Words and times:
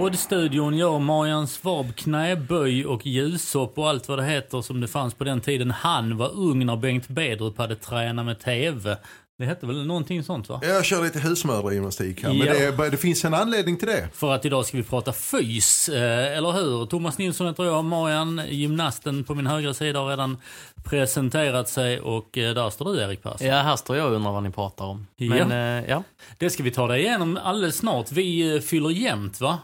poddstudion 0.00 0.76
gör 0.76 0.98
Marian 0.98 1.46
Svab 1.46 1.96
knäböj 1.96 2.86
och 2.86 3.06
ljushopp 3.06 3.78
och 3.78 3.88
allt 3.88 4.08
vad 4.08 4.18
det 4.18 4.24
heter 4.24 4.60
som 4.62 4.80
det 4.80 4.88
fanns 4.88 5.14
på 5.14 5.24
den 5.24 5.40
tiden 5.40 5.70
han 5.70 6.16
var 6.16 6.30
ung 6.34 6.66
när 6.66 6.76
Bengt 6.76 7.08
Bedrup 7.08 7.58
hade 7.58 7.76
tränat 7.76 8.26
med 8.26 8.40
TV. 8.40 8.96
Det 9.38 9.46
hette 9.46 9.66
väl 9.66 9.86
någonting 9.86 10.22
sånt 10.22 10.48
va? 10.48 10.60
Jag 10.62 10.84
kör 10.84 11.02
lite 11.02 11.18
husmödragymnastik 11.18 12.22
här, 12.22 12.28
men 12.32 12.46
Ja. 12.46 12.52
det, 12.52 12.64
är- 12.84 12.90
det 12.90 12.96
finns 12.96 13.24
en 13.24 13.34
anledning 13.34 13.76
till 13.76 13.88
det. 13.88 14.08
För 14.14 14.32
att 14.34 14.44
idag 14.44 14.66
ska 14.66 14.76
vi 14.76 14.82
prata 14.82 15.12
fys, 15.12 15.88
eh, 15.88 16.36
eller 16.36 16.52
hur? 16.52 16.86
Thomas 16.86 17.18
Nilsson 17.18 17.46
heter 17.46 17.64
jag, 17.64 17.84
Marian, 17.84 18.40
gymnasten 18.48 19.24
på 19.24 19.34
min 19.34 19.46
högra 19.46 19.74
sida 19.74 19.98
har 20.00 20.08
redan 20.10 20.36
presenterat 20.84 21.68
sig 21.68 22.00
och 22.00 22.38
eh, 22.38 22.54
där 22.54 22.70
står 22.70 22.92
du 22.94 23.00
Erik 23.00 23.22
Persson. 23.22 23.46
Ja, 23.46 23.54
här 23.54 23.76
står 23.76 23.96
jag 23.96 24.06
och 24.08 24.12
undrar 24.14 24.32
vad 24.32 24.42
ni 24.42 24.50
pratar 24.50 24.84
om. 24.84 25.06
Ja. 25.16 25.28
Men 25.46 25.52
eh, 25.82 25.90
ja, 25.90 26.02
Det 26.38 26.50
ska 26.50 26.62
vi 26.62 26.70
ta 26.70 26.86
dig 26.86 27.00
igenom 27.00 27.38
alldeles 27.42 27.76
snart. 27.76 28.12
Vi 28.12 28.60
fyller 28.60 28.90
jämnt 28.90 29.40
va? 29.40 29.58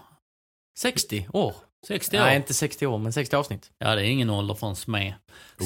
60 0.78 1.28
år. 1.32 1.54
60 1.86 2.16
år. 2.16 2.20
Nej, 2.20 2.36
inte 2.36 2.54
60 2.54 2.86
år, 2.86 2.98
men 2.98 3.12
60 3.12 3.36
avsnitt. 3.36 3.70
Ja, 3.78 3.94
det 3.94 4.02
är 4.02 4.04
ingen 4.04 4.30
ålder 4.30 4.54
för 4.54 4.66
en 4.66 4.76
smed. 4.76 5.14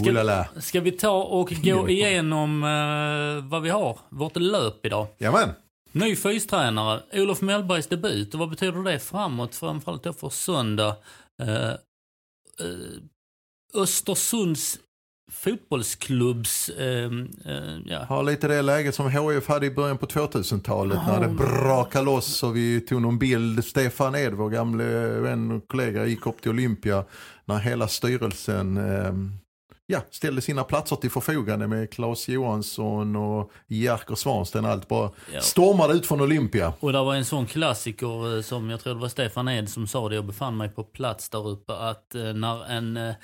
La. 0.04 0.46
Ska 0.60 0.80
vi 0.80 0.92
ta 0.92 1.22
och 1.22 1.52
gå 1.62 1.88
igenom 1.88 2.64
eh, 2.64 3.50
vad 3.50 3.62
vi 3.62 3.70
har, 3.70 3.98
vårt 4.08 4.36
löp 4.36 4.86
idag? 4.86 5.06
Jajamän. 5.18 5.48
Ny 5.92 6.16
fystränare, 6.16 7.02
Olof 7.12 7.40
Mellbergs 7.40 7.86
debut. 7.86 8.34
Och 8.34 8.40
vad 8.40 8.50
betyder 8.50 8.82
det 8.82 8.98
framåt? 8.98 9.54
Framförallt 9.54 10.02
då 10.02 10.12
för 10.12 10.28
söndag. 10.28 10.96
Eh, 11.42 11.70
eh, 11.70 11.76
Östersunds 13.74 14.78
fotbollsklubbs... 15.32 16.68
Eh, 16.68 17.04
eh, 17.46 17.78
ja. 17.86 18.04
Har 18.08 18.22
lite 18.22 18.48
det 18.48 18.62
läget 18.62 18.94
som 18.94 19.10
HIF 19.10 19.48
hade 19.48 19.66
i 19.66 19.70
början 19.70 19.98
på 19.98 20.06
2000-talet 20.06 20.98
när 21.06 21.20
det 21.20 21.28
brakade 21.28 22.04
loss 22.04 22.42
och 22.42 22.56
vi 22.56 22.80
tog 22.80 23.02
någon 23.02 23.18
bild. 23.18 23.64
Stefan 23.64 24.14
Ed, 24.14 24.32
vår 24.34 24.50
gamle 24.50 24.84
vän 25.08 25.50
och 25.50 25.68
kollega, 25.68 26.06
gick 26.06 26.26
upp 26.26 26.42
till 26.42 26.50
Olympia 26.50 27.04
när 27.44 27.58
hela 27.58 27.88
styrelsen 27.88 28.76
eh, 28.76 29.12
ja, 29.86 30.00
ställde 30.10 30.40
sina 30.42 30.64
platser 30.64 30.96
till 30.96 31.10
förfogande 31.10 31.66
med 31.66 31.90
Claes 31.92 32.28
Johansson 32.28 33.16
och 33.16 33.50
Jerker 33.66 34.14
Svansten. 34.14 34.64
Allt 34.64 34.88
bara 34.88 35.10
Ja. 35.32 35.40
stormade 35.40 35.94
ut 35.94 36.06
från 36.06 36.20
Olympia. 36.20 36.72
Och 36.80 36.92
det 36.92 36.98
var 36.98 37.14
en 37.14 37.24
sån 37.24 37.46
klassiker 37.46 38.36
eh, 38.36 38.42
som 38.42 38.70
jag 38.70 38.80
tror 38.80 38.94
det 38.94 39.00
var 39.00 39.08
Stefan 39.08 39.48
Ed 39.48 39.68
som 39.68 39.86
sa 39.86 40.08
det. 40.08 40.14
Jag 40.14 40.26
befann 40.26 40.56
mig 40.56 40.68
på 40.68 40.84
plats 40.84 41.28
där 41.28 41.48
uppe. 41.48 41.72
Att 41.72 42.14
eh, 42.14 42.22
när 42.22 42.70
en 42.70 42.96
eh, 42.96 43.14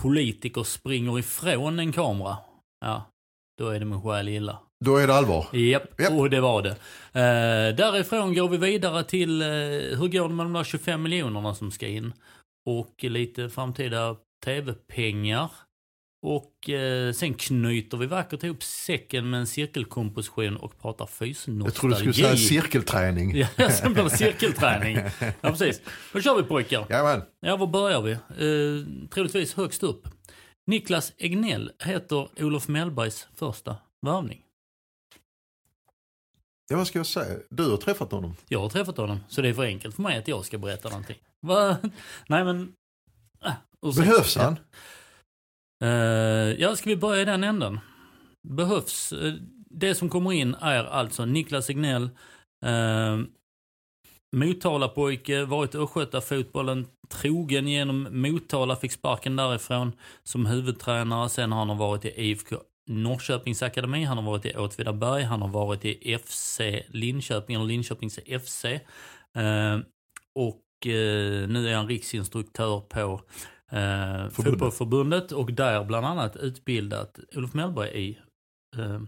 politiker 0.00 0.62
springer 0.62 1.18
ifrån 1.18 1.78
en 1.78 1.92
kamera. 1.92 2.36
Ja, 2.80 3.10
då 3.58 3.68
är 3.68 3.78
det 3.78 3.84
min 3.84 4.02
själ 4.02 4.28
illa. 4.28 4.58
Då 4.84 4.96
är 4.96 5.06
det 5.06 5.14
allvar. 5.14 5.46
Japp, 5.52 6.00
Japp. 6.00 6.12
och 6.12 6.30
det 6.30 6.40
var 6.40 6.62
det. 6.62 6.70
Eh, 7.12 7.76
därifrån 7.76 8.34
går 8.34 8.48
vi 8.48 8.56
vidare 8.56 9.04
till 9.04 9.42
eh, 9.42 9.48
hur 9.98 10.08
går 10.08 10.28
det 10.28 10.34
med 10.34 10.46
de 10.46 10.52
där 10.52 10.64
25 10.64 11.02
miljonerna 11.02 11.54
som 11.54 11.70
ska 11.70 11.86
in? 11.86 12.12
Och 12.66 13.04
lite 13.04 13.50
framtida 13.50 14.16
tv-pengar. 14.44 15.50
Och 16.26 16.70
eh, 16.70 17.12
sen 17.12 17.34
knyter 17.34 17.96
vi 17.96 18.06
vackert 18.06 18.42
ihop 18.42 18.62
säcken 18.62 19.30
med 19.30 19.40
en 19.40 19.46
cirkelkomposition 19.46 20.56
och 20.56 20.80
pratar 20.80 21.06
fysnostalgi. 21.06 21.64
Jag 21.64 21.74
trodde 21.74 21.94
du 21.94 22.12
skulle 22.12 22.14
säga 22.14 22.36
cirkelträning. 22.36 23.36
Ja, 23.56 23.70
sen 23.70 23.92
blir 23.92 24.04
det 24.04 24.10
cirkelträning. 24.10 24.96
Ja, 25.20 25.50
precis. 25.50 25.80
Då 26.12 26.20
kör 26.20 26.36
vi 26.36 26.42
pojkar. 26.42 26.86
Jajamän. 26.90 27.22
Ja, 27.40 27.56
var 27.56 27.66
börjar 27.66 28.02
vi? 28.02 28.12
Eh, 28.12 29.08
troligtvis 29.08 29.54
högst 29.54 29.82
upp. 29.82 30.08
Niklas 30.66 31.12
Egnell 31.18 31.70
heter 31.78 32.28
Olof 32.44 32.68
Mellbergs 32.68 33.28
första 33.36 33.76
värvning. 34.02 34.42
Ja, 36.68 36.76
vad 36.76 36.86
ska 36.86 36.98
jag 36.98 37.06
säga? 37.06 37.38
Du 37.50 37.70
har 37.70 37.76
träffat 37.76 38.12
honom. 38.12 38.36
Jag 38.48 38.60
har 38.60 38.68
träffat 38.68 38.96
honom, 38.96 39.20
så 39.28 39.42
det 39.42 39.48
är 39.48 39.54
för 39.54 39.64
enkelt 39.64 39.94
för 39.94 40.02
mig 40.02 40.18
att 40.18 40.28
jag 40.28 40.44
ska 40.44 40.58
berätta 40.58 40.88
någonting. 40.88 41.16
Va? 41.40 41.76
Nej 42.28 42.44
men... 42.44 42.72
Äh. 43.44 43.52
Behövs 43.96 44.36
han? 44.36 44.56
Uh, 45.84 46.60
ja, 46.60 46.76
ska 46.76 46.90
vi 46.90 46.96
börja 46.96 47.22
i 47.22 47.24
den 47.24 47.44
änden? 47.44 47.80
Behövs. 48.48 49.12
Uh, 49.12 49.34
det 49.70 49.94
som 49.94 50.08
kommer 50.08 50.32
in 50.32 50.54
är 50.54 50.84
alltså 50.84 51.24
Niklas 51.24 51.70
Egnell, 51.70 52.10
uh, 52.66 52.70
eh, 52.70 53.18
Motalapojke, 54.36 55.44
varit 55.44 55.74
i 55.74 55.78
Östgötafotbollen, 55.78 56.86
trogen 57.08 57.68
genom 57.68 58.08
Motala, 58.10 58.76
fick 58.76 58.92
sparken 58.92 59.36
därifrån 59.36 59.92
som 60.22 60.46
huvudtränare. 60.46 61.28
Sen 61.28 61.52
har 61.52 61.66
han 61.66 61.78
varit 61.78 62.04
i 62.04 62.12
IFK 62.16 62.56
Norrköpings 62.86 63.62
akademi, 63.62 64.04
han 64.04 64.18
har 64.18 64.24
varit 64.24 64.46
i 64.46 64.56
Åtvidaberg, 64.56 65.22
han 65.22 65.42
har 65.42 65.48
varit 65.48 65.84
i 65.84 66.18
FC 66.18 66.60
Linköping, 66.88 67.56
eller 67.56 67.66
Linköpings 67.66 68.18
FC. 68.44 68.64
Uh, 69.36 69.78
och 70.34 70.86
uh, 70.86 71.48
nu 71.48 71.68
är 71.68 71.74
han 71.74 71.88
riksinstruktör 71.88 72.80
på 72.80 73.20
eh, 73.74 74.28
Fotbollförbundet 74.28 75.32
och 75.32 75.52
där 75.52 75.84
bland 75.84 76.06
annat 76.06 76.36
utbildat 76.36 77.18
Olof 77.36 77.54
Mellberg 77.54 77.88
i 77.88 78.18
eh, 78.78 79.00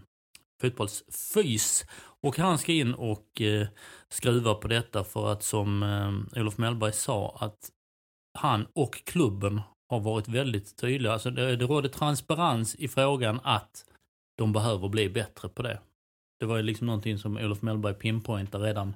fotbollsfys. 0.61 1.85
Och 2.23 2.37
han 2.37 2.57
ska 2.57 2.71
in 2.71 2.93
och 2.93 3.41
eh, 3.41 3.67
skruva 4.09 4.53
på 4.53 4.67
detta 4.67 5.03
för 5.03 5.31
att 5.31 5.43
som 5.43 5.83
eh, 5.83 6.41
Olof 6.41 6.57
Mellberg 6.57 6.93
sa 6.93 7.37
att 7.39 7.69
han 8.39 8.67
och 8.73 9.05
klubben 9.05 9.61
har 9.89 9.99
varit 9.99 10.27
väldigt 10.27 10.77
tydliga. 10.77 11.13
Alltså 11.13 11.31
det, 11.31 11.55
det 11.55 11.65
råder 11.65 11.89
transparens 11.89 12.75
i 12.75 12.87
frågan 12.87 13.39
att 13.43 13.85
de 14.37 14.53
behöver 14.53 14.89
bli 14.89 15.09
bättre 15.09 15.49
på 15.49 15.61
det. 15.61 15.79
Det 16.39 16.45
var 16.45 16.57
ju 16.57 16.63
liksom 16.63 16.87
någonting 16.87 17.17
som 17.17 17.37
Olof 17.37 17.61
Mellberg 17.61 17.93
pinpointade 17.93 18.65
redan 18.65 18.95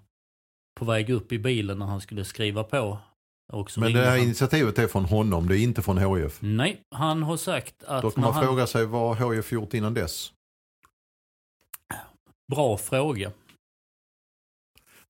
på 0.79 0.85
väg 0.85 1.09
upp 1.09 1.31
i 1.31 1.39
bilen 1.39 1.79
när 1.79 1.85
han 1.85 2.01
skulle 2.01 2.25
skriva 2.25 2.63
på. 2.63 2.99
Men 3.77 3.93
det 3.93 3.99
här 3.99 4.09
han. 4.09 4.19
initiativet 4.19 4.79
är 4.79 4.87
från 4.87 5.05
honom, 5.05 5.47
det 5.47 5.57
är 5.57 5.63
inte 5.63 5.81
från 5.81 5.97
HIF. 5.97 6.37
Nej, 6.41 6.81
han 6.95 7.23
har 7.23 7.37
sagt 7.37 7.83
att... 7.83 8.01
Då 8.01 8.11
kan 8.11 8.23
man 8.23 8.33
han... 8.33 8.43
fråga 8.45 8.67
sig 8.67 8.85
vad 8.85 9.17
HIF 9.17 9.51
gjort 9.51 9.73
innan 9.73 9.93
dess? 9.93 10.31
Bra 12.51 12.77
fråga. 12.77 13.31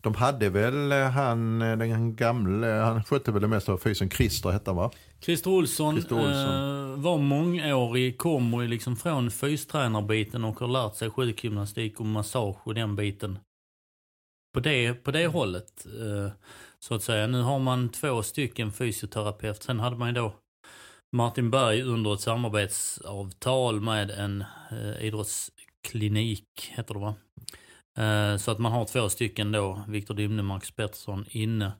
De 0.02 0.16
hade 0.16 0.50
väl 0.50 0.92
eh, 0.92 1.10
han, 1.10 1.62
eh, 1.62 1.78
den 1.78 2.16
gamle, 2.16 2.68
han 2.68 3.04
skötte 3.04 3.32
väl 3.32 3.42
det 3.42 3.48
mesta 3.48 3.72
av 3.72 3.78
fysen, 3.78 4.10
Christer 4.10 4.50
hette 4.50 4.70
han 4.70 4.78
va? 4.78 4.92
Christer 5.20 5.52
Olsson, 5.52 5.96
Christer 5.96 6.16
Olsson. 6.16 6.92
Eh, 6.92 7.00
var 7.00 7.18
mångårig, 7.18 8.18
kommer 8.18 8.68
liksom 8.68 8.96
från 8.96 9.32
fystränarbiten 9.32 10.44
och 10.44 10.60
har 10.60 10.68
lärt 10.68 10.96
sig 10.96 11.10
sjukgymnastik 11.10 12.00
och 12.00 12.06
massage 12.06 12.68
och 12.68 12.76
den 12.76 12.96
biten. 12.96 13.40
På 14.54 14.60
det, 14.60 14.94
på 14.94 15.12
det 15.12 15.28
hållet, 15.28 15.86
eh, 15.86 16.32
så 16.86 16.96
att 16.96 17.04
säga. 17.04 17.28
Nu 17.28 17.42
har 17.42 17.60
man 17.60 17.90
två 17.90 18.24
stycken 18.24 18.72
fysioterapeut. 18.72 19.64
Sen 19.64 19.80
hade 19.80 19.96
man 19.96 20.08
ju 20.08 20.14
då 20.14 20.34
Martin 21.16 21.52
Berg 21.52 21.82
under 21.82 22.14
ett 22.14 22.22
samarbetsavtal 22.22 23.82
med 23.82 24.12
en 24.12 24.44
eh, 24.72 25.06
idrottsklinik, 25.06 26.46
heter 26.70 26.94
det 26.94 27.00
va? 27.00 27.16
Eh, 27.98 28.38
så 28.38 28.52
att 28.52 28.60
man 28.60 28.72
har 28.72 28.86
två 28.86 29.10
stycken 29.10 29.52
då, 29.52 29.84
Viktor 29.88 30.16
Dymne, 30.16 30.44
Max 30.44 30.72
Pettersson 30.72 31.26
inne. 31.30 31.72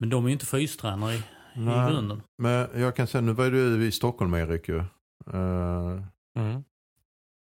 Men 0.00 0.10
de 0.10 0.24
är 0.24 0.28
ju 0.28 0.32
inte 0.32 0.46
fystränare 0.46 1.14
i, 1.14 1.16
i 1.16 1.20
Nej. 1.54 1.90
grunden. 1.90 2.22
Men 2.38 2.80
jag 2.80 2.96
kan 2.96 3.06
säga, 3.06 3.22
nu 3.22 3.32
var 3.32 3.50
du 3.50 3.86
i 3.86 3.92
Stockholm 3.92 4.34
Erik 4.34 4.68
ju. 4.68 4.78
Uh, 5.34 6.02
Mm. 6.38 6.64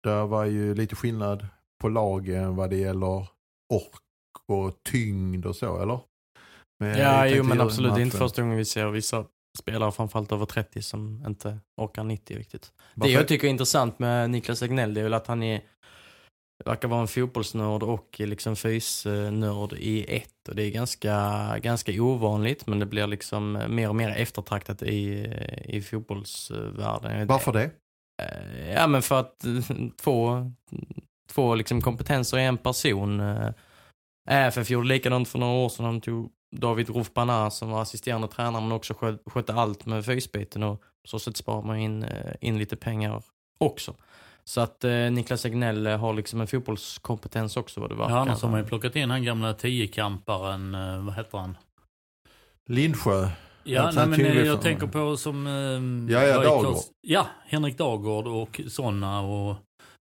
där 0.03 0.27
var 0.27 0.45
ju 0.45 0.75
lite 0.75 0.97
skillnad 0.97 1.47
på 1.81 1.89
lagen 1.89 2.57
vad 2.57 2.71
det 2.71 2.77
gäller 2.77 3.29
ork 3.75 4.03
och 4.49 4.83
tyngd 4.85 5.47
och 5.47 5.57
så, 5.57 5.83
eller? 5.83 6.01
Med- 6.83 6.99
Ja, 6.99 7.27
jo 7.27 7.43
men 7.45 7.61
absolut. 7.61 7.95
Det 7.95 8.01
är 8.01 8.03
inte 8.05 8.17
första 8.17 8.43
gången 8.43 8.57
vi 8.57 8.65
ser 8.65 8.87
vissa 8.87 9.25
spelare, 9.59 9.93
framförallt 9.93 10.33
över 10.33 10.47
30, 10.47 10.83
som 10.83 11.25
inte 11.27 11.59
orkar 11.77 12.05
90 12.05 12.37
riktigt. 12.39 12.63
Det 12.63 13.01
Varför- 13.01 13.13
jag 13.15 13.29
tycker 13.29 13.47
är 13.47 13.51
intressant 13.51 13.99
med 13.99 14.31
Niklas 14.31 14.63
Egnell, 14.63 14.95
det 14.95 15.01
är 15.01 15.05
väl 15.05 15.15
att 15.15 15.27
han 15.27 15.43
är 15.43 15.61
verkar 16.65 16.89
vara 16.89 17.01
en 17.01 17.09
fotbollsnörd 17.09 17.83
och 17.83 18.17
liksom 18.21 18.57
fysnörd 18.57 19.73
i 19.73 20.17
ett. 20.17 20.49
Och 20.49 20.55
det 20.55 20.63
är 20.63 20.71
ganska, 20.71 21.59
ganska 21.63 22.03
ovanligt 22.03 22.67
men 22.67 22.79
det 22.79 22.87
blir 22.87 23.07
liksom 23.07 23.63
mer 23.69 23.89
och 23.89 23.97
mer 23.97 24.11
eftertraktat 24.11 24.83
i, 24.83 25.27
i 25.65 25.83
fotbollsvärlden. 25.83 27.27
Varför 27.27 27.53
det? 27.53 27.71
Eh, 28.23 28.73
Ja 28.73 28.87
men 28.87 29.03
för 29.03 29.21
att 29.21 29.45
eh, 29.45 29.53
två, 30.03 30.51
två 31.31 31.55
liksom 31.55 31.81
kompetenser 31.81 32.39
i 32.39 32.45
en 32.45 32.59
person. 32.59 33.21
eh, 33.21 33.49
ÄFF 34.31 34.71
gjorde 34.71 34.89
likadant 34.89 35.29
för 35.29 35.39
några 35.39 35.53
år 35.55 35.69
sedan. 35.69 35.85
De 35.85 36.01
tog 36.01 36.31
David 36.53 36.89
Rofbana 36.91 37.51
som 37.51 37.71
var 37.71 37.83
assisterande 37.83 38.29
tränare 38.29 38.63
men 38.63 38.73
också 38.73 38.95
skö- 38.95 39.19
skötte 39.31 39.55
allt 39.55 39.87
med 39.87 40.05
fysbiten 40.05 40.63
och 40.63 40.81
på 40.81 41.09
så 41.09 41.19
sätt 41.19 41.37
sparar 41.37 41.63
man 41.63 41.77
in, 41.79 42.03
eh, 42.03 42.35
in 42.41 42.59
lite 42.59 42.77
pengar 42.77 43.23
också. 43.59 43.95
Så 44.45 44.61
att 44.61 44.85
eh, 44.85 44.91
Niklas 44.93 45.45
Egnell 45.45 45.87
eh, 45.87 45.99
har 45.99 46.15
liksom 46.15 46.41
en 46.41 46.47
fotbollskompetens 46.47 47.57
också 47.57 47.81
vad 47.81 47.91
det 47.91 47.95
verkar. 47.95 48.11
Ja, 48.15 48.19
annars 48.21 48.43
har 48.43 48.51
man 48.51 48.61
ju 48.61 48.67
plockat 48.67 48.97
in 48.97 49.11
han 49.11 49.25
gamla 49.25 49.55
tiokamparen, 49.55 50.75
eh, 50.75 51.05
vad 51.05 51.15
heter 51.15 51.39
han? 51.39 51.57
Lindsjö. 52.69 53.29
Ja, 53.65 53.91
nej, 53.95 54.07
men 54.07 54.21
jag 54.21 54.57
för- 54.57 54.63
tänker 54.63 54.87
på 54.87 55.17
som... 55.17 55.47
Eh, 55.47 56.13
Ja, 56.15 56.23
ja, 56.23 56.43
Dagård. 56.43 56.77
Ja, 57.01 57.27
Henrik 57.45 57.79
Dagård 57.79 58.27
och 58.27 58.61
sådana 58.69 59.21
och 59.21 59.57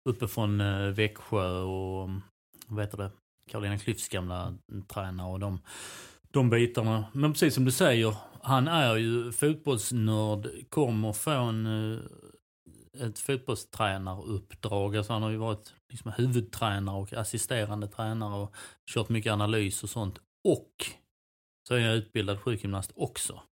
uppe 0.09 0.29
från 0.29 0.61
eh, 0.61 0.79
Växjö 0.91 1.59
och 1.61 2.09
vad 2.67 2.85
heter 2.85 2.99
det? 2.99 3.11
Carolina 3.51 3.77
Klüfts 3.77 4.13
gamla 4.13 4.55
tränare 4.89 5.33
och 5.33 5.41
de, 5.41 5.61
de 6.37 6.51
bitarna. 6.51 7.05
Men 7.13 7.33
precis 7.33 7.55
som 7.55 7.65
du 7.65 7.71
säger, 7.71 8.17
han 8.43 8.69
är 8.69 8.97
ju 8.97 9.33
fotbollsnörd, 9.33 10.49
kommer 10.69 11.13
från 11.13 11.67
eh, 11.67 11.99
ett 13.07 13.19
fotbollstränaruppdrag. 13.19 14.97
Alltså 14.97 15.13
han 15.13 15.23
har 15.23 15.31
ju 15.31 15.37
varit 15.37 15.75
liksom 15.91 16.13
huvudtränare 16.17 16.97
och 16.97 17.13
assisterande 17.13 17.89
tränare 17.89 18.43
och 18.43 18.55
kört 18.91 19.09
mycket 19.09 19.33
analys 19.33 19.83
och 19.83 19.91
sånt. 19.91 20.19
Och 20.45 20.87
så 21.69 21.75
är 21.75 21.79
jag 21.79 21.97
utbildad 21.97 22.41
sjukgymnast 22.41 22.93
också. 22.95 23.43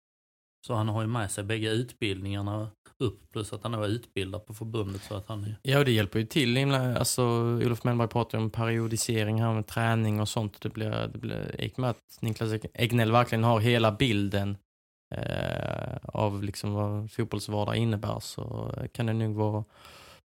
Så 0.66 0.74
han 0.74 0.88
har 0.88 1.02
ju 1.02 1.08
med 1.08 1.30
sig 1.30 1.44
bägge 1.44 1.70
utbildningarna 1.70 2.70
upp 3.00 3.32
plus 3.32 3.52
att 3.52 3.62
han 3.62 3.74
är 3.74 3.86
utbildad 3.86 4.46
på 4.46 4.54
förbundet 4.54 5.02
så 5.02 5.14
att 5.14 5.28
han 5.28 5.44
är... 5.44 5.56
Ja, 5.62 5.78
och 5.78 5.84
det 5.84 5.92
hjälper 5.92 6.18
ju 6.18 6.26
till. 6.26 6.56
himla- 6.56 6.98
Alltså, 6.98 7.22
Olof 7.64 7.84
Mellberg 7.84 8.08
pratar 8.08 8.38
ju 8.38 8.44
om 8.44 8.50
periodisering 8.50 9.42
här 9.42 9.54
med 9.54 9.66
träning 9.66 10.20
och 10.20 10.28
sånt. 10.28 10.60
Det 10.60 10.68
blir, 10.68 11.10
det 11.12 11.18
blir, 11.18 11.60
i 11.60 11.68
och 11.74 11.78
med 11.78 11.90
att 11.90 12.18
Niklas 12.20 12.52
Egnell 12.74 13.12
verkligen 13.12 13.44
har 13.44 13.60
hela 13.60 13.92
bilden 13.92 14.56
eh, 15.14 15.96
av 16.02 16.42
liksom 16.42 16.72
vad 16.72 17.12
fotbollsvardag 17.12 17.76
innebär 17.76 18.20
så 18.20 18.74
kan 18.92 19.06
det 19.06 19.12
nog 19.12 19.34
vara, 19.36 19.64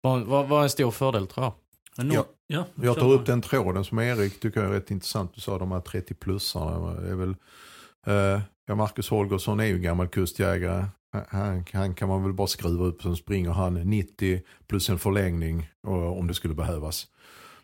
vara, 0.01 0.43
vara, 0.43 0.63
en 0.63 0.71
stor 0.71 0.91
fördel 0.91 1.27
tror 1.27 1.45
jag. 1.47 1.53
Men 1.97 2.09
nå- 2.09 2.15
Ja. 2.15 2.25
ja, 2.47 2.65
Jag 2.85 2.99
tar 2.99 3.13
upp 3.13 3.27
den 3.27 3.43
tråden 3.43 3.85
som 3.85 3.99
Erik 3.99 4.41
tycker 4.41 4.61
jag 4.61 4.69
är 4.71 4.75
rätt 4.75 4.91
intressant. 4.91 5.35
Du 5.35 5.41
sa 5.41 5.59
de 5.59 5.73
här 5.73 5.81
30-plussarna. 5.81 7.01
Det 7.01 7.11
är 7.11 7.15
väl, 7.15 7.35
eh, 8.07 8.41
ja, 8.67 8.75
Marcus 8.75 9.09
Holgersson 9.11 9.61
är 9.61 9.65
ju 9.65 9.79
gammal 9.79 10.09
kustjägare. 10.09 10.85
Han- 11.29 11.65
Han, 11.73 11.95
kan 11.95 12.09
man 12.09 12.23
väl 12.23 12.33
bara 12.33 12.47
skruva 12.47 12.85
upp 12.85 13.03
så 13.03 13.17
springer 13.17 13.51
han 13.51 13.75
90 13.75 14.41
plus 14.69 14.89
en 14.91 14.99
förlängning 14.99 15.69
och, 15.83 16.19
om 16.19 16.27
det 16.27 16.35
skulle 16.35 16.55
behövas. 16.55 17.07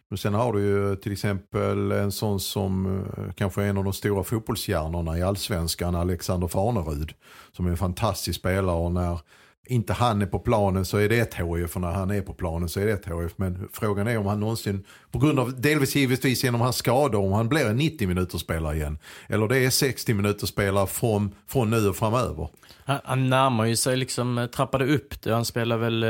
Men 0.09 0.19
sen 0.19 0.35
har 0.35 0.53
du 0.53 0.61
ju 0.61 0.97
till 0.97 1.13
exempel 1.13 1.93
en 1.93 2.13
sån 2.13 2.41
som 2.41 2.87
eh, 3.17 3.33
kanske 3.35 3.63
är 3.63 3.67
en 3.69 3.79
av 3.79 3.85
de 3.85 3.93
stora 3.93 4.25
fotbollshjärnorna 4.25 5.19
i 5.19 5.23
allsvenskan, 5.23 5.95
Alexander 5.95 6.49
Farnerud. 6.49 7.15
Som 7.53 7.67
är 7.67 7.71
en 7.71 7.77
fantastisk 7.77 8.39
spelare 8.41 8.77
och 8.77 8.93
när 8.93 9.21
inte 9.67 9.93
han 9.93 10.23
är 10.23 10.27
på 10.27 10.39
planen 10.39 10.85
så 10.85 10.97
är 10.97 11.09
det 11.09 11.19
ett 11.19 11.35
HIF 11.35 11.77
och 11.77 11.83
när 11.83 11.93
han 11.93 12.11
är 12.11 12.23
på 12.23 12.35
planen 12.35 12.69
så 12.69 12.81
är 12.81 12.87
det 12.87 12.93
ett 12.93 13.07
HIF. 13.07 13.33
Men 13.37 13.69
frågan 13.73 14.07
är 14.09 14.19
om 14.19 14.27
han 14.27 14.41
någonsin, 14.41 14.85
på 15.11 15.19
grund 15.19 15.41
av 15.41 15.61
delvis 15.61 15.97
givetvis 15.97 16.45
genom 16.45 16.61
hans 16.61 16.77
skador, 16.77 17.21
om 17.21 17.33
han 17.33 17.49
blir 17.49 17.67
en 17.67 17.77
90 17.77 18.09
minuter 18.09 18.39
spelare 18.39 18.77
igen. 18.77 18.99
Eller 19.29 19.49
det 19.49 19.59
är 19.59 19.71
60 19.71 20.15
minuter 20.15 20.47
spelare 20.47 20.87
från, 20.87 21.35
från 21.47 21.71
nu 21.71 21.89
och 21.89 21.97
framöver. 21.97 22.49
Han, 22.85 23.01
han 23.05 23.31
närmar 23.31 23.65
ju 23.65 23.77
sig 23.77 23.97
liksom, 23.97 24.39
eh, 24.39 24.47
trappade 24.47 24.87
upp 24.95 25.23
det. 25.23 25.35
Han 25.35 25.45
spelade 25.45 25.81
väl 25.81 26.03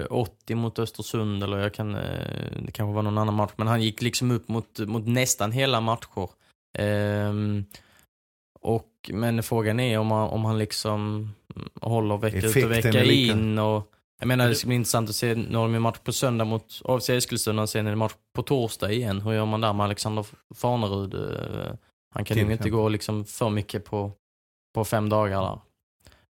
eh, 0.00 0.06
80 0.10 0.54
mot 0.54 0.78
Östersund 0.78 1.42
eller 1.42 1.58
jag 1.58 1.74
kan, 1.74 1.94
eh, 1.94 2.00
det 2.66 2.72
kanske 2.72 2.94
var 2.94 3.02
någon 3.02 3.18
annan 3.18 3.34
match. 3.34 3.52
Men 3.56 3.66
han 3.66 3.82
gick 3.82 4.02
liksom 4.02 4.30
upp 4.30 4.48
mot, 4.48 4.78
mot 4.78 5.06
nästan 5.06 5.52
hela 5.52 5.80
matcher. 5.80 6.30
Ehm, 6.78 7.64
och, 8.74 9.10
men 9.12 9.42
frågan 9.42 9.80
är 9.80 9.98
om 9.98 10.10
han, 10.10 10.28
om 10.28 10.44
han 10.44 10.58
liksom 10.58 11.30
håller 11.80 12.16
vecka 12.16 12.36
ut 12.38 12.44
och 12.44 12.50
Effekten 12.50 12.92
vecka 12.92 13.04
in. 13.04 13.58
Och, 13.58 13.92
jag 14.20 14.28
menar 14.28 14.48
det 14.48 14.54
ska 14.54 14.66
bli 14.66 14.76
intressant 14.76 15.08
att 15.10 15.14
se, 15.16 15.34
nu 15.34 15.56
har 15.56 15.64
de 15.64 15.74
ju 15.74 15.80
match 15.80 15.98
på 16.04 16.12
söndag 16.12 16.44
mot 16.44 16.80
AFC 16.84 17.10
Eskilstuna 17.10 17.62
och 17.62 17.68
sen 17.68 17.86
är 17.86 17.90
det 17.90 17.96
match 17.96 18.12
på 18.34 18.42
torsdag 18.42 18.92
igen. 18.92 19.20
Hur 19.20 19.32
gör 19.32 19.46
man 19.46 19.60
där 19.60 19.72
med 19.72 19.84
Alexander 19.84 20.26
Farnerud? 20.54 21.14
Eh, 21.14 21.72
Han 22.14 22.24
kan 22.24 22.36
ju 22.36 22.52
inte 22.52 22.70
gå 22.70 22.88
liksom 22.88 23.24
för 23.24 23.50
mycket 23.50 23.84
på, 23.84 24.12
på 24.74 24.84
fem 24.84 25.08
dagar 25.08 25.42
där. 25.42 25.58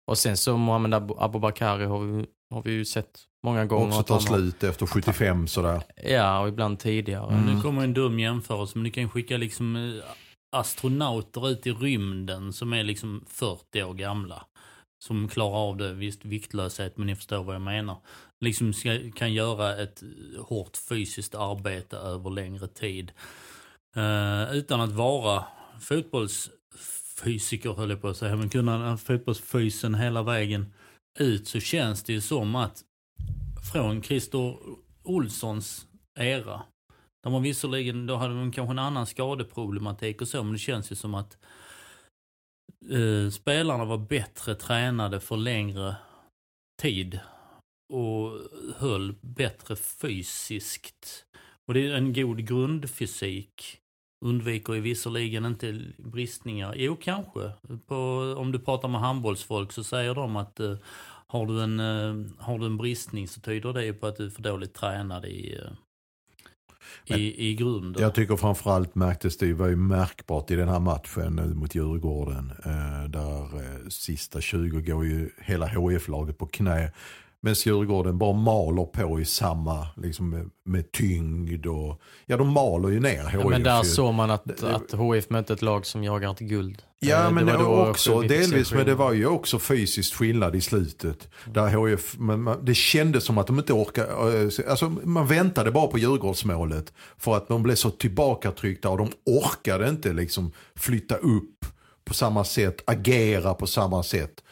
Och 0.07 0.17
sen 0.17 0.37
så 0.37 0.57
Mohamed 0.57 0.93
Abu- 0.93 1.15
Abubakari 1.19 1.85
har 1.85 1.99
vi, 1.99 2.25
har 2.53 2.61
vi 2.61 2.71
ju 2.71 2.85
sett 2.85 3.19
många 3.43 3.65
gånger. 3.65 3.87
Också 3.87 4.03
tar 4.03 4.19
slut 4.19 4.63
efter 4.63 4.85
75 4.85 5.47
sådär. 5.47 5.81
Ja, 6.03 6.39
och 6.39 6.47
ibland 6.47 6.79
tidigare. 6.79 7.33
Mm. 7.33 7.55
Nu 7.55 7.61
kommer 7.61 7.83
en 7.83 7.93
dum 7.93 8.19
jämförelse 8.19 8.77
men 8.77 8.83
du 8.83 8.91
kan 8.91 9.09
skicka 9.09 9.37
liksom 9.37 9.75
eh, 9.75 10.03
astronauter 10.49 11.49
ut 11.49 11.67
i 11.67 11.71
rymden 11.71 12.53
som 12.53 12.73
är 12.73 12.83
liksom 12.83 13.25
40 13.27 13.83
år 13.83 13.93
gamla. 13.93 14.45
Som 14.99 15.27
klarar 15.27 15.57
av 15.57 15.77
det, 15.77 15.93
visst 15.93 16.25
viktlöshet 16.25 16.97
men 16.97 17.07
ni 17.07 17.15
förstår 17.15 17.43
vad 17.43 17.55
jag 17.55 17.61
menar. 17.61 17.97
Liksom 18.39 18.73
ska, 18.73 19.11
kan 19.15 19.33
göra 19.33 19.77
ett 19.77 20.03
hårt 20.39 20.77
fysiskt 20.77 21.35
arbete 21.35 21.97
över 21.97 22.29
längre 22.29 22.67
tid. 22.67 23.11
Eh, 23.95 24.51
utan 24.51 24.81
att 24.81 24.91
vara 24.91 25.45
fotbollsfysiker 25.81 27.73
höll 27.73 27.89
jag 27.89 28.01
på 28.01 28.07
att 28.07 28.17
säga, 28.17 28.35
men 28.35 28.49
kunna 28.49 28.97
fotbollsfysen 28.97 29.95
hela 29.95 30.23
vägen 30.23 30.73
ut 31.19 31.47
så 31.47 31.59
känns 31.59 32.03
det 32.03 32.13
ju 32.13 32.21
som 32.21 32.55
att 32.55 32.83
från 33.71 34.03
Christer 34.03 34.57
Olssons 35.03 35.87
era 36.19 36.61
de 37.27 37.33
var 37.33 37.39
visserligen, 37.39 38.05
då 38.05 38.15
hade 38.15 38.33
de 38.33 38.51
kanske 38.51 38.71
en 38.71 38.79
annan 38.79 39.05
skadeproblematik 39.05 40.21
och 40.21 40.27
så, 40.27 40.43
men 40.43 40.53
det 40.53 40.59
känns 40.59 40.91
ju 40.91 40.95
som 40.95 41.15
att 41.15 41.37
eh, 42.91 43.29
spelarna 43.29 43.85
var 43.85 43.97
bättre 43.97 44.55
tränade 44.55 45.19
för 45.19 45.37
längre 45.37 45.95
tid 46.81 47.19
och 47.93 48.31
höll 48.75 49.15
bättre 49.21 49.75
fysiskt. 49.75 51.25
Och 51.65 51.73
det 51.73 51.87
är 51.87 51.93
en 51.93 52.13
god 52.13 52.47
grundfysik. 52.47 53.79
Undviker 54.25 54.73
ju 54.73 54.81
visserligen 54.81 55.45
inte 55.45 55.81
bristningar. 55.97 56.75
Jo, 56.77 56.95
kanske. 56.95 57.51
På, 57.87 57.95
om 58.37 58.51
du 58.51 58.59
pratar 58.59 58.87
med 58.87 59.01
handbollsfolk 59.01 59.71
så 59.71 59.83
säger 59.83 60.15
de 60.15 60.35
att 60.35 60.59
eh, 60.59 60.75
har, 61.27 61.45
du 61.45 61.63
en, 61.63 61.79
eh, 61.79 62.31
har 62.39 62.59
du 62.59 62.65
en 62.65 62.77
bristning 62.77 63.27
så 63.27 63.41
tyder 63.41 63.73
det 63.73 63.85
ju 63.85 63.93
på 63.93 64.07
att 64.07 64.15
du 64.15 64.25
är 64.25 64.29
för 64.29 64.41
dåligt 64.41 64.73
tränad 64.73 65.25
i, 65.25 65.55
eh, 65.55 65.71
men 67.09 67.19
i, 67.19 67.49
i 67.49 67.53
grunden. 67.55 68.01
Jag 68.01 68.13
tycker 68.13 68.35
framförallt 68.35 68.95
märktes 68.95 69.37
det 69.37 69.53
var 69.53 69.67
ju 69.67 69.75
märkbart 69.75 70.51
i 70.51 70.55
den 70.55 70.69
här 70.69 70.79
matchen 70.79 71.35
nu 71.35 71.53
mot 71.53 71.75
Djurgården. 71.75 72.51
Eh, 72.65 73.09
där 73.09 73.55
eh, 73.55 73.87
sista 73.89 74.41
20 74.41 74.81
går 74.81 75.05
ju 75.05 75.29
hela 75.37 75.67
HF-laget 75.67 76.37
på 76.37 76.45
knä. 76.45 76.91
Men 77.41 77.53
Djurgården 77.53 78.17
bara 78.17 78.33
maler 78.33 78.85
på 78.85 79.19
i 79.19 79.25
samma, 79.25 79.87
liksom 79.95 80.29
med, 80.29 80.49
med 80.65 80.91
tyngd 80.91 81.65
och, 81.65 82.01
ja 82.25 82.37
de 82.37 82.47
maler 82.47 82.89
ju 82.89 82.99
ner 82.99 83.23
HF. 83.23 83.33
Ja, 83.33 83.49
men 83.49 83.63
där 83.63 83.83
ju. 83.83 83.89
såg 83.89 84.13
man 84.13 84.31
att, 84.31 84.45
Det- 84.45 84.75
att 84.75 84.93
HIF 85.15 85.29
mötte 85.29 85.53
ett 85.53 85.61
lag 85.61 85.85
som 85.85 86.03
jagar 86.03 86.31
ett 86.31 86.39
guld. 86.39 86.81
Ja 86.99 87.25
Eh, 87.25 87.31
men 87.31 87.45
det 87.45 87.57
var 87.57 87.63
då 87.85 87.89
också 87.89 88.21
delvis 88.21 88.71
men 88.73 88.85
det 88.85 88.95
var 88.95 89.13
ju 89.13 89.25
också 89.27 89.59
fysiskt 89.59 90.13
skillnad 90.15 90.55
i 90.55 90.61
slutet. 90.61 91.27
Där 91.53 91.67
HF, 91.69 92.15
men 92.19 92.41
man, 92.41 92.65
det 92.65 92.75
kändes 92.75 93.23
som 93.23 93.37
att 93.37 93.47
de 93.47 93.59
inte 93.59 93.73
orkade, 93.73 94.07
eh, 94.43 94.69
alltså 94.71 94.89
man 95.03 95.27
väntade 95.27 95.71
bara 95.71 95.87
på 95.87 95.97
Djurgårdsmålet. 95.97 96.93
För 97.17 97.37
att 97.37 97.47
de 97.47 97.63
blev 97.63 97.75
så 97.75 97.89
tillbakatryckta 97.89 98.89
och 98.89 98.97
de 98.97 99.09
orkade 99.25 99.89
inte 99.89 100.13
liksom 100.13 100.51
flytta 100.75 101.15
upp 101.15 101.65
på 102.05 102.13
samma 102.13 102.43
sätt, 102.43 102.81
agera 102.87 103.53
på 103.53 103.67
samma 103.67 104.03
sätt. 104.03 104.43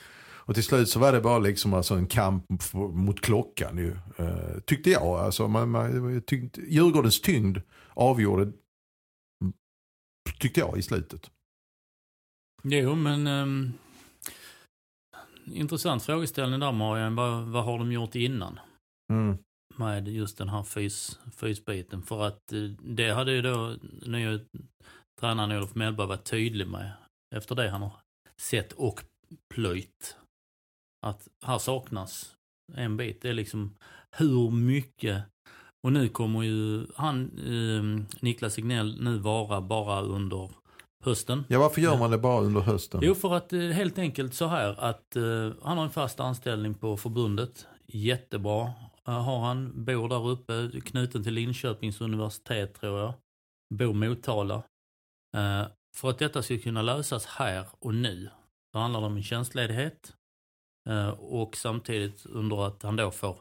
Och 0.46 0.54
till 0.54 0.64
slut 0.64 0.90
så 0.90 1.00
var 1.00 1.12
det 1.12 1.22
bara 1.22 1.40
liksom 1.40 1.74
alltså 1.74 1.96
en 1.96 2.08
kamp 2.08 2.46
mot 2.74 3.22
klockan 3.22 3.78
ju. 3.78 3.98
Eh, 4.18 4.60
tyckte 4.66 4.90
jag. 4.90 5.20
Alltså 5.20 5.48
man, 5.48 5.70
man, 5.70 6.22
tyckte, 6.22 6.62
Djurgårdens 6.62 7.22
tyngd 7.22 7.58
avgjorde, 7.94 8.52
tyckte 10.40 10.60
jag 10.60 10.78
i 10.78 10.82
slutet. 10.82 11.32
Jo, 12.64 12.96
men 12.96 13.28
ehm, 13.28 13.74
intressant 15.46 16.04
frågeställning 16.04 16.60
där 16.60 16.72
Marian. 16.72 17.16
Vad, 17.16 17.44
vad 17.44 17.64
har 17.64 17.78
de 17.80 17.92
gjort 17.92 18.16
innan? 18.16 18.60
Mm. 19.14 19.38
med 19.78 20.08
just 20.08 20.38
den 20.38 20.50
här 20.50 20.64
fys, 20.64 21.20
fysbiten. 21.32 22.02
För 22.02 22.28
att 22.28 22.54
eh, 22.54 22.60
det 22.80 23.10
hade 23.10 23.32
ju 23.32 23.42
då 23.42 23.76
nya 24.06 24.40
tränaren 25.20 25.52
Olof 25.52 25.76
Mellberg 25.76 26.08
varit 26.08 26.26
tydlig 26.26 26.68
med 26.68 26.92
efter 27.36 27.56
det 27.56 27.70
han 27.70 27.82
har 27.82 27.94
sett 28.42 28.72
och 28.72 29.04
plöjt. 29.54 30.18
Att 31.06 31.28
här 31.44 31.58
saknas 31.58 32.36
en 32.74 32.98
bit. 32.98 33.22
Det 33.22 33.30
är 33.30 33.34
liksom 33.34 33.76
hur 34.12 34.52
mycket 34.52 35.24
Och 35.84 35.94
nu 35.94 36.10
kommer 36.10 36.44
ju 36.44 36.88
han, 36.96 37.32
eh, 37.38 38.06
Niklas 38.22 38.54
Signell, 38.54 39.02
nu 39.02 39.18
vara 39.18 39.62
bara 39.62 40.02
under 40.02 40.52
hösten. 41.04 41.44
Ja, 41.48 41.60
varför 41.60 41.82
gör 41.82 41.98
man 41.98 42.12
det 42.12 42.18
bara 42.18 42.42
under 42.42 42.62
hösten? 42.62 43.00
Jo, 43.04 43.16
för 43.16 43.34
att 43.34 43.54
eh, 43.54 43.60
helt 43.60 43.98
enkelt 43.98 44.34
så 44.34 44.48
här 44.48 44.80
att 44.80 45.16
eh, 45.16 45.52
han 45.64 45.78
har 45.78 45.84
en 45.84 45.90
fast 45.92 46.20
anställning 46.20 46.74
på 46.74 46.98
förbundet. 46.98 47.68
Jättebra 47.88 48.74
eh, 49.08 49.24
har 49.24 49.40
han. 49.40 49.86
Bor 49.86 50.10
där 50.10 50.28
uppe, 50.28 50.82
knuten 50.82 51.24
till 51.24 51.34
Linköpings 51.34 52.02
universitet 52.02 52.74
tror 52.74 53.00
jag. 53.00 53.14
Bor 53.74 53.94
Motala. 53.94 54.56
Eh, 55.38 55.68
för 55.98 56.10
att 56.10 56.20
detta 56.20 56.42
ska 56.44 56.58
kunna 56.58 56.82
lösas 56.82 57.26
här 57.26 57.66
och 57.80 57.96
nu, 57.96 58.30
så 58.72 58.80
handlar 58.80 59.02
det 59.02 59.08
om 59.08 59.16
en 59.18 59.24
tjänstledighet. 59.24 60.14
Eh, 60.90 61.10
och 61.10 61.58
samtidigt 61.58 62.26
under 62.26 62.68
att 62.68 62.84
han 62.84 62.96
då 62.96 63.12
får 63.12 63.38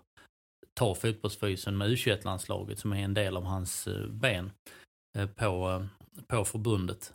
ta 0.75 0.95
fotbollsfysen 0.95 1.77
med 1.77 1.91
U21-landslaget 1.91 2.79
som 2.79 2.93
är 2.93 3.05
en 3.05 3.15
del 3.15 3.37
av 3.37 3.45
hans 3.45 3.87
eh, 3.87 4.07
ben 4.07 4.53
eh, 5.19 5.27
på, 5.27 5.87
på 6.27 6.45
förbundet. 6.45 7.15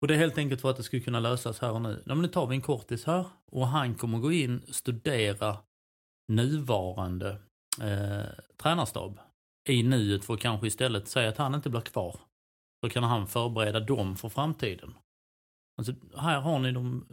Och 0.00 0.08
det 0.08 0.14
är 0.14 0.18
helt 0.18 0.38
enkelt 0.38 0.60
för 0.60 0.70
att 0.70 0.76
det 0.76 0.82
skulle 0.82 1.02
kunna 1.02 1.20
lösas 1.20 1.60
här 1.60 1.72
och 1.72 1.82
nu. 1.82 2.02
Ja, 2.06 2.14
men 2.14 2.22
nu 2.22 2.28
tar 2.28 2.46
vi 2.46 2.56
en 2.56 2.62
kortis 2.62 3.04
här 3.04 3.26
och 3.52 3.66
han 3.66 3.94
kommer 3.94 4.18
gå 4.18 4.32
in 4.32 4.60
och 4.68 4.74
studera 4.74 5.56
nuvarande 6.32 7.38
eh, 7.80 8.44
tränarstab 8.56 9.20
i 9.68 9.82
nuet 9.82 10.24
för 10.24 10.34
att 10.34 10.40
kanske 10.40 10.66
istället 10.66 11.08
säga 11.08 11.28
att 11.28 11.36
han 11.36 11.54
inte 11.54 11.70
blir 11.70 11.80
kvar. 11.80 12.20
Då 12.82 12.88
kan 12.88 13.02
han 13.04 13.26
förbereda 13.26 13.80
dem 13.80 14.16
för 14.16 14.28
framtiden. 14.28 14.94
Alltså, 15.78 15.94
här 16.16 16.40
har 16.40 16.58
ni 16.58 16.72
de 16.72 17.06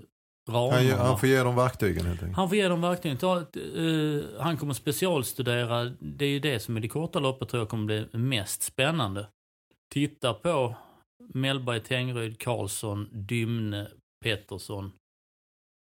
ramarna. 0.49 0.97
Han, 0.97 1.05
han 1.07 1.19
får 1.19 1.29
ge 1.29 1.43
dem 1.43 1.55
verktygen 1.55 2.05
helt 2.05 2.21
enkelt. 2.21 2.35
Han 2.35 2.49
får 2.49 2.57
ge 2.57 2.67
dem 2.67 2.81
verktygen. 2.81 3.17
Ta, 3.17 3.37
eh, 3.37 4.23
han 4.39 4.57
kommer 4.57 4.73
specialstudera. 4.73 5.91
Det 5.99 6.25
är 6.25 6.29
ju 6.29 6.39
det 6.39 6.59
som 6.59 6.77
i 6.77 6.79
det 6.79 6.87
korta 6.87 7.19
loppet 7.19 7.49
tror 7.49 7.61
jag 7.61 7.69
kommer 7.69 7.85
bli 7.85 8.07
mest 8.11 8.61
spännande. 8.63 9.27
Titta 9.93 10.33
på 10.33 10.75
Mellberg, 11.33 11.79
Tengryd, 11.79 12.39
Karlsson, 12.39 13.09
Dymne, 13.11 13.87
Pettersson, 14.23 14.91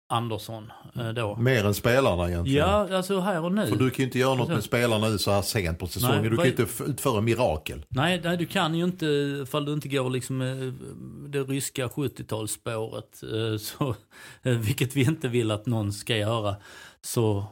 Andersson. 0.08 0.72
Eh, 0.96 1.08
då. 1.08 1.36
Mer 1.36 1.64
än 1.64 1.74
spelarna 1.74 2.28
egentligen. 2.28 2.58
Ja, 2.68 2.96
alltså 2.96 3.20
här 3.20 3.44
och 3.44 3.52
nu. 3.52 3.66
För 3.66 3.76
du 3.76 3.90
kan 3.90 3.96
ju 3.98 4.04
inte 4.04 4.18
göra 4.18 4.34
något 4.34 4.48
med 4.48 4.56
Alltså- 4.56 4.68
spelarna 4.68 5.08
nu 5.08 5.18
så 5.18 5.30
här 5.30 5.42
sent 5.42 5.78
på 5.78 5.86
säsongen. 5.86 6.20
Nej, 6.20 6.30
du 6.30 6.36
kan 6.36 6.44
ju 6.44 6.50
inte 6.50 6.84
utföra 6.84 7.20
mirakel. 7.20 7.84
Nej, 7.88 8.20
nej, 8.24 8.36
du 8.36 8.46
kan 8.46 8.74
ju 8.74 8.84
inte, 8.84 9.06
ifall 9.42 9.64
du 9.64 9.72
inte 9.72 9.88
går 9.88 10.10
liksom 10.10 10.42
eh, 10.42 10.56
det 11.28 11.42
ryska 11.42 11.86
70-talsspåret, 11.88 13.22
eh, 13.52 13.58
så, 13.58 13.94
vilket 14.42 14.96
vi 14.96 15.04
inte 15.04 15.28
vill 15.28 15.50
att 15.50 15.66
någon 15.66 15.92
ska 15.92 16.16
göra, 16.16 16.56
så 17.00 17.44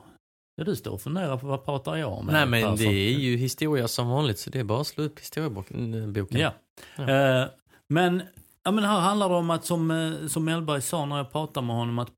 Ja, 0.56 0.64
du 0.64 0.76
står 0.76 0.90
och 0.90 1.00
funderar 1.02 1.36
på 1.36 1.46
vad 1.46 1.64
pratar 1.64 1.96
jag 1.96 2.12
om? 2.12 2.26
Nej 2.26 2.46
men 2.46 2.76
det 2.76 2.84
är 2.86 3.18
ju 3.18 3.36
historia 3.36 3.88
som 3.88 4.08
vanligt 4.08 4.38
så 4.38 4.50
det 4.50 4.60
är 4.60 4.64
bara 4.64 4.80
att 4.80 4.86
slå 4.86 5.04
upp 5.04 5.20
historieboken. 5.20 6.12
boken. 6.12 6.40
Ja. 6.40 6.52
Ja. 6.96 7.02
Eh, 7.42 7.46
men, 7.88 8.22
ja, 8.64 8.70
men 8.70 8.84
här 8.84 9.00
handlar 9.00 9.28
det 9.28 9.34
om 9.34 9.50
att 9.50 9.64
som, 9.64 10.14
som 10.28 10.44
Mellberg 10.44 10.82
sa 10.82 11.04
när 11.06 11.16
jag 11.16 11.32
pratade 11.32 11.66
med 11.66 11.76
honom 11.76 11.98
att 11.98 12.10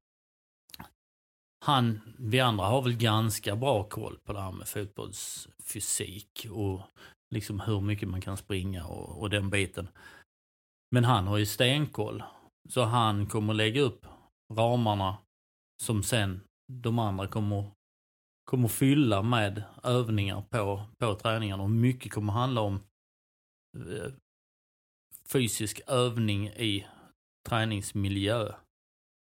han, 1.67 2.01
vi 2.19 2.41
andra 2.41 2.65
har 2.65 2.83
väl 2.83 2.97
ganska 2.97 3.57
bra 3.57 3.85
koll 3.85 4.19
på 4.25 4.33
det 4.33 4.41
här 4.41 4.53
med 4.53 4.69
fotbollsfysik 4.69 6.47
och 6.51 6.81
liksom 7.35 7.61
hur 7.61 7.81
mycket 7.81 8.09
man 8.09 8.21
kan 8.21 8.37
springa 8.37 8.87
och, 8.87 9.21
och 9.21 9.31
den 9.31 9.51
biten. 9.51 9.89
Men 10.91 11.05
han 11.05 11.27
har 11.27 11.39
ju 11.39 11.47
stenkoll. 11.47 12.23
Så 12.69 12.83
han 12.83 13.27
kommer 13.27 13.55
lägga 13.55 13.81
upp 13.81 14.07
ramarna 14.53 15.17
som 15.83 16.03
sen 16.03 16.41
de 16.73 16.99
andra 16.99 17.29
kommer, 17.29 17.71
kommer 18.51 18.69
fylla 18.69 19.23
med 19.23 19.63
övningar 19.83 20.43
på, 20.51 20.83
på 20.99 21.15
träningarna. 21.15 21.63
Och 21.63 21.71
mycket 21.71 22.13
kommer 22.13 22.33
handla 22.33 22.61
om 22.61 22.81
eh, 23.77 24.13
fysisk 25.33 25.81
övning 25.87 26.49
i 26.49 26.87
träningsmiljö. 27.49 28.53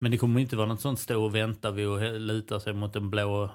Men 0.03 0.11
det 0.11 0.17
kommer 0.17 0.39
inte 0.39 0.55
vara 0.55 0.67
något 0.67 0.81
sånt 0.81 0.99
stå 0.99 1.23
och 1.23 1.35
vänta 1.35 1.71
vid 1.71 1.87
och 1.87 2.19
luta 2.19 2.59
sig 2.59 2.73
mot 2.73 2.95
en 2.95 3.09
blå, 3.09 3.49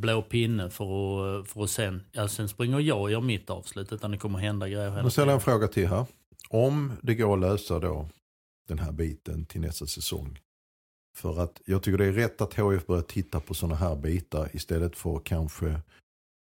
blå 0.00 0.22
pinne 0.22 0.70
för 0.70 0.84
att, 0.84 1.48
för 1.48 1.64
att 1.64 1.70
sen, 1.70 2.02
ja 2.12 2.28
sen 2.28 2.48
springer 2.48 2.80
jag 2.80 3.00
och 3.00 3.10
gör 3.10 3.20
mitt 3.20 3.50
avslut 3.50 3.92
utan 3.92 4.10
det 4.10 4.18
kommer 4.18 4.38
hända 4.38 4.68
grejer 4.68 4.90
hela 4.90 5.02
Nu 5.02 5.10
ställer 5.10 5.32
jag 5.32 5.34
en 5.34 5.40
tiden. 5.40 5.54
fråga 5.54 5.68
till 5.68 5.88
här. 5.88 6.06
Om 6.48 6.92
det 7.02 7.14
går 7.14 7.34
att 7.34 7.40
lösa 7.40 7.78
då 7.78 8.08
den 8.68 8.78
här 8.78 8.92
biten 8.92 9.46
till 9.46 9.60
nästa 9.60 9.86
säsong. 9.86 10.38
För 11.16 11.40
att 11.40 11.60
jag 11.66 11.82
tycker 11.82 11.98
det 11.98 12.06
är 12.06 12.12
rätt 12.12 12.40
att 12.40 12.54
HF 12.54 12.86
börjar 12.86 13.02
titta 13.02 13.40
på 13.40 13.54
sådana 13.54 13.74
här 13.74 13.96
bitar 13.96 14.48
istället 14.52 14.96
för 14.96 15.16
att 15.16 15.24
kanske 15.24 15.80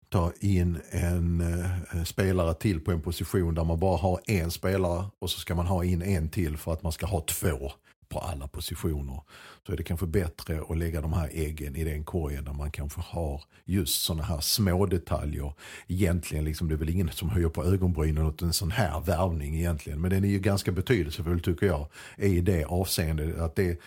ta 0.09 0.31
in 0.39 0.81
en 0.89 1.41
eh, 1.41 2.03
spelare 2.03 2.53
till 2.53 2.79
på 2.79 2.91
en 2.91 3.01
position 3.01 3.55
där 3.55 3.63
man 3.63 3.79
bara 3.79 3.97
har 3.97 4.19
en 4.25 4.51
spelare 4.51 5.05
och 5.19 5.29
så 5.29 5.39
ska 5.39 5.55
man 5.55 5.65
ha 5.67 5.83
in 5.83 6.01
en 6.01 6.29
till 6.29 6.57
för 6.57 6.73
att 6.73 6.83
man 6.83 6.91
ska 6.91 7.05
ha 7.05 7.21
två 7.21 7.71
på 8.15 8.21
alla 8.21 8.47
positioner. 8.47 9.21
Så 9.65 9.73
är 9.73 9.77
det 9.77 9.83
kanske 9.83 10.05
bättre 10.05 10.61
att 10.69 10.77
lägga 10.77 11.01
de 11.01 11.13
här 11.13 11.29
äggen 11.33 11.75
i 11.75 11.83
den 11.83 12.03
korgen 12.03 12.45
där 12.45 12.53
man 12.53 12.71
kanske 12.71 13.01
har 13.01 13.43
just 13.65 14.01
sådana 14.01 14.23
här 14.23 14.39
små 14.39 14.85
detaljer. 14.85 15.53
Egentligen 15.87 16.45
liksom, 16.45 16.67
det 16.67 16.75
är 16.75 16.77
väl 16.77 16.89
ingen 16.89 17.11
som 17.11 17.29
höjer 17.29 17.49
på 17.49 17.63
ögonbrynen 17.65 18.25
åt 18.25 18.41
en 18.41 18.53
sån 18.53 18.71
här 18.71 18.99
värvning 19.01 19.55
egentligen. 19.55 20.01
Men 20.01 20.11
den 20.11 20.23
är 20.23 20.29
ju 20.29 20.39
ganska 20.39 20.71
betydelsefull 20.71 21.39
tycker 21.39 21.65
jag 21.65 21.87
i 22.17 22.41
det 22.41 22.65
avseendet 22.65 23.37
att 23.37 23.55
det 23.55 23.81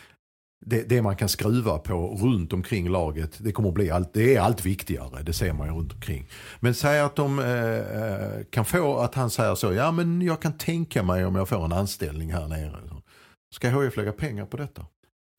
det, 0.61 0.89
det 0.89 1.03
man 1.03 1.17
kan 1.17 1.29
skruva 1.29 1.79
på 1.79 2.17
runt 2.21 2.53
omkring 2.53 2.89
laget, 2.89 3.39
det 3.39 3.53
kommer 3.53 3.69
att 3.69 3.75
bli 3.75 3.91
allt, 3.91 4.15
det 4.15 4.37
är 4.37 4.41
allt 4.41 4.67
viktigare, 4.67 5.23
det 5.23 5.33
ser 5.33 5.53
man 5.53 5.69
ju 5.69 5.75
runt 5.75 5.93
omkring. 5.93 6.27
Men 6.61 6.75
säg 6.75 7.01
att 7.01 7.17
de 7.17 7.39
eh, 7.39 8.03
eh, 8.03 8.45
kan 8.51 8.65
få 8.65 8.99
att 8.99 9.15
han 9.15 9.31
säger 9.31 9.55
så, 9.55 9.73
ja 9.73 9.93
men 9.93 10.23
jag 10.23 10.43
kan 10.43 10.53
tänka 10.53 11.03
mig 11.03 11.25
om 11.25 11.35
jag 11.35 11.49
får 11.49 11.65
en 11.65 11.73
anställning 11.73 12.33
här 12.33 12.49
nere. 12.49 12.98
Ska 13.55 13.81
HIF 13.81 13.97
lägga 13.97 14.13
pengar 14.13 14.47
på 14.47 14.57
detta? 14.57 14.87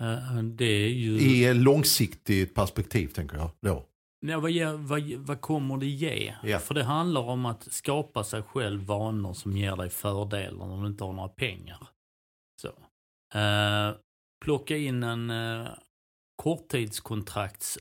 Eh, 0.01 0.43
Det 0.43 0.65
är 0.65 0.89
ju... 0.89 1.19
I 1.19 1.53
långsiktigt 1.53 2.55
perspektiv 2.55 3.07
tänker 3.07 3.37
jag 3.37 3.51
då. 3.61 3.85
Ja, 4.27 4.39
vad, 4.39 4.51
ger, 4.51 4.73
vad, 4.73 5.01
vad 5.01 5.41
kommer 5.41 5.77
det 5.77 5.85
ge? 5.85 6.35
Ja. 6.43 6.59
För 6.59 6.73
det 6.73 6.83
handlar 6.83 7.21
om 7.21 7.45
att 7.45 7.73
skapa 7.73 8.23
sig 8.23 8.41
själv 8.43 8.81
vanor 8.85 9.33
som 9.33 9.57
ger 9.57 9.75
dig 9.75 9.89
fördelar 9.89 10.67
när 10.67 10.81
du 10.81 10.87
inte 10.87 11.03
har 11.03 11.13
några 11.13 11.29
pengar. 11.29 11.87
Så. 12.61 12.67
Eh, 13.39 13.95
plocka 14.45 14.77
in 14.77 15.03
en 15.03 15.29
eh, 15.29 15.67
korttidskontrakts 16.43 17.79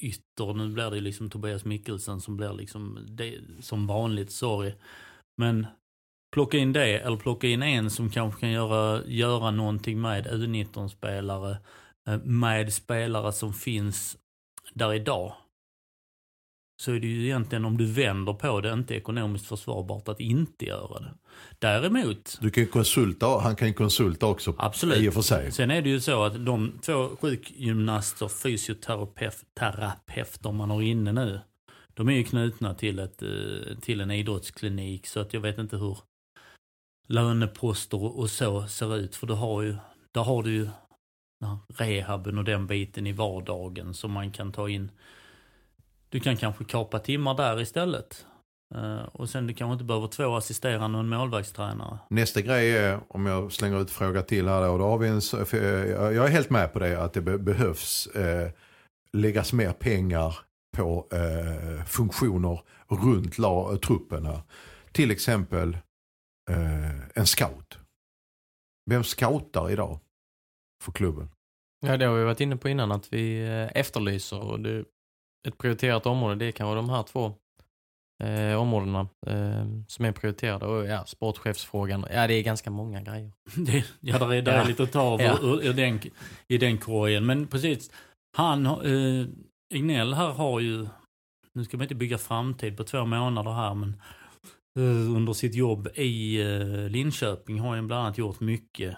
ytter. 0.00 0.54
Nu 0.54 0.68
blir 0.68 0.90
det 0.90 1.00
liksom 1.00 1.30
Tobias 1.30 1.64
Mikkelsen 1.64 2.20
som 2.20 2.36
blir 2.36 2.52
liksom 2.52 3.06
det, 3.08 3.40
som 3.60 3.86
vanligt, 3.86 4.32
sorry. 4.32 4.74
Men 5.36 5.66
plocka 6.34 6.58
in 6.58 6.72
det 6.72 6.98
eller 6.98 7.16
plocka 7.16 7.46
in 7.48 7.62
en 7.62 7.90
som 7.90 8.10
kanske 8.10 8.40
kan 8.40 8.50
göra, 8.50 9.02
göra 9.06 9.50
någonting 9.50 10.00
med 10.00 10.26
U19-spelare. 10.26 11.56
eh, 12.08 12.18
Med 12.18 12.72
spelare 12.72 13.32
som 13.32 13.54
finns 13.54 14.16
där 14.74 14.94
idag 14.94 15.32
så 16.82 16.92
är 16.92 17.00
det 17.00 17.06
ju 17.06 17.24
egentligen 17.24 17.64
om 17.64 17.76
du 17.76 17.86
vänder 17.86 18.32
på 18.32 18.60
det 18.60 18.72
inte 18.72 18.94
ekonomiskt 18.94 19.46
försvarbart 19.46 20.08
att 20.08 20.20
inte 20.20 20.64
göra 20.64 21.00
det. 21.00 21.14
Däremot, 21.58 22.38
Du 22.40 22.50
kan 22.50 22.66
konsulta, 22.66 23.38
han 23.38 23.56
kan 23.56 23.68
ju 23.68 23.74
konsulta 23.74 24.26
också 24.26 24.54
absolut. 24.58 24.98
i 24.98 25.08
och 25.08 25.14
för 25.14 25.22
sig. 25.22 25.52
Sen 25.52 25.70
är 25.70 25.82
det 25.82 25.88
ju 25.88 26.00
så 26.00 26.24
att 26.24 26.46
de 26.46 26.78
två 26.82 27.08
sjukgymnaster, 27.20 28.28
fysioterapeuter 28.28 30.52
man 30.52 30.70
har 30.70 30.82
inne 30.82 31.12
nu, 31.12 31.40
de 31.94 32.08
är 32.08 32.12
ju 32.12 32.24
knutna 32.24 32.74
till, 32.74 32.98
ett, 32.98 33.22
eh, 33.22 33.28
till 33.80 34.00
en 34.00 34.10
idrottsklinik 34.10 35.06
så 35.06 35.20
att 35.20 35.34
jag 35.34 35.40
vet 35.40 35.58
inte 35.58 35.76
hur 35.76 35.98
löneposter 37.06 38.18
och 38.18 38.30
så 38.30 38.66
ser 38.66 38.96
ut. 38.96 39.16
För 39.16 39.26
du 39.26 39.34
har 39.34 39.62
ju, 39.62 39.76
där 40.12 40.22
har 40.22 40.42
du 40.42 40.50
ju 40.50 40.68
rehaben 41.74 42.38
och 42.38 42.44
den 42.44 42.66
biten 42.66 43.06
i 43.06 43.12
vardagen 43.12 43.94
som 43.94 44.12
man 44.12 44.30
kan 44.30 44.52
ta 44.52 44.68
in. 44.68 44.90
Du 46.08 46.20
kan 46.20 46.36
kanske 46.36 46.64
kapa 46.64 46.98
timmar 46.98 47.34
där 47.34 47.60
istället. 47.60 48.26
Eh, 48.74 49.04
och 49.12 49.28
sen 49.28 49.46
du 49.46 49.54
kanske 49.54 49.72
inte 49.72 49.84
behöver 49.84 50.06
två 50.06 50.36
assisterande 50.36 50.98
och 50.98 51.04
en 51.04 51.08
målvaktstränare. 51.08 51.98
Nästa 52.10 52.40
grej 52.40 52.76
är, 52.76 53.00
om 53.08 53.26
jag 53.26 53.52
slänger 53.52 53.80
ut 53.80 53.90
fråga 53.90 54.22
till 54.22 54.48
här 54.48 54.62
då, 54.62 54.78
då 54.78 54.84
har 54.84 54.98
vi 54.98 55.08
en, 55.08 55.20
eh, 55.52 55.90
jag 56.16 56.26
är 56.26 56.28
helt 56.28 56.50
med 56.50 56.72
på 56.72 56.78
det, 56.78 57.02
att 57.02 57.12
det 57.12 57.20
behövs 57.20 58.06
eh, 58.06 58.50
läggas 59.12 59.52
mer 59.52 59.72
pengar 59.72 60.38
på 60.76 61.06
eh, 61.12 61.84
funktioner 61.84 62.60
runt 62.88 63.38
la, 63.38 63.76
truppen 63.76 64.26
här. 64.26 64.40
Till 64.92 65.10
exempel 65.10 65.78
eh, 66.50 67.08
en 67.14 67.26
scout. 67.26 67.78
Vem 68.90 69.04
scoutar 69.04 69.70
idag 69.70 70.00
för 70.84 70.92
klubben? 70.92 71.30
Ja, 71.86 71.96
det 71.96 72.04
har 72.06 72.14
vi 72.18 72.24
varit 72.24 72.40
inne 72.40 72.56
på 72.56 72.68
innan 72.68 72.92
att 72.92 73.12
vi 73.12 73.46
eh, 73.46 73.76
efterlyser 73.80 74.40
och 74.40 74.60
det, 74.60 74.84
ett 75.48 75.58
prioriterat 75.58 76.06
område 76.06 76.34
det 76.44 76.52
kan 76.52 76.66
vara 76.66 76.76
de 76.76 76.90
här 76.90 77.02
två 77.02 77.34
eh, 78.24 78.60
områdena 78.60 79.00
eh, 79.26 79.66
som 79.88 80.04
är 80.04 80.12
prioriterade. 80.12 80.66
Och 80.66 80.86
ja, 80.86 81.04
sportchefsfrågan, 81.06 82.06
ja 82.10 82.26
det 82.26 82.34
är 82.34 82.42
ganska 82.42 82.70
många 82.70 83.02
grejer. 83.02 83.32
Det, 83.66 83.84
ja, 84.00 84.18
där 84.18 84.32
är, 84.32 84.42
där 84.42 84.52
är 84.52 84.58
Ja. 84.58 84.64
lite 84.64 84.82
att 84.82 84.92
ta 84.92 85.00
av 85.00 85.20
Ja. 85.20 85.38
ur, 85.42 85.62
ur 85.66 85.72
den, 85.72 86.00
i 86.48 86.58
den 86.58 86.78
korgen. 86.78 87.26
Men 87.26 87.46
precis, 87.46 87.90
han, 88.36 88.66
eh, 88.66 89.26
Ignell 89.74 90.14
här 90.14 90.28
har 90.32 90.60
ju 90.60 90.86
nu 91.52 91.64
ska 91.64 91.76
man 91.76 91.84
inte 91.84 91.94
bygga 91.94 92.18
framtid 92.18 92.76
på 92.76 92.84
två 92.84 93.04
månader 93.04 93.52
här 93.52 93.74
men 93.74 93.88
eh, 93.88 93.96
under 95.16 95.32
sitt 95.32 95.54
jobb 95.54 95.88
i 95.94 96.40
eh, 96.40 96.88
Linköping 96.88 97.60
har 97.60 97.76
han 97.76 97.86
bland 97.86 98.02
annat 98.02 98.18
gjort 98.18 98.40
mycket 98.40 98.96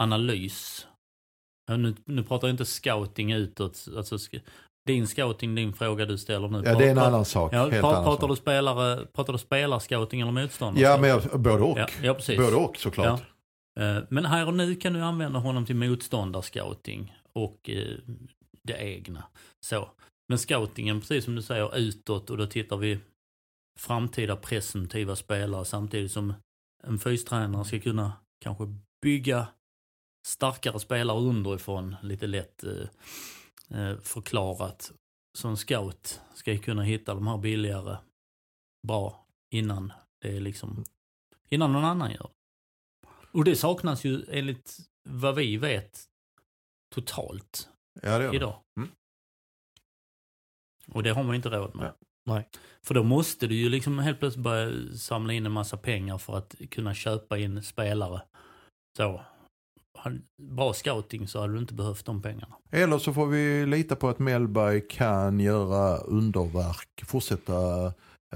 analys. 0.00 0.86
Ja, 1.66 1.76
nu, 1.76 1.94
nu 2.04 2.22
pratar 2.22 2.48
jag 2.48 2.52
inte 2.52 2.64
scouting 2.64 3.32
utåt, 3.32 3.88
alltså 3.96 4.18
din 4.86 5.06
scouting, 5.06 5.54
din 5.54 5.72
fråga 5.72 6.06
du 6.06 6.18
ställer 6.18 6.48
nu. 6.48 6.62
Ja, 6.64 6.78
det 6.78 6.86
är 6.86 6.90
en 6.90 6.98
annan 6.98 7.24
sak. 7.24 7.54
Ja, 7.54 7.58
helt 7.58 7.80
pra, 7.80 7.90
annan 7.90 8.04
pratar, 8.04 8.20
sak. 8.20 8.30
du 8.30 8.36
spelare, 8.36 9.06
pratar 9.06 9.32
du 9.32 9.38
spelarscouting 9.38 10.20
eller 10.20 10.32
motståndare? 10.32 10.82
Ja, 10.84 10.96
men 10.98 11.10
jag, 11.10 11.40
både 11.40 11.62
och. 11.62 11.78
ja, 11.78 11.86
ja, 12.02 12.14
precis. 12.14 12.38
Både 12.38 12.56
och 12.56 12.76
såklart. 12.76 13.22
Eh, 13.80 13.96
Men 14.10 14.24
här 14.24 14.46
och 14.46 14.54
nu 14.54 14.74
kan 14.74 14.92
du 14.92 15.00
använda 15.00 15.38
honom 15.38 15.66
till 15.66 15.76
motståndarscouting 15.76 17.14
och 17.32 17.70
eh, 17.70 17.96
det 18.62 18.76
egna. 18.76 19.24
Så. 19.66 19.88
Men 20.28 20.38
scoutingen, 20.38 21.00
precis 21.00 21.24
som 21.24 21.34
du 21.34 21.42
säger, 21.42 21.76
utåt 21.76 22.30
och 22.30 22.36
då 22.36 22.46
tittar 22.46 22.76
vi 22.76 22.98
framtida 23.78 24.36
presumtiva 24.36 25.16
spelare 25.16 25.64
samtidigt 25.64 26.12
som 26.12 26.34
en 26.82 26.98
fystränare 26.98 27.64
ska 27.64 27.80
kunna 27.80 28.12
kanske 28.40 28.64
bygga 29.02 29.48
starkare 30.26 30.80
spelare 30.80 31.18
underifrån, 31.18 31.96
lite 32.02 32.26
lätt 32.26 32.64
eh, 32.64 32.88
eh, 33.70 33.98
förklarat. 33.98 34.92
Som 35.38 35.56
scout 35.56 36.20
ska 36.34 36.58
kunna 36.58 36.82
hitta 36.82 37.14
de 37.14 37.26
här 37.26 37.38
billigare 37.38 37.96
bra 38.86 39.26
innan 39.50 39.92
det 40.20 40.36
är 40.36 40.40
liksom, 40.40 40.84
innan 41.48 41.72
någon 41.72 41.84
annan 41.84 42.10
gör. 42.10 42.30
Och 43.32 43.44
det 43.44 43.56
saknas 43.56 44.04
ju 44.04 44.24
enligt 44.28 44.78
vad 45.08 45.34
vi 45.34 45.56
vet 45.56 46.04
totalt 46.94 47.68
Ja, 48.02 48.18
det 48.18 48.24
gör 48.24 48.30
det. 48.30 48.36
idag. 48.36 48.60
Mm. 48.76 48.90
Och 50.88 51.02
det 51.02 51.10
har 51.10 51.22
man 51.22 51.34
inte 51.34 51.48
råd 51.48 51.74
med. 51.74 51.94
Nej. 52.26 52.48
För 52.86 52.94
då 52.94 53.02
måste 53.02 53.46
du 53.46 53.54
ju 53.54 53.68
liksom 53.68 53.98
helt 53.98 54.18
plötsligt 54.18 54.44
börja 54.44 54.92
samla 54.96 55.32
in 55.32 55.46
en 55.46 55.52
massa 55.52 55.76
pengar 55.76 56.18
för 56.18 56.36
att 56.38 56.54
kunna 56.70 56.94
köpa 56.94 57.38
in 57.38 57.62
spelare. 57.62 58.20
Så, 58.96 59.20
bra 60.42 60.72
scouting 60.72 61.28
så 61.28 61.40
hade 61.40 61.52
du 61.52 61.58
inte 61.58 61.74
behövt 61.74 62.04
de 62.06 62.22
pengarna. 62.22 62.54
Eller 62.70 62.98
så 62.98 63.12
får 63.12 63.26
vi 63.26 63.66
lita 63.66 63.96
på 63.96 64.08
att 64.08 64.18
Mellberg 64.18 64.80
kan 64.88 65.40
göra 65.40 65.96
underverk, 65.98 67.04
fortsätta 67.06 67.84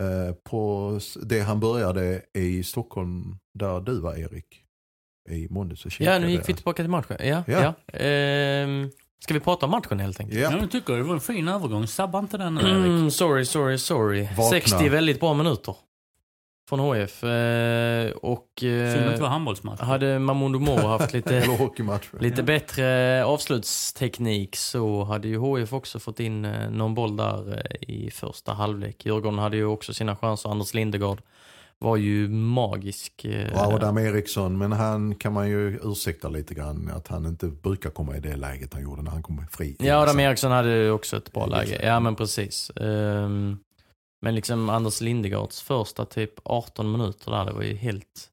eh, 0.01 0.35
på 0.45 1.01
det 1.23 1.41
han 1.41 1.61
började 1.61 2.23
i 2.35 2.63
Stockholm 2.65 3.37
där 3.59 3.81
du 3.81 4.01
var 4.01 4.17
Erik. 4.17 4.65
I 5.31 5.49
måndags 5.51 5.85
och 5.85 5.91
Ja, 5.91 5.91
kikade. 5.91 6.19
nu 6.19 6.31
gick 6.31 6.49
vi 6.49 6.55
tillbaka 6.55 6.83
till 6.83 6.91
matchen. 6.91 7.17
Ja, 7.21 7.45
Ja. 7.47 7.75
ja. 7.87 7.99
Ehm, 7.99 8.91
ska 9.19 9.35
vi 9.35 9.41
prata 9.41 9.67
om 9.67 9.71
matchen 9.71 10.01
helt 10.01 10.21
enkelt? 10.21 10.41
Ja. 10.41 10.51
Ja. 10.53 10.59
Jag 10.59 10.71
tycker 10.71 10.97
det 10.97 11.03
var 11.03 11.15
en 11.15 11.21
fin 11.21 11.49
övergång. 11.49 11.87
Sabba 11.87 12.19
inte 12.19 12.39
den 12.39 12.55
nu 12.55 12.61
Erik. 12.61 12.71
Mm, 12.87 13.11
sorry, 13.11 13.45
sorry, 13.45 13.79
sorry. 13.79 14.23
Vakna. 14.23 14.43
60 14.45 14.89
väldigt 14.89 15.21
bra 15.21 15.35
minuter. 15.35 15.77
Från 16.69 16.81
HF. 16.81 17.25
Eh, 17.25 18.11
och 18.11 18.47
Synd 18.61 18.83
att 18.87 19.07
det 19.07 19.15
eh, 19.15 19.21
var 19.21 19.29
handbollsmatch. 19.29 19.81
hade 19.81 20.19
Mamoudou 20.19 20.61
Moro 20.61 20.87
haft 20.87 21.13
lite, 21.13 21.47
lite 22.21 22.41
Ja. 22.41 22.43
bättre 22.43 23.25
avslutsteknik 23.25 24.57
så 24.57 25.05
hade 25.05 25.29
ju 25.29 25.37
HF 25.39 25.73
också 25.73 25.99
fått 25.99 26.21
in 26.21 26.45
eh, 26.45 26.71
någon 26.71 26.95
boll 26.95 27.17
där 27.17 27.53
eh, 27.55 27.89
i 27.89 28.11
första 28.11 28.53
halvlek. 28.53 29.07
Djurgården 29.07 29.39
hade 29.39 29.57
ju 29.57 29.65
också 29.65 29.95
sina 29.95 30.17
chanser. 30.17 30.51
Anders 30.51 30.75
Lindegård 30.75 31.21
var 31.81 31.97
ju 31.97 32.29
magisk. 32.29 33.25
eh, 33.25 33.53
Och 33.53 33.59
Adam 33.75 33.99
Eriksson, 33.99 34.59
men 34.59 34.73
han 34.73 35.15
kan 35.15 35.33
man 35.33 35.49
ju 35.51 35.81
ursäkta 35.83 36.29
lite 36.29 36.55
grann 36.55 36.91
att 36.95 37.09
han 37.09 37.27
inte 37.27 37.47
brukar 37.47 37.91
komma 37.91 38.17
i 38.17 38.21
det 38.21 38.37
läget 38.37 38.75
han 38.75 38.83
gjorde 38.83 39.03
när 39.03 39.11
han 39.11 39.23
kom 39.23 39.47
fri. 39.51 39.77
Ja, 39.79 39.97
Adam 39.97 40.21
Eriksson 40.21 40.51
hade 40.53 40.91
också 40.91 41.17
ett 41.17 41.33
bra 41.33 41.47
läge. 41.47 41.81
Ja, 41.87 42.01
men 42.01 42.17
precis. 42.17 42.71
Ehm, 42.77 43.59
men 44.23 44.35
liksom 44.35 44.69
Anders 44.71 45.01
Lindegards 45.01 45.63
första 45.63 46.05
typ 46.05 46.33
18 46.45 46.93
minuter 46.93 47.31
där, 47.31 47.45
det 47.45 47.53
var 47.53 47.63
ju 47.63 47.75
helt, 47.75 48.29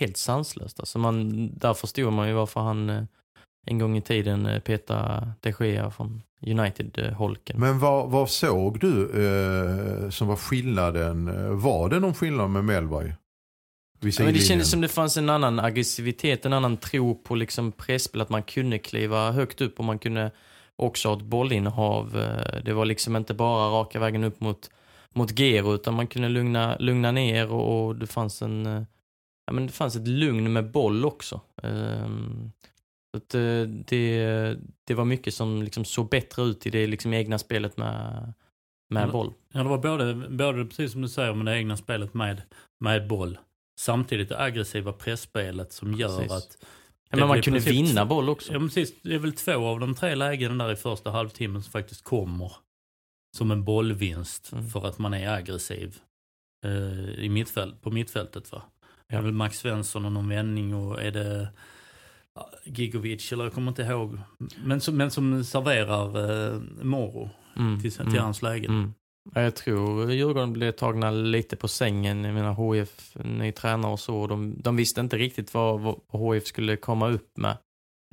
helt 0.00 0.16
sanslöst. 0.16 0.80
Alltså 0.80 0.98
man, 0.98 1.48
där 1.58 1.74
förstod 1.74 2.12
man 2.12 2.28
ju 2.28 2.34
varför 2.34 2.60
han 2.60 2.90
eh, 2.90 3.02
en 3.68 3.78
gång 3.78 3.96
i 3.96 4.00
tiden 4.00 4.46
eh, 4.46 4.58
petade 4.60 5.32
de 5.40 5.52
Gea 5.60 5.90
från 5.90 6.22
United-holken. 6.46 7.60
Men 7.60 7.78
vad, 7.78 8.10
vad 8.10 8.30
såg 8.30 8.80
du 8.80 9.02
eh, 9.02 10.10
som 10.10 10.28
var 10.28 10.36
skillnaden? 10.36 11.30
Var 11.60 11.88
det 11.88 12.00
någon 12.00 12.14
skillnad 12.14 12.50
med 12.50 12.64
Mellberg? 12.64 13.14
Vid 14.00 14.14
Ja, 14.20 14.24
men 14.24 14.34
det 14.34 14.40
kändes 14.40 14.70
som 14.70 14.80
det 14.80 14.88
fanns 14.88 15.16
en 15.16 15.30
annan 15.30 15.58
aggressivitet, 15.60 16.46
en 16.46 16.52
annan 16.52 16.76
tro 16.76 17.14
på 17.14 17.34
liksom 17.34 17.72
presspel, 17.72 18.20
att 18.20 18.28
man 18.30 18.42
kunde 18.42 18.78
kliva 18.78 19.30
högt 19.32 19.60
upp 19.60 19.78
och 19.78 19.84
man 19.84 19.98
kunde 19.98 20.30
också 20.76 21.08
ha 21.08 21.16
ett 21.16 21.22
bollinnehav. 21.22 22.16
Eh, 22.16 22.62
Det 22.64 22.72
var 22.72 22.84
liksom 22.84 23.16
inte 23.16 23.34
bara 23.34 23.68
raka 23.80 23.98
vägen 24.00 24.24
upp 24.24 24.40
mot, 24.40 24.70
mot 25.14 25.38
Gero, 25.38 25.74
utan 25.74 25.94
man 25.94 26.06
kunde 26.06 26.28
lugna, 26.28 26.76
lugna 26.78 27.12
ner 27.12 27.52
och, 27.52 27.86
och 27.86 27.96
det 27.96 28.06
fanns 28.06 28.42
en 28.42 28.66
eh, 28.66 28.82
ja, 29.46 29.52
men 29.52 29.66
det 29.66 29.72
fanns 29.72 29.96
ett 29.96 30.08
lugn 30.08 30.52
med 30.52 30.70
boll 30.70 31.04
också. 31.04 31.40
Så 31.62 31.68
att, 33.16 33.34
eh, 33.34 33.62
det, 33.62 34.56
det 34.84 34.94
var 34.94 35.04
mycket 35.04 35.34
som 35.34 35.62
liksom 35.62 35.84
såg 35.84 36.08
bättre 36.08 36.42
ut 36.42 36.66
i 36.66 36.70
det 36.70 36.86
liksom 36.86 37.12
egna 37.14 37.38
spelet 37.38 37.76
med, 37.76 38.32
med 38.90 39.02
Mm. 39.02 39.12
boll. 39.12 39.32
Ja, 39.52 39.62
det 39.62 39.68
var 39.68 39.78
både, 39.78 40.14
både 40.14 40.64
precis 40.64 40.92
som 40.92 41.02
du 41.02 41.08
säger 41.08 41.34
med 41.34 41.46
det 41.46 41.58
egna 41.58 41.76
spelet 41.76 42.14
med, 42.14 42.42
med 42.80 43.08
boll. 43.08 43.38
Samtidigt 43.80 44.28
det 44.28 44.40
aggressiva 44.40 44.92
pressspelet 44.92 45.72
som 45.72 45.94
gör 45.94 46.16
Precis. 46.18 46.32
att... 46.32 46.58
Ja, 47.10 47.16
men 47.18 47.28
man 47.28 47.42
kunde 47.42 47.60
precis- 47.60 47.72
vinna 47.72 48.06
boll 48.06 48.28
också. 48.28 48.52
Ja, 48.52 48.58
precis. 48.58 48.94
Det 49.02 49.14
är 49.14 49.18
väl 49.18 49.32
två 49.32 49.66
av 49.66 49.80
de 49.80 49.94
tre 49.94 50.14
lägena 50.14 50.64
där 50.66 50.72
i 50.72 50.76
första 50.76 51.10
halvtimmen 51.10 51.62
som 51.62 51.72
faktiskt 51.72 52.04
kommer 52.04 52.52
som 53.36 53.50
en 53.50 53.64
bollvinst 53.64 54.52
Mm. 54.52 54.68
för 54.68 54.86
att 54.86 54.98
man 54.98 55.14
är 55.14 55.28
aggressiv 55.32 55.96
eh, 56.64 57.10
i 57.24 57.28
mittfält, 57.28 57.82
på 57.82 57.90
mittfältet. 57.90 58.52
Va? 58.52 58.62
Det 59.08 59.14
är 59.14 59.18
Ja. 59.18 59.22
väl 59.22 59.32
Max 59.32 59.58
Svensson 59.58 60.04
och 60.04 60.12
någon 60.12 60.28
vändning 60.28 60.74
och 60.74 61.02
är 61.02 61.10
det 61.10 61.40
ja, 61.42 61.48
Gigovic 62.64 63.32
eller 63.32 63.44
jag 63.44 63.52
kommer 63.52 63.68
inte 63.68 63.82
ihåg. 63.82 64.18
Men 64.64 64.80
som, 64.80 64.96
men 64.96 65.10
som 65.10 65.44
serverar 65.44 66.30
eh, 66.52 66.60
Moro 66.82 67.30
Mm, 67.58 67.80
till, 67.80 67.92
till 67.92 68.02
mm. 68.02 68.22
hans 68.22 68.42
lägen. 68.42 68.70
Mm. 68.70 68.94
Ja, 69.34 69.40
Jag 69.40 69.54
tror 69.54 70.12
Djurgården 70.12 70.52
blev 70.52 70.72
tagna 70.72 71.10
lite 71.10 71.56
på 71.56 71.68
sängen. 71.68 72.24
Jag 72.24 72.34
menar 72.34 72.52
HF, 72.52 73.16
ny 73.24 73.52
tränare 73.52 73.92
och 73.92 74.00
så. 74.00 74.26
De, 74.26 74.54
de 74.62 74.76
visste 74.76 75.00
inte 75.00 75.16
riktigt 75.16 75.54
vad, 75.54 75.80
vad 75.80 75.96
HF 76.08 76.46
skulle 76.46 76.76
komma 76.76 77.08
upp 77.08 77.36
med. 77.36 77.56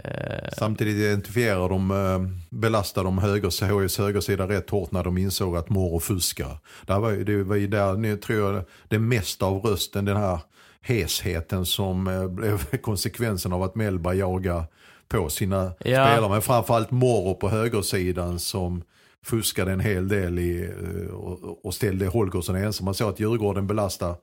Eh, 0.03 0.49
Samtidigt 0.57 0.95
identifierar 0.95 1.69
de, 1.69 1.91
eh, 1.91 2.47
belastar 2.49 3.03
de 3.03 3.17
höger, 3.17 3.81
HIs 3.81 3.97
högersida 3.97 4.47
rätt 4.47 4.69
hårt 4.69 4.91
när 4.91 5.03
de 5.03 5.17
insåg 5.17 5.57
att 5.57 5.69
Moro 5.69 5.99
fuskar. 5.99 6.57
Var, 6.87 7.11
det 7.11 7.43
var 7.43 7.55
ju 7.55 7.67
där, 7.67 7.93
nu 7.93 8.17
tror 8.17 8.53
jag, 8.53 8.65
det 8.87 8.99
mesta 8.99 9.45
av 9.45 9.61
rösten, 9.61 10.05
den 10.05 10.17
här 10.17 10.39
hesheten 10.85 11.65
som 11.65 12.07
eh, 12.07 12.27
blev 12.27 12.77
konsekvensen 12.81 13.53
av 13.53 13.63
att 13.63 13.75
Mellberg 13.75 14.17
jagar 14.17 14.63
på 15.07 15.29
sina 15.29 15.63
Ja. 15.63 15.71
spelare. 15.83 16.29
Men 16.29 16.41
framförallt 16.41 16.91
Moro 16.91 17.35
på 17.35 17.49
högersidan 17.49 18.39
som 18.39 18.83
fuskade 19.25 19.71
en 19.71 19.79
hel 19.79 20.07
del 20.07 20.39
i, 20.39 20.69
eh, 21.07 21.13
och, 21.15 21.65
och 21.65 21.73
ställde 21.73 22.07
Holgersson 22.07 22.55
ensam. 22.55 22.85
Man 22.85 22.93
såg 22.93 23.09
att 23.09 23.19
Djurgården 23.19 23.67
belastade, 23.67 24.15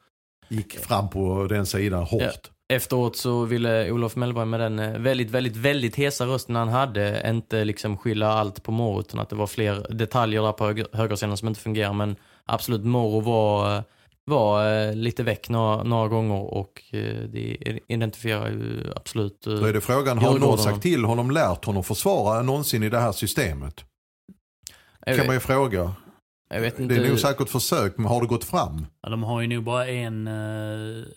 gick 0.48 0.79
fram 0.79 1.11
på 1.11 1.46
den 1.48 1.66
sidan 1.66 2.03
hårt. 2.03 2.51
Efteråt 2.68 3.16
så 3.16 3.44
ville 3.44 3.90
Olof 3.90 4.16
Mellberg 4.16 4.46
med 4.46 4.61
den 4.61 4.79
eh, 4.79 4.98
väldigt, 4.98 5.31
väldigt, 5.31 5.57
väldigt 5.57 5.96
hesa 5.96 6.25
rösten 6.27 6.57
han 6.57 6.68
hade 6.68 7.22
inte 7.31 7.64
liksom 7.64 7.96
skylla 7.98 8.29
allt 8.33 8.62
på 8.62 8.72
Moro 8.72 9.01
utan 9.01 9.20
att 9.20 9.29
det 9.29 9.37
var 9.37 9.46
fler 9.46 9.87
detaljer 9.94 10.42
där 10.42 10.53
på 10.53 10.64
höger, 10.66 10.87
högersidan 10.92 11.37
som 11.37 11.48
inte 11.48 11.61
fungerar. 11.61 11.92
Men 11.92 12.16
absolut, 12.44 12.85
Moro 12.85 13.20
var, 13.20 13.85
var 14.24 14.72
eh, 14.88 14.94
lite 14.94 15.22
väck 15.22 15.48
några, 15.48 15.82
några 15.82 16.08
gånger 16.08 16.54
och 16.54 16.82
eh, 16.92 17.22
det 17.28 17.56
identifierar 17.88 18.48
ju 18.48 18.92
absolut 18.96 19.46
eh, 19.46 19.54
Då 19.54 19.64
är 19.64 19.72
det 19.72 19.80
frågan, 19.80 20.18
har 20.18 20.38
någon 20.38 20.58
sagt 20.58 20.82
till 20.82 21.04
honom, 21.04 21.30
lärt 21.30 21.64
honom 21.64 21.85
försvara 21.85 22.42
någonsin 22.42 22.82
i 22.82 22.88
det 22.88 22.98
här 22.98 23.12
systemet? 23.12 23.85
jag, 25.06 25.16
kan 25.16 25.26
man 25.26 25.37
ju 25.37 25.40
fråga. 25.40 25.92
jag 26.50 26.61
vet 26.61 26.88
Det 26.88 26.96
är 26.96 27.08
nog 27.08 27.18
säkert 27.18 27.48
försök, 27.48 27.96
men 27.96 28.06
har 28.06 28.20
det 28.20 28.26
gått 28.26 28.44
fram? 28.44 28.87
Ja, 29.02 29.11
de 29.11 29.22
har 29.22 29.40
ju 29.40 29.46
nog 29.46 29.64
bara 29.64 29.87
en, 29.87 30.26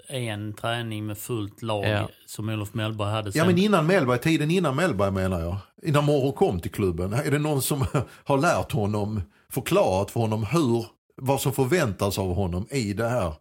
en 0.07 0.53
träning 0.53 1.05
med 1.05 1.17
fullt 1.17 1.61
lag 1.61 1.85
Ja. 1.85 2.09
som 2.25 2.49
Olof 2.49 2.73
Mellberg 2.73 3.11
hade 3.11 3.31
sen. 3.31 3.39
Ja 3.39 3.45
men 3.45 3.57
innan 3.57 3.87
Mellberg, 3.87 4.19
tiden 4.19 4.51
innan 4.51 4.75
Mellberg 4.75 5.11
menar 5.11 5.41
jag. 5.41 5.57
Innan 5.83 6.05
Moro 6.05 6.31
kom 6.31 6.59
till 6.59 6.71
klubben. 6.71 7.13
Är 7.13 7.31
det 7.31 7.39
någon 7.39 7.61
som 7.61 7.85
har 8.23 8.37
lärt 8.37 8.71
honom, 8.71 9.21
förklarat 9.49 10.11
för 10.11 10.19
honom 10.19 10.43
hur, 10.43 10.85
vad 11.21 11.41
som 11.41 11.53
förväntas 11.53 12.19
av 12.19 12.33
honom 12.35 12.67
i 12.71 12.93
det 12.93 13.09
här? 13.09 13.33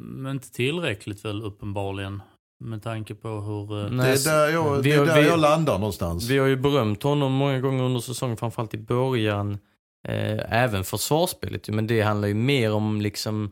Men 0.00 0.32
inte 0.32 0.50
tillräckligt 0.52 1.24
väl 1.24 1.42
uppenbarligen. 1.42 2.22
Med 2.64 2.82
tanke 2.82 3.14
på 3.14 3.28
hur... 3.28 3.84
eh, 3.86 3.90
Nej, 3.90 4.06
det 4.24 4.30
är 4.30 4.36
där, 4.46 4.52
jag, 4.52 4.82
det 4.82 4.92
är 4.92 5.06
där 5.06 5.22
vi- 5.22 5.28
jag 5.28 5.38
landar 5.40 5.78
någonstans. 5.78 6.28
Vi 6.28 6.38
har 6.38 6.46
ju 6.46 6.56
berömt 6.56 7.02
honom 7.02 7.32
många 7.32 7.60
gånger 7.60 7.82
under 7.84 8.00
säsongen, 8.00 8.36
framförallt 8.36 8.74
i 8.74 8.78
början. 8.78 9.58
Eh, 10.08 10.62
även 10.62 10.84
försvarsspelet 10.84 11.68
men 11.68 11.86
det 11.86 12.00
handlar 12.02 12.28
ju 12.28 12.34
mer 12.34 12.72
om 12.72 13.00
liksom 13.00 13.44
eh, 13.44 13.50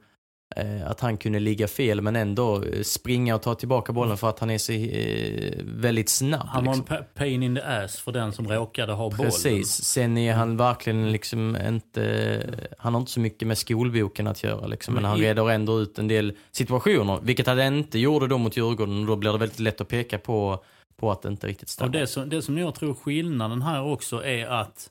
att 0.87 1.01
han 1.01 1.17
kunde 1.17 1.41
ligga 1.41 1.69
fel 1.69 2.01
men 2.01 2.17
ändå 2.17 2.63
eh, 2.65 2.83
springa 2.83 3.35
och 3.35 3.43
ta 3.43 3.55
tillbaka 3.55 3.93
bollen 3.93 4.17
för 4.17 4.29
att 4.29 4.39
han 4.39 4.51
är 4.51 4.59
så 4.59 4.73
eh, 4.73 5.53
väldigt 5.65 6.09
snabb. 6.09 6.47
Han 6.47 6.65
var 6.65 6.73
en 6.73 6.79
liksom. 6.79 6.97
pa- 6.97 7.05
pain 7.15 7.43
in 7.43 7.55
the 7.57 7.63
ass 7.63 7.97
för 7.99 8.13
den 8.13 8.33
som 8.33 8.49
råkade 8.49 8.93
ha 8.93 9.11
bollen. 9.11 9.25
Precis. 9.25 9.69
Sen 9.85 10.19
är 10.19 10.35
han 10.35 10.57
verkligen 10.57 11.13
liksom 11.13 11.57
inte, 11.67 12.43
han 12.79 12.95
har 12.95 13.01
inte 13.01 13.13
så 13.13 13.21
mycket 13.21 13.49
med 13.49 13.59
skolboken 13.59 14.27
att 14.27 14.43
göra 14.43 14.67
liksom. 14.67 14.95
Men 14.95 15.03
Men 15.03 15.11
han 15.11 15.21
i- 15.21 15.23
reder 15.23 15.51
ändå 15.51 15.81
ut 15.81 15.99
en 15.99 16.09
del 16.09 16.33
situationer. 16.53 17.19
Vilket 17.23 17.47
han 17.47 17.61
inte 17.61 17.99
gjorde 17.99 18.27
då 18.27 18.39
mot 18.39 18.57
Djurgården 18.57 19.01
och 19.01 19.07
då 19.07 19.17
blir 19.17 19.33
det 19.33 19.39
väldigt 19.39 19.61
lätt 19.61 19.81
att 19.81 19.89
peka 19.89 20.19
på, 20.19 20.65
på 20.97 21.11
att 21.13 21.23
det 21.23 21.29
inte 21.29 21.47
riktigt 21.47 21.63
Och 21.65 21.71
stämmer. 21.71 21.93
det 21.93 22.07
som, 22.07 22.29
det 22.29 22.43
som 22.43 22.59
jag 22.59 22.75
tror 22.75 22.95
skillnaden 22.95 23.63
här 23.63 23.83
också 23.85 24.25
är 24.25 24.47
att 24.47 24.91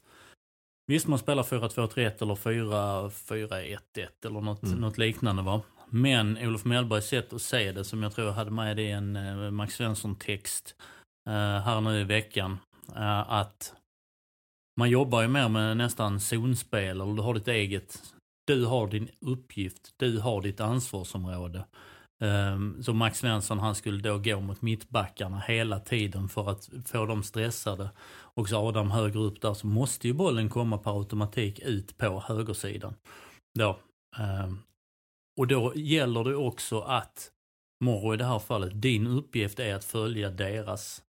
Visst 0.90 1.08
man 1.08 1.20
spelar 1.20 1.44
4-2-3-1 1.44 2.22
eller 2.24 2.36
4-4-1-1 2.36 4.26
eller 4.26 4.42
något, 4.42 4.64
Mm. 4.64 4.80
något 4.80 4.98
liknande 4.98 5.42
va. 5.42 5.62
Men 5.90 6.38
Olof 6.38 6.66
Mellbergs 6.66 7.06
sätt 7.08 7.34
att 7.34 7.42
se 7.42 7.72
det 7.72 7.84
som 7.84 8.04
jag 8.04 8.14
tror 8.14 8.28
jag 8.28 8.34
hade 8.34 8.52
med 8.52 8.80
i 8.80 8.92
en 8.92 9.16
eh, 9.16 9.52
Max 9.52 9.76
Svensson-text 9.76 10.76
eh, 11.30 11.34
här 11.62 11.82
nu 11.82 12.00
i 12.02 12.04
veckan. 12.04 12.58
eh, 12.96 13.32
att 13.34 13.74
man 14.80 14.90
jobbar 14.90 15.22
ju 15.22 15.28
mer 15.28 15.50
med 15.50 15.78
nästan 15.78 16.20
zonspel 16.20 17.02
eller 17.02 17.14
du 17.14 17.22
har 17.22 17.34
ditt 17.34 17.48
eget. 17.48 18.04
Du 18.48 18.66
har 18.66 18.88
din 18.88 19.10
uppgift, 19.20 19.94
du 19.98 20.20
har 20.20 20.42
ditt 20.42 20.60
ansvarsområde. 20.62 21.66
Um, 22.22 22.84
så 22.84 22.94
Max 22.94 23.20
Svensson 23.20 23.60
han 23.60 23.76
skulle 23.76 24.02
då 24.02 24.18
gå 24.18 24.40
mot 24.40 24.62
mittbackarna 24.62 25.40
hela 25.40 25.80
tiden 25.80 26.30
för 26.30 26.50
att 26.50 26.70
få 26.86 27.06
dem 27.06 27.24
stressade. 27.24 27.90
Och 28.12 28.50
så 28.50 28.58
Adam 28.68 28.92
högre 28.92 29.20
upp 29.20 29.42
där 29.42 29.54
så 29.54 29.68
måste 29.68 30.08
ju 30.08 30.14
bollen 30.14 30.50
komma 30.50 30.78
per 30.78 31.00
automatik 31.00 31.60
ut 31.60 31.98
på 31.98 32.24
högersidan. 32.28 32.94
Då. 33.60 33.80
Ehm, 34.18 34.60
och 35.40 35.48
då 35.48 35.74
gäller 35.76 36.24
det 36.24 36.36
också 36.36 36.82
att 36.82 37.32
Morro 37.84 38.14
i 38.14 38.18
det 38.18 38.26
här 38.26 38.40
fallet, 38.40 38.82
din 38.82 39.08
uppgift 39.08 39.60
är 39.60 39.76
att 39.76 39.86
följa 39.86 40.30
deras 40.30 41.04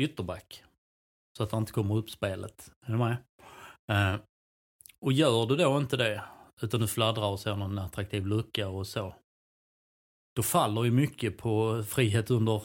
ytterback. 0.00 0.62
Så 1.36 1.42
att 1.42 1.52
han 1.52 1.62
inte 1.62 1.72
kommer 1.72 1.96
upp 1.96 2.10
spelet. 2.10 2.72
Är 2.86 2.92
du 2.92 2.98
med? 2.98 3.16
Ehm, 3.88 4.20
och 5.00 5.12
gör 5.12 5.46
du 5.46 5.56
då 5.56 5.78
inte 5.78 5.96
det, 5.96 6.22
utan 6.62 6.80
du 6.80 6.88
fladdrar 6.88 7.28
och 7.28 7.40
ser 7.40 7.56
någon 7.56 7.78
attraktiv 7.78 8.26
lucka 8.26 8.68
och 8.68 8.86
så. 8.86 9.14
Då 10.36 10.42
faller 10.42 10.84
ju 10.84 10.90
mycket 10.90 11.38
på 11.38 11.82
frihet 11.88 12.30
under 12.30 12.62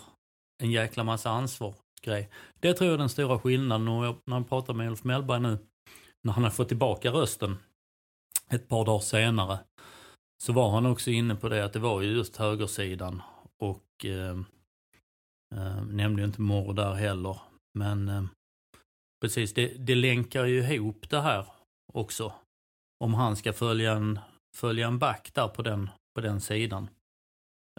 en 0.63 0.71
jäkla 0.71 1.03
massa 1.03 1.29
ansvar 1.29 1.75
grej. 2.01 2.29
Det 2.59 2.73
tror 2.73 2.87
jag 2.87 2.93
är 2.93 2.97
den 2.97 3.09
stora 3.09 3.39
skillnaden 3.39 3.87
och 3.87 4.05
jag, 4.05 4.15
när 4.25 4.37
jag 4.37 4.49
pratar 4.49 4.73
med 4.73 4.89
Ulf 4.89 5.03
Mellberg 5.03 5.39
nu, 5.39 5.57
när 6.23 6.33
han 6.33 6.43
har 6.43 6.51
fått 6.51 6.67
tillbaka 6.67 7.11
rösten 7.11 7.57
ett 8.49 8.67
par 8.67 8.85
dagar 8.85 8.99
senare, 8.99 9.59
så 10.43 10.53
var 10.53 10.71
han 10.71 10.85
också 10.85 11.11
inne 11.11 11.35
på 11.35 11.49
det 11.49 11.65
att 11.65 11.73
det 11.73 11.79
var 11.79 12.01
ju 12.01 12.11
just 12.11 12.37
högersidan 12.37 13.21
och 13.59 14.05
eh, 14.05 14.39
eh, 15.55 15.83
nämnde 15.85 16.21
ju 16.21 16.25
inte 16.25 16.41
Morro 16.41 16.73
där 16.73 16.93
heller. 16.93 17.39
Men 17.79 18.09
eh, 18.09 18.23
precis, 19.21 19.53
det, 19.53 19.67
det 19.67 19.95
länkar 19.95 20.45
ju 20.45 20.73
ihop 20.73 21.09
det 21.09 21.21
här 21.21 21.45
också. 21.93 22.33
Om 22.99 23.13
han 23.13 23.35
ska 23.35 23.53
följa 23.53 23.91
en, 23.91 24.19
följa 24.57 24.87
en 24.87 24.99
back 24.99 25.31
där 25.33 25.47
på 25.47 25.61
den, 25.61 25.89
på 26.15 26.21
den 26.21 26.41
sidan. 26.41 26.87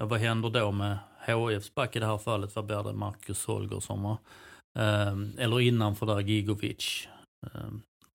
Ja, 0.00 0.06
vad 0.06 0.20
händer 0.20 0.50
då 0.50 0.70
med 0.72 0.98
HIFs 1.26 1.74
back 1.74 1.96
i 1.96 1.98
det 1.98 2.06
här 2.06 2.18
fallet? 2.18 2.56
Vad 2.56 2.64
blir 2.66 2.82
det? 2.82 2.92
Marcus 2.92 3.44
Holgersson 3.46 4.02
va? 4.02 4.18
Ehm, 4.78 5.32
eller 5.38 5.60
innanför 5.60 6.06
där 6.06 6.20
Gigovic. 6.20 7.08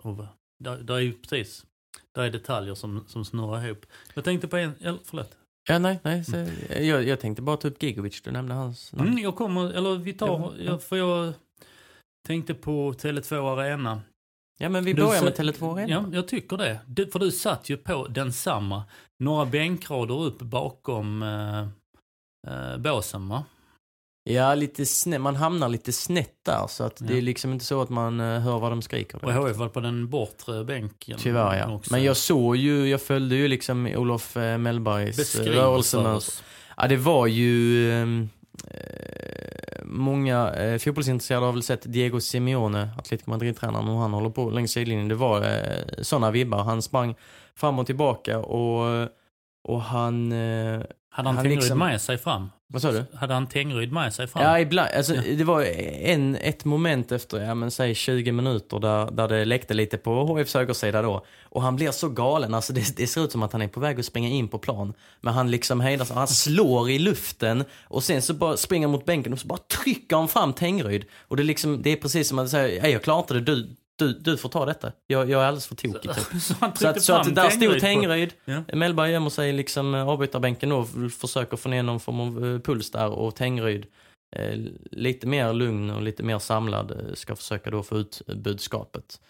Och 0.03 0.17
va- 0.17 0.27
där, 0.63 0.91
är 0.95 0.99
ju 0.99 1.13
precis, 1.13 1.65
där 2.15 2.23
är 2.23 2.29
detaljer 2.31 2.75
som, 2.75 3.03
som 3.07 3.25
snurrar 3.25 3.65
ihop. 3.65 3.85
Jag 4.13 4.23
tänkte 4.23 4.47
på 4.47 4.57
en, 4.57 4.73
eller 4.81 4.99
förlåt. 5.03 5.37
Ja, 5.69 5.79
nej, 5.79 5.99
nej. 6.03 6.23
Så, 6.23 6.35
jag, 6.83 7.03
jag 7.03 7.19
tänkte 7.19 7.41
bara 7.41 7.57
ta 7.57 7.67
upp 7.67 7.83
Gigovic, 7.83 8.21
du 8.21 8.31
nämnde 8.31 8.53
hans 8.53 8.93
namn. 8.93 9.07
Mm, 9.09 9.23
jag 9.23 9.35
kommer, 9.35 9.71
eller 9.73 9.95
vi 9.95 10.13
tar, 10.13 10.27
Ja, 10.27 10.53
ja. 10.57 10.63
jag, 10.63 10.83
för 10.83 10.95
jag 10.95 11.33
tänkte 12.27 12.53
på 12.53 12.93
Tele2 12.93 13.53
Arena. 13.59 14.01
Ja, 14.57 14.69
men 14.69 14.85
vi 14.85 14.93
Du 14.93 15.01
börjar 15.03 15.19
sa- 15.19 15.23
med 15.25 15.33
Tele2 15.37 15.73
Arena. 15.73 15.89
Ja, 15.89 16.03
jag 16.13 16.27
tycker 16.27 16.57
det. 16.57 16.79
det. 16.87 17.11
För 17.11 17.19
du 17.19 17.31
satt 17.31 17.69
ju 17.69 17.77
på 17.77 18.07
densamma. 18.07 18.83
Några 19.19 19.45
bänkrader 19.45 20.21
upp 20.23 20.39
bakom 20.39 21.23
eh, 21.23 21.59
eh, 22.53 22.77
båsen 22.77 23.29
va? 23.29 23.43
Ja, 24.29 24.55
lite 24.55 24.85
snett. 24.85 25.21
Man 25.21 25.35
hamnar 25.35 25.69
lite 25.69 25.91
snett 25.93 26.35
där 26.45 26.67
så 26.69 26.83
att 26.83 26.95
det 26.97 27.13
Ja. 27.13 27.17
är 27.17 27.21
liksom 27.21 27.53
inte 27.53 27.65
så 27.65 27.81
att 27.81 27.89
man 27.89 28.19
eh, 28.19 28.39
hör 28.39 28.59
vad 28.59 28.71
de 28.71 28.81
skriker. 28.81 29.25
Och 29.25 29.33
HF 29.33 29.55
var 29.57 29.69
på 29.69 29.79
den 29.79 30.09
bortre 30.09 30.63
bänken. 30.63 31.17
Tyvärr 31.21 31.57
ja. 31.57 31.71
också. 31.75 31.93
Men 31.93 32.03
jag 32.03 32.17
såg 32.17 32.55
ju, 32.55 32.87
jag 32.89 33.01
följde 33.01 33.35
ju 33.35 33.47
liksom 33.47 33.85
Olof 33.85 34.37
eh, 34.37 34.57
Mellbergs 34.57 35.17
Beskriv 35.17 35.53
rörelse. 35.53 35.97
för 35.97 36.03
med- 36.03 36.13
oss. 36.15 36.43
Ja, 36.77 36.87
det 36.87 36.97
var 36.97 37.27
ju... 37.27 38.27
Eh, 38.71 39.83
många 39.83 40.53
eh, 40.53 40.77
fotbollsintresserade 40.77 41.45
har 41.45 41.53
väl 41.53 41.63
sett 41.63 41.93
Diego 41.93 42.19
Simeone, 42.19 42.89
Atletico 42.97 43.29
Madrid-tränaren, 43.29 43.87
och 43.87 43.99
han 43.99 44.13
håller 44.13 44.29
på 44.29 44.49
längs 44.49 44.71
sidlinjen. 44.71 45.07
Det 45.07 45.15
var 45.15 45.41
eh, 45.41 46.01
sådana 46.01 46.31
vibbar. 46.31 46.63
Han 46.63 46.81
sprang 46.81 47.15
fram 47.55 47.79
och 47.79 47.85
tillbaka 47.85 48.39
och, 48.39 49.09
och 49.63 49.81
han... 49.81 50.31
Eh, 50.31 50.81
hade 51.17 51.29
han, 51.29 51.35
han 51.35 51.43
Tengryd 51.43 51.59
liksom- 51.59 51.79
med 51.79 52.01
sig 52.01 52.17
fram? 52.17 52.49
vad 52.67 52.81
sa 52.81 52.91
du? 52.91 53.05
Hade 53.13 53.33
han 53.33 53.47
Tengryd 53.47 53.91
med 53.91 54.13
sig 54.13 54.27
fram? 54.27 54.43
Ja, 54.43 54.59
ibland. 54.59 54.89
Alltså, 54.97 55.15
Ja. 55.15 55.21
Det 55.37 55.43
var 55.43 55.61
en, 56.01 56.35
ett 56.35 56.65
moment 56.65 57.11
efter, 57.11 57.41
ja 57.41 57.55
men 57.55 57.71
säg 57.71 57.95
20 57.95 58.31
minuter 58.31 58.79
där, 58.79 59.11
där 59.11 59.27
det 59.27 59.45
läckte 59.45 59.73
lite 59.73 59.97
på 59.97 60.25
HFs 60.25 60.53
högersida 60.53 61.01
då. 61.01 61.25
Och 61.43 61.61
han 61.61 61.75
blir 61.75 61.91
så 61.91 62.09
galen, 62.09 62.53
alltså 62.53 62.73
det, 62.73 62.97
det 62.97 63.07
ser 63.07 63.23
ut 63.23 63.31
som 63.31 63.43
att 63.43 63.51
han 63.53 63.61
är 63.61 63.67
på 63.67 63.79
väg 63.79 63.99
att 63.99 64.05
springa 64.05 64.29
in 64.29 64.47
på 64.47 64.57
plan. 64.57 64.93
Men 65.21 65.33
han 65.33 65.51
liksom 65.51 65.79
hejdar 65.81 66.05
sig, 66.05 66.15
han 66.15 66.27
slår 66.27 66.89
i 66.89 66.99
luften 66.99 67.63
och 67.83 68.03
sen 68.03 68.21
så 68.21 68.33
bara 68.33 68.57
springer 68.57 68.87
mot 68.87 69.05
bänken 69.05 69.33
och 69.33 69.39
så 69.39 69.47
bara 69.47 69.59
trycker 69.83 70.15
han 70.15 70.27
fram 70.27 70.53
Tengryd. 70.53 71.05
Och 71.27 71.37
det 71.37 71.43
liksom, 71.43 71.81
det 71.81 71.89
är 71.89 71.95
precis 71.95 72.27
som 72.27 72.39
att 72.39 72.49
säga, 72.49 72.89
jag 72.89 73.03
klarar 73.03 73.19
inte 73.19 73.33
det, 73.33 73.41
du, 73.41 73.75
du, 73.97 74.13
du 74.13 74.37
får 74.37 74.49
ta 74.49 74.65
detta. 74.65 74.91
Jag, 75.07 75.29
jag 75.29 75.41
är 75.41 75.45
alldeles 75.45 75.67
för 75.67 75.75
tokig 75.75 76.13
typ. 76.13 76.41
så 76.41 76.53
han 76.59 76.75
Så 76.75 76.87
att, 76.87 77.01
så 77.01 77.13
att 77.13 77.35
där 77.35 77.49
stod 77.49 77.79
Tengryd 77.79 78.33
Ja. 78.45 78.63
Mellberg 78.73 79.11
gömmer 79.11 79.29
sig 79.29 79.53
liksom 79.53 79.95
eh, 79.95 80.07
avbytarbänken 80.09 80.71
och 80.71 80.87
försöker 81.11 81.57
få 81.57 81.69
ner 81.69 81.83
någon 81.83 81.99
form 81.99 82.19
av 82.19 82.45
eh, 82.45 82.59
puls 82.59 82.91
där 82.91 83.09
och 83.09 83.35
Tengryd 83.35 83.85
eh, 84.35 84.59
lite 84.91 85.27
mer 85.27 85.53
lugn 85.53 85.89
och 85.89 86.01
lite 86.01 86.23
mer 86.23 86.39
samlad 86.39 86.91
eh, 86.91 87.13
ska 87.13 87.35
försöka 87.35 87.69
då 87.69 87.83
få 87.83 87.97
ut 87.97 88.21
budskapet. 88.27 89.21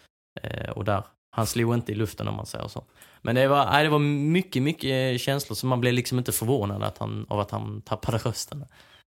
Eh, 0.41 0.69
och 0.69 0.86
där, 0.86 1.03
han 1.32 1.47
slog 1.47 1.73
inte 1.73 1.91
i 1.91 1.95
luften 1.95 2.27
om 2.27 2.36
man 2.36 2.45
säger 2.45 2.67
så. 2.67 2.84
Men 3.21 3.36
det 3.36 3.47
var, 3.47 3.65
nej, 3.65 3.84
det 3.84 3.89
var 3.89 3.99
mycket, 3.99 4.63
mycket 4.63 5.21
känslor 5.21 5.56
så 5.56 5.65
man 5.65 5.82
blev 5.82 5.93
liksom 5.93 6.17
inte 6.17 6.32
förvånad 6.32 6.84
att 6.84 6.97
han, 6.97 7.25
av 7.30 7.39
att 7.39 7.51
han 7.51 7.82
tappade 7.82 8.17
rösten. 8.17 8.65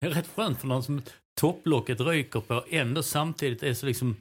Det 0.01 0.07
är 0.07 0.11
rätt 0.11 0.29
skönt 0.37 0.61
för 0.61 0.67
någon 0.67 0.83
som 0.83 1.03
topplocket 1.41 2.01
ryker 2.01 2.41
på 2.41 2.65
ändå 2.71 3.03
samtidigt 3.03 3.63
är 3.63 3.75
så 3.75 3.87
liksom 3.87 4.17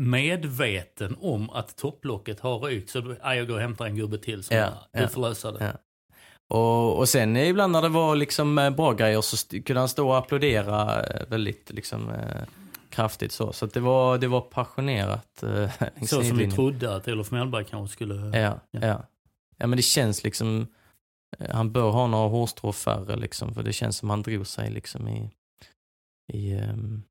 medveten 0.00 1.16
om 1.20 1.50
att 1.50 1.76
topplocket 1.76 2.40
har 2.40 2.58
rykt. 2.58 2.90
Så 2.90 3.00
då, 3.00 3.14
"Aj, 3.22 3.38
jag 3.38 3.46
går 3.48 3.54
och 3.54 3.60
hämtar 3.60 3.86
en 3.86 3.96
gubbe 3.96 4.18
till 4.18 4.42
som 4.42 4.56
Ja, 4.56 4.72
du 4.92 5.00
ja. 5.00 5.08
får 5.08 5.20
lösa 5.22 5.52
det. 5.52 5.64
Ja. 5.64 5.72
Och, 6.58 6.98
och 6.98 7.08
sen 7.08 7.36
ibland 7.36 7.72
när 7.72 7.82
det 7.82 7.88
var 7.88 8.16
liksom 8.16 8.58
eh, 8.58 8.70
bra 8.70 8.92
grejer 8.92 9.20
så 9.20 9.48
kunde 9.62 9.80
han 9.80 9.88
stå 9.88 10.08
och 10.08 10.18
applådera 10.18 11.02
eh, 11.04 11.28
väldigt 11.28 11.70
liksom 11.70 12.10
eh, 12.10 12.42
kraftigt 12.90 13.32
så. 13.32 13.52
Så 13.52 13.66
det 13.66 13.80
var, 13.80 14.18
det 14.18 14.28
var 14.28 14.40
passionerat. 14.40 15.28
Längs 15.42 16.10
Så 16.10 16.22
som 16.22 16.36
vi 16.38 16.50
trodde 16.50 16.96
att 16.96 17.08
Olof 17.08 17.30
Mellberg 17.30 17.64
kanske 17.64 17.92
skulle... 17.92 18.38
Ja, 18.38 18.60
Ja. 18.70 18.80
ja. 18.80 19.66
Men 19.66 19.76
det 19.76 19.82
känns 19.82 20.24
liksom, 20.24 20.66
han 21.50 21.72
bör 21.72 21.90
ha 21.90 22.06
några 22.06 22.28
hårstrå 22.28 22.72
färre 22.72 23.16
liksom. 23.16 23.54
För 23.54 23.62
det 23.62 23.72
känns 23.72 23.96
som 23.96 24.10
han 24.10 24.22
drog 24.22 24.46
sig 24.46 24.70
liksom 24.70 25.08
i, 25.08 25.30
i 26.32 26.52
ehm, 26.52 27.02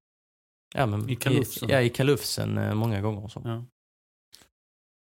Ja, 0.73 0.85
men 0.85 1.09
I 1.09 1.15
kalufsen. 1.15 1.69
I, 1.69 1.73
ja, 1.73 1.81
i 1.81 1.89
kalufsen 1.89 2.57
eh, 2.57 2.73
många 2.73 3.01
gånger. 3.01 3.27
Så. 3.27 3.41
Ja. 3.45 3.65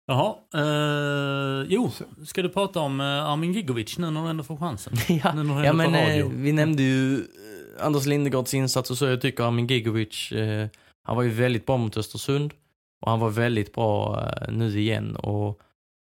Jaha, 0.08 0.36
eh, 0.54 1.66
jo, 1.70 1.92
ska 2.26 2.42
du 2.42 2.50
prata 2.50 2.80
om 2.80 3.02
eh, 3.02 3.06
Armin 3.06 3.54
Gigovic 3.54 3.98
nu 3.98 4.12
när 4.12 4.24
du 4.24 4.30
ändå 4.30 4.44
får 4.44 4.58
chansen? 4.58 4.94
ja, 5.08 5.64
ja 5.64 5.74
men 5.74 5.96
eh, 5.96 6.26
vi 6.28 6.52
nämnde 6.52 6.84
ju 6.84 7.16
eh, 7.16 7.86
Anders 7.86 8.06
Lindegårds 8.06 8.54
insats 8.54 8.92
och 8.92 8.98
så. 8.98 9.06
Jag 9.06 9.22
tycker 9.22 9.44
Armin 9.44 9.68
Gigovic, 9.68 10.32
eh, 10.32 10.68
han 11.04 11.16
var 11.16 11.24
ju 11.24 11.30
väldigt 11.30 11.66
bra 11.66 11.78
mot 11.78 11.98
Östersund. 11.98 12.54
Och 13.02 13.12
han 13.12 13.20
var 13.20 13.30
väldigt 13.30 13.74
bra 13.74 14.20
eh, 14.42 14.54
nu 14.54 14.80
igen. 14.80 15.16
Och, 15.16 15.60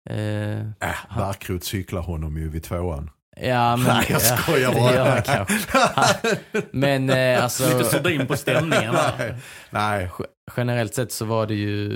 eh, 0.10 0.60
Äh, 0.60 1.18
Barkrot 1.18 1.64
cyklar 1.64 2.02
honom 2.02 2.38
ju 2.38 2.50
vid 2.50 2.64
tvåan. 2.64 3.10
Ja, 3.42 3.76
men, 3.76 3.88
Nej, 3.88 4.06
jag 4.10 4.22
skojar 4.22 4.74
ja, 4.76 4.80
bara. 4.80 5.10
han 5.10 5.22
kanske. 5.22 6.38
Men 6.72 7.10
eh, 7.10 7.44
alltså... 7.44 7.78
Lite 7.78 7.90
sordin 7.90 8.28
på 8.28 8.38
stämningen. 8.38 8.94
va? 8.94 9.12
Nej, 9.18 9.34
nej. 9.70 10.10
generellt 10.58 10.94
sett 10.94 11.12
så 11.12 11.26
var 11.26 11.48
det 11.48 11.56
ju, 11.56 11.90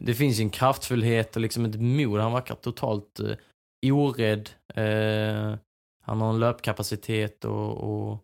det, 0.00 0.14
finns 0.14 0.38
ju 0.38 0.42
en 0.42 0.50
kraftfullhet 0.50 1.36
och 1.36 1.42
liksom 1.42 1.64
ett 1.64 1.80
mod. 1.80 2.20
Han 2.20 2.32
verkar 2.32 2.54
totalt 2.54 3.20
eh, 3.20 3.94
orädd. 3.94 4.50
Eh, 4.74 5.54
han 6.04 6.20
har 6.20 6.30
en 6.30 6.40
löpkapacitet 6.40 7.44
och, 7.44 7.76
och, 7.76 8.18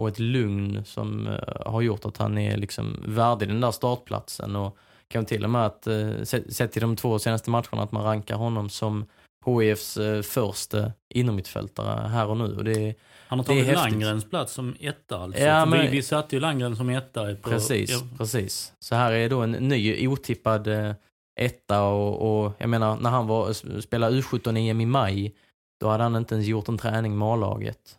och 0.00 0.08
ett 0.08 0.18
lugn 0.18 0.84
som 0.84 1.26
eh, 1.26 1.72
har 1.72 1.80
gjort 1.80 2.04
att 2.04 2.16
han 2.16 2.38
är 2.38 2.56
liksom 2.56 3.04
värdig 3.06 3.48
den 3.48 3.60
där 3.60 3.70
startplatsen. 3.70 4.56
Och 4.56 4.76
kan 5.08 5.24
till 5.24 5.44
och 5.44 5.50
med 5.50 5.66
att, 5.66 5.86
eh, 5.86 6.22
sett 6.22 6.54
sett 6.56 6.72
till 6.72 6.82
de 6.82 6.96
två 6.96 7.18
senaste 7.18 7.50
matcherna, 7.50 7.82
att 7.82 7.92
man 7.92 8.04
rankar 8.04 8.36
honom 8.36 8.68
som 8.68 9.06
HIFs 9.46 9.96
eh, 9.96 10.22
första 10.22 10.92
innermittfältare 11.08 12.08
här 12.08 12.26
och 12.26 12.36
nu. 12.36 12.56
Och 12.56 12.64
det 12.64 12.94
Han 13.28 13.38
har 13.38 13.46
tagit. 13.46 13.74
Landgrens 13.74 14.30
plats 14.30 14.52
som 14.52 14.76
etta 14.80 15.18
alltså. 15.18 15.40
Ja, 15.40 15.66
men- 15.66 15.80
vi, 15.80 15.88
vi 15.88 16.02
satte 16.02 16.36
ju 16.36 16.40
Landgren 16.40 16.76
som 16.76 16.90
etta. 16.90 17.34
På, 17.34 17.50
Precis, 17.50 17.90
Ja, 17.90 18.00
precis. 18.18 18.72
Så 18.78 18.94
här 18.94 19.12
är 19.12 19.28
då 19.28 19.40
en 19.40 19.50
ny 19.50 20.08
otippad 20.08 20.66
eh, 20.66 20.94
etta 21.40 21.82
och, 21.82 22.44
och 22.44 22.52
jag 22.58 22.70
menar 22.70 22.96
när 22.96 23.10
han 23.10 23.26
var, 23.26 23.52
spelade 23.80 24.20
U17-EM 24.20 24.80
i 24.80 24.86
maj, 24.86 25.34
då 25.80 25.88
hade 25.88 26.02
han 26.02 26.16
inte 26.16 26.34
ens 26.34 26.46
gjort 26.46 26.68
en 26.68 26.78
träning 26.78 27.18
med 27.18 27.28
A-laget. 27.28 27.96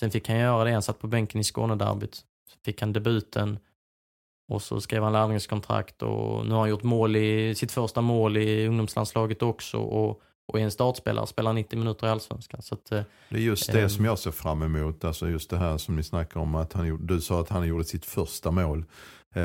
Sen 0.00 0.10
fick 0.10 0.28
han 0.28 0.38
göra 0.38 0.64
det, 0.64 0.72
han 0.72 0.82
satt 0.82 0.98
på 0.98 1.06
bänken 1.06 1.40
i 1.40 1.44
Skånederbyt. 1.44 2.14
Så 2.14 2.58
fick 2.64 2.80
han 2.80 2.92
debuten 2.92 3.58
och 4.52 4.62
så 4.62 4.80
skrev 4.80 5.02
han 5.02 5.12
lärlingskontrakt 5.12 6.02
och 6.02 6.46
nu 6.46 6.52
har 6.52 6.60
han 6.60 6.70
gjort 6.70 6.82
mål 6.82 7.16
i, 7.16 7.54
sitt 7.54 7.72
första 7.72 8.00
mål 8.00 8.36
i 8.36 8.66
ungdomslandslaget 8.66 9.42
också 9.42 9.78
och, 9.78 10.20
och 10.46 10.58
är 10.60 10.64
en 10.64 10.70
startspelare, 10.70 11.26
spelar 11.26 11.52
90 11.52 11.78
minuter 11.78 12.06
i 12.06 12.10
Allsvenskan. 12.10 12.62
Så 12.62 12.74
att, 12.74 12.92
eh, 12.92 13.00
Det 13.28 13.36
är 13.36 13.40
just 13.40 13.72
det 13.72 13.82
Ehm. 13.82 13.88
som 13.88 14.04
jag 14.04 14.18
ser 14.18 14.30
fram 14.30 14.62
emot. 14.62 15.04
Alltså 15.04 15.28
just 15.28 15.50
det 15.50 15.56
här 15.58 15.78
som 15.78 15.96
ni 15.96 16.02
snackar 16.02 16.40
om. 16.40 16.54
att 16.54 16.72
han 16.72 17.06
Du 17.06 17.20
sa 17.20 17.40
att 17.40 17.48
han 17.48 17.66
gjorde 17.68 17.84
sitt 17.84 18.04
första 18.04 18.50
mål. 18.50 18.84
Eh, 19.34 19.42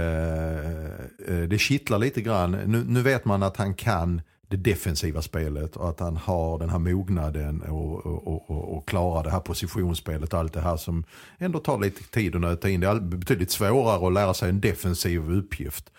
eh, 1.27 1.43
det 1.49 1.57
kittlar 1.60 1.99
lite 1.99 2.21
grann. 2.21 2.51
Nu, 2.51 2.83
nu 2.88 3.01
vet 3.01 3.25
man 3.25 3.43
att 3.43 3.57
han 3.57 3.73
kan 3.73 4.21
det 4.49 4.57
defensiva 4.57 5.21
spelet 5.21 5.75
och 5.75 5.89
att 5.89 5.99
han 5.99 6.17
har 6.17 6.60
den 6.60 6.69
här 6.69 6.79
mognaden 6.79 7.62
och, 7.62 8.05
och, 8.05 8.27
och, 8.49 8.77
och, 8.77 8.88
klarar 8.88 9.23
det 9.23 9.29
här 9.29 9.39
positionsspelet 9.39 10.33
och 10.33 10.39
allt 10.39 10.53
det 10.53 10.62
här 10.62 10.77
som 10.77 11.03
ändå 11.38 11.60
tar 11.60 11.79
lite 11.79 12.03
tid 12.03 12.36
att 12.36 12.41
nöta 12.41 12.69
in. 12.69 12.79
Det 12.79 12.88
är 12.88 12.99
betydligt 12.99 13.51
svårare 13.51 14.07
att 14.07 14.13
lära 14.13 14.33
sig 14.33 14.49
en 14.49 14.60
defensiv 14.60 15.31
uppgift. 15.31 15.91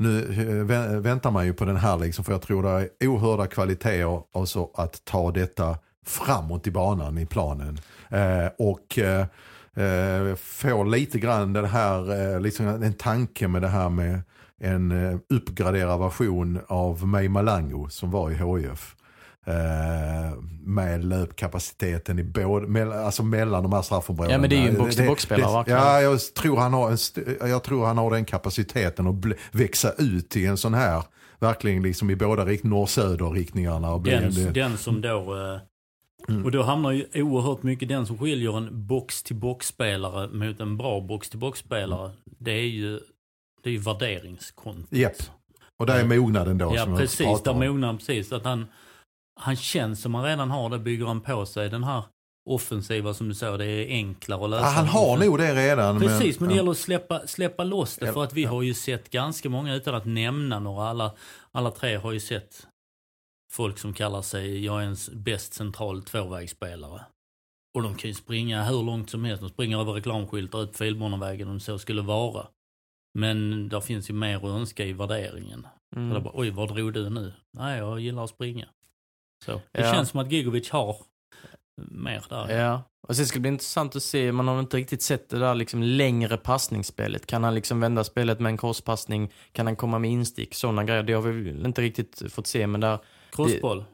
Nu 0.00 0.18
eh, 0.70 1.00
väntar 1.00 1.30
man 1.30 1.46
ju 1.46 1.52
på 1.52 1.64
den 1.64 1.76
här 1.76 1.98
liksom, 1.98 2.24
för 2.24 2.32
jag 2.32 2.42
tror 2.42 2.62
det 2.62 2.68
är 3.00 3.08
oerhörda 3.08 3.46
kvaliteter 3.46 4.22
alltså 4.34 4.70
att 4.74 5.04
ta 5.04 5.30
detta 5.30 5.78
framåt 6.06 6.66
i 6.66 6.70
banan 6.70 7.18
i 7.18 7.26
planen. 7.26 7.78
Eh, 8.08 8.46
och 8.58 8.98
eh, 8.98 9.26
eh 9.74 10.34
få 10.34 10.36
får 10.36 10.84
lite 10.84 11.18
grann 11.18 11.52
den 11.52 11.64
här, 11.64 12.32
eh, 12.34 12.40
liksom 12.40 12.66
en 12.66 12.92
tanke 12.92 13.48
med 13.48 13.62
det 13.62 13.68
här 13.68 13.88
med 13.88 14.20
en 14.60 15.20
uppgraderad 15.28 16.00
version 16.00 16.60
av 16.66 17.06
May 17.06 17.28
Malango 17.28 17.88
som 17.88 18.10
var 18.10 18.30
i 18.30 18.34
HIF. 18.34 18.96
Eh, 19.48 20.32
med 20.62 21.04
löpkapaciteten 21.04 22.18
i 22.18 22.24
både, 22.24 23.04
alltså 23.04 23.22
mellan 23.22 23.62
de 23.62 23.72
här 23.72 23.82
straffområdena. 23.82 24.32
Ja, 24.34 24.38
men 24.38 24.50
det 24.50 24.56
är 24.56 24.62
ju 24.62 24.68
en 24.68 24.74
det- 24.74 24.80
verkligen. 24.80 25.40
Ja, 25.66 26.00
jag 26.00 26.20
tror, 26.34 26.56
han 26.56 26.72
har 26.72 26.88
en, 26.88 26.94
st- 26.94 27.20
jag 27.40 27.62
tror 27.64 27.86
han 27.86 27.98
har 27.98 28.10
den 28.10 28.24
kapaciteten 28.24 29.06
att 29.06 29.14
växa 29.52 29.92
ut 29.98 30.28
till 30.30 30.46
en 30.46 30.56
sån 30.56 30.74
här, 30.74 31.02
verkligen 31.38 31.82
liksom 31.82 32.10
i 32.10 32.16
båda 32.16 32.44
rikt- 32.44 32.64
norr-söder 32.64 33.30
riktningarna. 33.30 33.92
Och 33.92 34.00
bli 34.00 34.12
Den, 34.12 34.24
en, 34.46 34.52
den 34.52 34.76
som 34.78 35.00
då... 35.00 35.34
eh, 35.54 35.60
Mm. 36.28 36.44
Och 36.44 36.50
då 36.50 36.62
hamnar 36.62 36.90
ju 36.92 37.06
oerhört 37.14 37.62
mycket 37.62 37.88
den 37.88 38.06
som 38.06 38.18
skiljer 38.18 38.56
en 38.56 38.86
box-till-box-spelare 38.86 40.28
mot 40.28 40.60
en 40.60 40.76
bra 40.76 41.00
box-till-box-spelare. 41.00 42.10
Det 42.38 42.50
är 42.52 42.66
ju, 42.68 43.00
det 43.62 43.68
är 43.70 43.72
ju 43.72 43.78
värderingskontot. 43.78 44.86
Japp. 44.92 45.12
och 45.78 45.86
där 45.86 46.00
är 46.00 46.04
mognaden 46.18 46.58
då 46.58 46.72
Ja, 46.74 46.84
som 46.84 46.96
precis. 46.96 47.42
Där 47.42 47.52
han 47.86 47.98
precis. 47.98 48.32
Att 48.32 48.44
han, 48.44 48.66
han 49.38 49.56
känns 49.56 50.02
som 50.02 50.14
han 50.14 50.24
redan 50.24 50.50
har 50.50 50.70
det, 50.70 50.78
bygger 50.78 51.06
han 51.06 51.20
på 51.20 51.46
sig. 51.46 51.70
Den 51.70 51.84
här 51.84 52.02
offensiva 52.50 53.14
som 53.14 53.28
du 53.28 53.34
sa, 53.34 53.56
det 53.56 53.66
är 53.66 53.88
enklare 53.88 54.44
att 54.44 54.50
lösa. 54.50 54.64
Ja, 54.64 54.70
han 54.70 54.86
har 54.86 55.16
nog 55.16 55.38
det 55.38 55.54
redan. 55.54 56.00
Precis, 56.00 56.40
men 56.40 56.48
det 56.48 56.54
ja. 56.54 56.56
gäller 56.56 56.70
att 56.70 56.78
släppa, 56.78 57.26
släppa 57.26 57.64
loss 57.64 57.96
det. 57.96 58.12
För 58.12 58.24
att 58.24 58.32
vi 58.32 58.44
har 58.44 58.62
ju 58.62 58.74
sett 58.74 59.10
ganska 59.10 59.48
många, 59.48 59.74
utan 59.74 59.94
att 59.94 60.04
nämna 60.04 60.58
några, 60.58 60.88
alla, 60.88 61.12
alla 61.52 61.70
tre 61.70 61.96
har 61.96 62.12
ju 62.12 62.20
sett 62.20 62.66
folk 63.52 63.78
som 63.78 63.94
kallar 63.94 64.22
sig, 64.22 64.64
jag 64.64 64.82
är 64.82 64.86
en 64.86 64.96
bäst 65.12 65.54
central 65.54 66.02
tvåvägsspelare. 66.02 67.04
Och 67.74 67.82
de 67.82 67.94
kan 67.94 68.10
ju 68.10 68.14
springa 68.14 68.64
hur 68.64 68.82
långt 68.82 69.10
som 69.10 69.24
helst. 69.24 69.42
De 69.42 69.48
springer 69.48 69.80
över 69.80 69.92
reklamskyltar 69.92 70.62
ut 70.62 70.76
Filbornavägen 70.76 71.48
om 71.48 71.60
så 71.60 71.78
skulle 71.78 72.02
vara. 72.02 72.46
Men 73.14 73.68
där 73.68 73.80
finns 73.80 74.10
ju 74.10 74.14
mer 74.14 74.36
att 74.36 74.44
önska 74.44 74.84
i 74.84 74.92
värderingen. 74.92 75.66
mm. 75.96 76.14
Det 76.14 76.20
bara, 76.20 76.34
Oj, 76.34 76.50
vad 76.50 76.74
drog 76.74 76.92
du 76.92 77.10
nu? 77.10 77.32
Nej, 77.52 77.78
jag 77.78 78.00
gillar 78.00 78.24
att 78.24 78.30
springa. 78.30 78.68
Så. 79.44 79.52
Det 79.72 79.80
Ja. 79.80 79.92
känns 79.92 80.08
som 80.08 80.20
att 80.20 80.32
Gigovic 80.32 80.70
har 80.70 80.96
mer 81.76 82.24
där. 82.28 82.58
Ja, 82.58 82.82
och 83.08 83.16
sen 83.16 83.26
ska 83.26 83.36
det 83.36 83.40
bli 83.40 83.48
intressant 83.48 83.96
att 83.96 84.02
se, 84.02 84.32
man 84.32 84.48
har 84.48 84.60
inte 84.60 84.76
riktigt 84.76 85.02
sett 85.02 85.28
det 85.28 85.38
där 85.38 85.54
liksom 85.54 85.82
längre 85.82 86.36
passningsspelet. 86.36 87.26
Kan 87.26 87.44
han 87.44 87.54
liksom 87.54 87.80
vända 87.80 88.04
spelet 88.04 88.40
med 88.40 88.50
en 88.50 88.56
crosspassning? 88.58 89.32
Kan 89.52 89.66
han 89.66 89.76
komma 89.76 89.98
med 89.98 90.10
instick? 90.10 90.54
Sådana 90.54 90.84
grejer, 90.84 91.02
det 91.02 91.12
har 91.12 91.22
vi 91.22 91.50
inte 91.50 91.82
riktigt 91.82 92.22
fått 92.32 92.46
se, 92.46 92.66
men 92.66 92.80
där... 92.80 92.98
Crossboll. 93.32 93.84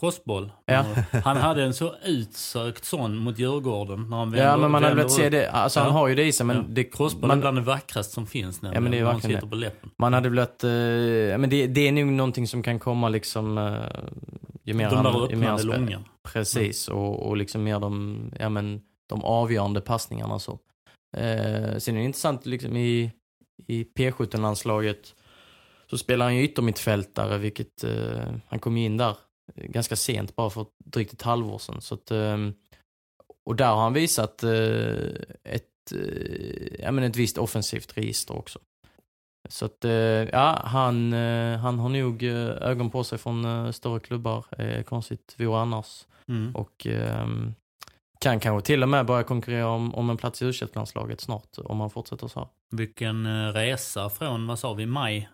Crossboll. 0.00 0.52
Ja. 0.66 0.84
Han 1.24 1.36
hade 1.36 1.62
en 1.62 1.74
så 1.74 1.94
utsökt 2.04 2.84
sån 2.84 3.16
mot 3.16 3.38
Djurgården. 3.38 4.06
När 4.10 4.16
han 4.16 4.30
vänder, 4.30 4.46
Ja, 4.50 4.56
men 4.56 4.70
man 4.70 4.82
hade 4.82 4.94
velat 4.94 5.12
se 5.12 5.28
det, 5.30 5.48
alltså 5.50 5.80
Ja. 5.80 5.84
han 5.84 5.92
har 5.92 6.08
ju 6.08 6.14
det 6.14 6.24
i 6.24 6.32
sig, 6.32 6.46
men 6.46 6.56
Ja. 6.56 6.62
det... 6.68 6.84
Crossboll 6.84 7.24
är 7.24 7.28
man, 7.28 7.40
bland 7.40 7.56
det 7.56 7.60
vackraste 7.62 8.14
som 8.14 8.26
finns 8.26 8.62
nämligen. 8.62 8.74
Ja, 8.74 8.80
men 8.80 8.92
det 8.92 8.98
är 8.98 9.04
verkligen 9.04 9.36
sitter 9.36 9.48
på 9.50 9.56
läppen. 9.56 9.90
man 9.98 10.12
hade 10.12 10.28
velat, 10.28 10.56
ja, 11.30 11.38
men 11.38 11.50
det, 11.50 11.66
det 11.66 11.88
är 11.88 11.92
nog 11.92 12.06
någonting 12.06 12.48
som 12.48 12.62
kan 12.62 12.78
komma 12.78 13.08
liksom, 13.08 13.58
eh, 13.58 13.74
ju 14.64 14.74
mer 14.74 14.90
De 14.90 15.04
där 15.04 15.24
öppnade 15.24 15.58
spelar. 15.58 15.78
långa. 15.78 16.00
Precis, 16.32 16.88
och, 16.88 17.26
och 17.28 17.36
liksom 17.36 17.62
mer 17.62 17.80
de, 17.80 18.18
ja 18.40 18.48
men, 18.48 18.80
de 19.08 19.24
avgörande 19.24 19.80
passningarna 19.80 20.38
så. 20.38 20.52
Eh, 21.16 21.76
sen 21.78 21.94
är 21.94 21.98
det 21.98 22.04
intressant 22.04 22.46
liksom 22.46 22.76
i, 22.76 23.12
i 23.66 23.84
P17-landslaget 23.98 25.14
så 25.90 25.98
spelar 25.98 26.26
han 26.26 26.36
ju 26.36 26.42
yttermittfältare, 26.42 27.38
vilket 27.38 27.84
eh, 27.84 28.22
han 28.48 28.58
kom 28.58 28.76
in 28.76 28.96
där 28.96 29.16
ganska 29.54 29.96
sent, 29.96 30.36
bara 30.36 30.50
för 30.50 30.66
drygt 30.84 31.12
ett 31.12 31.22
halvår 31.22 31.58
sedan. 31.58 31.80
Så 31.80 31.94
att, 31.94 32.10
eh, 32.10 32.36
och 33.44 33.56
där 33.56 33.74
har 33.74 33.82
han 33.82 33.92
visat 33.92 34.42
eh, 34.42 35.06
ett, 35.44 35.92
eh, 35.92 36.80
ja, 36.80 36.90
men 36.90 37.04
ett 37.04 37.16
visst 37.16 37.38
offensivt 37.38 37.96
register 37.98 38.36
också. 38.36 38.58
Så 39.48 39.64
att, 39.64 39.84
eh, 39.84 39.92
ja, 39.92 40.60
han, 40.64 41.12
han 41.62 41.78
har 41.78 41.88
nog 41.88 42.22
ögon 42.22 42.90
på 42.90 43.04
sig 43.04 43.18
från 43.18 43.72
större 43.72 44.00
klubbar. 44.00 44.44
Konstigt 44.82 45.34
vore 45.38 45.60
annars. 45.60 46.06
Mm. 46.28 46.56
Och 46.56 46.86
ehm, 46.86 47.54
kan 48.20 48.40
kanske 48.40 48.66
till 48.66 48.82
och 48.82 48.88
med 48.88 49.06
börja 49.06 49.22
konkurrera 49.22 49.68
om, 49.68 49.94
om 49.94 50.10
en 50.10 50.16
plats 50.16 50.42
i 50.42 50.44
u 50.44 50.52
landslaget 50.74 51.20
snart, 51.20 51.58
om 51.58 51.80
han 51.80 51.90
fortsätter 51.90 52.28
så 52.28 52.40
här. 52.40 52.48
Vilken 52.70 53.52
resa 53.52 54.10
från, 54.10 54.46
vad 54.46 54.58
sa 54.58 54.74
vi, 54.74 54.86
maj? 54.86 55.28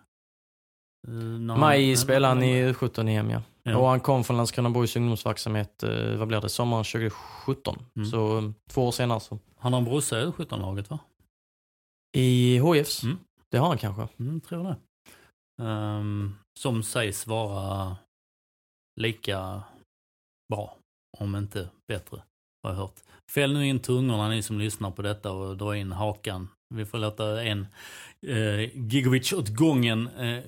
När 1.07 1.57
Maj 1.57 1.97
spelade 1.97 2.33
han 2.33 2.43
i 2.43 2.71
U17-EM 2.71 3.29
ja. 3.29 3.41
Ja. 3.63 3.77
Och 3.77 3.87
han 3.87 3.99
kom 3.99 4.23
från 4.23 4.37
Landskrona 4.37 4.69
Borgs 4.69 4.95
ungdomsverksamhet, 4.95 5.83
eh, 5.83 6.15
vad 6.15 6.27
blir 6.27 6.41
det, 6.41 6.49
sommaren 6.49 6.83
2017. 6.83 7.85
Mm. 7.95 8.09
Så 8.09 8.37
eh, 8.37 8.51
två 8.69 8.87
år 8.87 8.91
senare 8.91 9.19
så. 9.19 9.39
Han 9.57 9.73
har 9.73 9.79
en 9.79 9.85
brorsa 9.85 10.21
i 10.21 10.25
U17-laget 10.25 10.89
va? 10.89 10.99
I 12.17 12.59
HIFs? 12.59 13.03
Mm. 13.03 13.17
Det 13.49 13.57
har 13.57 13.67
han 13.67 13.77
kanske. 13.77 14.07
Mm, 14.19 14.41
tror 14.41 14.63
det. 14.63 14.75
Ehm, 15.63 16.35
som 16.59 16.83
sägs 16.83 17.27
vara 17.27 17.97
lika 19.01 19.63
bra, 20.49 20.77
om 21.17 21.35
inte 21.35 21.69
bättre, 21.87 22.23
har 22.63 22.71
jag 22.71 22.77
hört. 22.77 22.99
Fäll 23.31 23.53
nu 23.53 23.67
in 23.67 23.79
tungorna 23.79 24.29
ni 24.29 24.41
som 24.41 24.59
lyssnar 24.59 24.91
på 24.91 25.01
detta 25.01 25.31
och 25.31 25.57
dra 25.57 25.77
in 25.77 25.91
hakan. 25.91 26.47
Vi 26.71 26.85
får 26.85 26.97
låta 26.97 27.43
en 27.43 27.67
eh, 28.27 28.77
Gigovic 28.87 29.33
åt 29.33 29.49
gången 29.49 30.07
eh, 30.07 30.43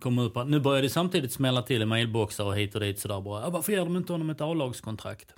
komma 0.00 0.22
upp. 0.22 0.36
här. 0.36 0.44
Nu 0.44 0.60
börjar 0.60 0.82
det 0.82 0.90
samtidigt 0.90 1.32
smälla 1.32 1.62
till 1.62 1.82
i 1.82 1.84
mailboxar 1.84 2.44
och 2.44 2.56
hit 2.56 2.74
och 2.74 2.80
dit 2.80 2.98
sådär 2.98 3.20
bara. 3.20 3.50
Varför 3.50 3.72
ger 3.72 3.84
de 3.84 3.96
inte 3.96 4.12
honom 4.12 4.30
ett 4.30 4.40
A-lagskontrakt? 4.40 5.34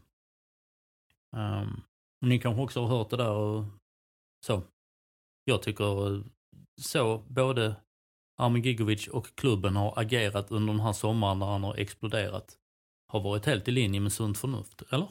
Um, 1.37 1.83
ni 2.20 2.38
kanske 2.38 2.62
också 2.62 2.81
har 2.81 2.99
hört 2.99 3.11
det 3.11 3.16
där 3.16 3.31
och 3.31 3.64
så. 4.46 4.62
Jag 5.44 5.62
tycker 5.62 6.14
eh, 6.14 6.22
så 6.81 7.18
både 7.18 7.77
Armin 8.38 8.62
Gigovic 8.62 9.09
och 9.09 9.37
klubben 9.37 9.77
har 9.77 9.94
agerat 9.96 10.51
under 10.51 10.72
den 10.72 10.83
här 10.83 10.92
sommaren 10.92 11.38
när 11.38 11.46
han 11.46 11.64
har 11.64 11.75
exploderat 11.75 12.59
har 13.09 13.20
varit 13.20 13.46
helt 13.46 13.68
i 13.68 13.70
linje 13.70 14.01
med 14.01 14.12
sunt 14.12 14.38
förnuft, 14.38 14.83
eller? 14.90 15.09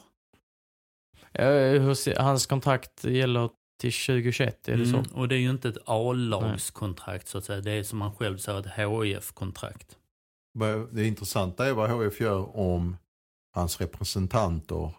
Eh, 1.32 2.22
hans 2.22 2.46
kontrakt 2.46 3.04
gäller 3.04 3.50
till 3.78 3.92
2021, 3.92 4.68
är 4.68 4.76
det 4.76 4.86
så? 4.86 4.96
Mm, 4.96 5.10
och 5.14 5.28
det 5.28 5.34
är 5.34 5.38
ju 5.38 5.50
inte 5.50 5.68
ett 5.68 5.78
A-lagskontrakt 5.84 7.28
så 7.28 7.38
att 7.38 7.44
säga. 7.44 7.60
Det 7.60 7.70
är 7.72 7.82
som 7.82 8.00
han 8.00 8.14
själv 8.14 8.38
säger 8.38 8.58
ett 8.58 8.66
HIF-kontrakt. 8.76 9.96
Det 10.90 11.06
intressanta 11.06 11.66
är 11.66 11.72
vad 11.72 11.90
HF 11.90 12.20
gör 12.20 12.56
om 12.56 12.96
hans 13.52 13.80
representanter 13.80 14.92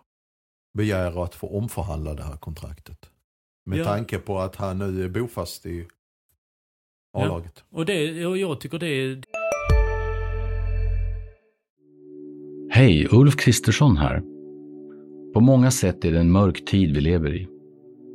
begär 0.77 1.23
att 1.23 1.35
få 1.35 1.57
omförhandla 1.57 2.13
det 2.13 2.23
här 2.23 2.37
kontraktet. 2.37 3.09
Med 3.65 3.79
Ja. 3.79 3.85
tanke 3.85 4.17
på 4.17 4.39
att 4.39 4.55
han 4.55 4.77
nu 4.77 5.03
är 5.03 5.09
bofast 5.09 5.65
i 5.65 5.87
A-laget. 7.13 7.63
Och, 7.69 7.85
det, 7.85 8.25
och 8.25 8.37
jag 8.37 8.59
tycker 8.61 8.79
det 8.79 8.87
är... 8.87 9.23
Hej, 12.69 13.07
Ulf 13.11 13.35
Kristersson 13.35 13.97
här. 13.97 14.19
På 15.33 15.39
många 15.39 15.71
sätt 15.71 16.05
är 16.05 16.11
det 16.11 16.19
en 16.19 16.31
mörk 16.31 16.65
tid 16.65 16.95
vi 16.95 17.01
lever 17.01 17.35
i. 17.35 17.47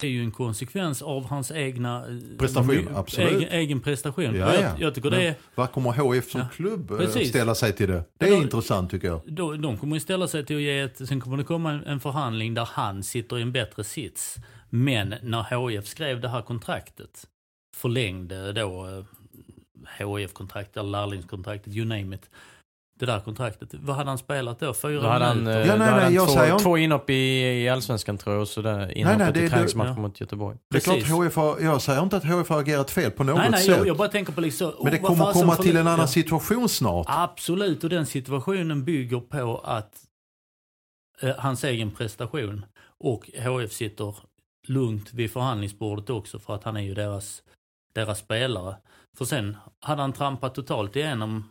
Det 0.00 0.06
är 0.06 0.10
ju 0.10 0.20
en 0.24 0.30
konsekvens 0.30 1.02
av 1.02 1.24
hans 1.26 1.50
egna 1.50 1.96
eh, 2.08 2.38
Prestation, 2.38 2.88
absolut. 2.94 3.32
Egen, 3.32 3.48
egen 3.52 3.80
prestation. 3.80 4.24
Ja, 4.24 4.54
ja. 4.54 4.60
Jag, 4.60 4.80
jag 4.80 4.94
tycker 4.94 5.10
det 5.10 5.22
är... 5.22 5.34
Vad 5.54 5.72
kommer 5.72 5.90
HF 5.92 6.30
som 6.30 6.40
Ja, 6.40 6.46
klubb 6.56 6.90
eh, 6.90 6.96
precis. 6.96 7.28
ställa 7.28 7.54
sig 7.54 7.72
till 7.72 7.88
det? 7.88 8.04
Det 8.18 8.26
är 8.26 8.30
då- 8.30 8.36
intressant 8.42 8.90
tycker 8.90 9.08
jag. 9.08 9.20
då, 9.26 9.52
de 9.56 9.76
kommer 9.78 9.96
ju 9.96 10.00
ställa 10.00 10.28
sig 10.28 10.46
till 10.46 10.56
att 10.56 10.62
ge 10.62 10.80
ett, 10.80 11.08
sen 11.08 11.20
kommer 11.20 11.36
det 11.36 11.44
komma 11.44 11.70
en, 11.72 11.84
en 11.84 12.00
förhandling 12.00 12.54
där 12.54 12.68
han 12.72 13.02
sitter 13.02 13.38
i 13.38 13.42
en 13.42 13.52
bättre 13.52 13.84
sits. 13.84 14.36
Men 14.70 15.14
när 15.22 15.68
HIF 15.68 15.86
skrev 15.86 16.20
det 16.20 16.28
här 16.28 16.42
kontraktet, 16.42 17.26
förlängde 17.76 18.52
då 18.52 18.86
eh, 18.86 19.04
HIF-kontraktet 19.98 20.76
eller 20.76 20.90
lärlingskontraktet, 20.90 21.74
you 21.76 21.86
name 21.86 22.16
it. 22.16 22.30
Det 23.00 23.06
där 23.06 23.20
kontraktet, 23.20 23.68
vad 23.74 23.96
hade 23.96 24.10
han 24.10 24.18
spelat 24.18 24.60
då? 24.60 24.74
Fyra 24.74 25.02
Då 25.02 25.08
hade 25.08 25.24
han, 25.24 25.38
minuter? 25.38 25.60
eh, 25.60 25.66
Ja, 25.66 25.72
då 25.72 25.78
nej, 25.78 25.88
hade 25.88 25.96
nej, 25.96 26.04
han 26.04 26.14
jag 26.14 26.26
två, 26.26 26.34
säger- 26.34 26.58
två 26.58 26.78
inhopp 26.78 27.10
i, 27.10 27.14
i 27.62 27.68
Allsvenskan 27.68 28.18
tror 28.18 28.34
jag 28.34 28.42
och 28.42 28.48
så 28.48 28.62
där 28.62 28.98
inhoppet 28.98 29.34
nej, 29.34 29.44
i 29.44 29.48
träningsmatchen 29.50 29.94
ja. 29.96 30.02
mot 30.02 30.20
Göteborg. 30.20 30.58
Det 30.70 30.76
är 30.76 30.80
klart 30.80 30.96
Precis. 30.96 31.12
HF 31.12 31.36
har, 31.36 31.60
jag 31.60 31.82
säger 31.82 32.02
inte 32.02 32.16
att 32.16 32.24
HF 32.24 32.48
har 32.48 32.60
agerat 32.60 32.90
fel 32.90 33.10
på 33.10 33.24
något 33.24 33.36
Nej, 33.38 33.50
nej, 33.50 33.62
sätt. 33.62 33.76
jag, 33.76 33.86
jag 33.86 33.96
bara 33.96 34.08
tänker 34.08 34.32
på 34.32 34.40
liksom... 34.40 34.72
Men 34.82 34.92
det 34.92 34.98
kommer 34.98 35.32
komma 35.32 35.56
till 35.56 35.76
en 35.76 35.86
annan 35.86 36.00
ja. 36.00 36.06
situation 36.06 36.68
snart. 36.68 37.06
Absolut, 37.08 37.84
och 37.84 37.90
den 37.90 38.06
situationen 38.06 38.84
bygger 38.84 39.20
på 39.20 39.58
att 39.64 39.94
eh, 41.20 41.36
hans 41.38 41.64
egen 41.64 41.90
prestation 41.90 42.64
och 42.98 43.30
HF 43.44 43.72
sitter 43.72 44.14
lugnt 44.68 45.12
vid 45.12 45.30
förhandlingsbordet 45.32 46.10
också 46.10 46.38
för 46.38 46.54
att 46.54 46.64
han 46.64 46.76
är 46.76 46.80
ju 46.80 46.94
deras, 46.94 47.42
deras 47.94 48.18
spelare. 48.18 48.76
För 49.18 49.24
sen 49.24 49.56
hade 49.80 50.02
han 50.02 50.12
trampat 50.12 50.54
totalt 50.54 50.96
igenom 50.96 51.44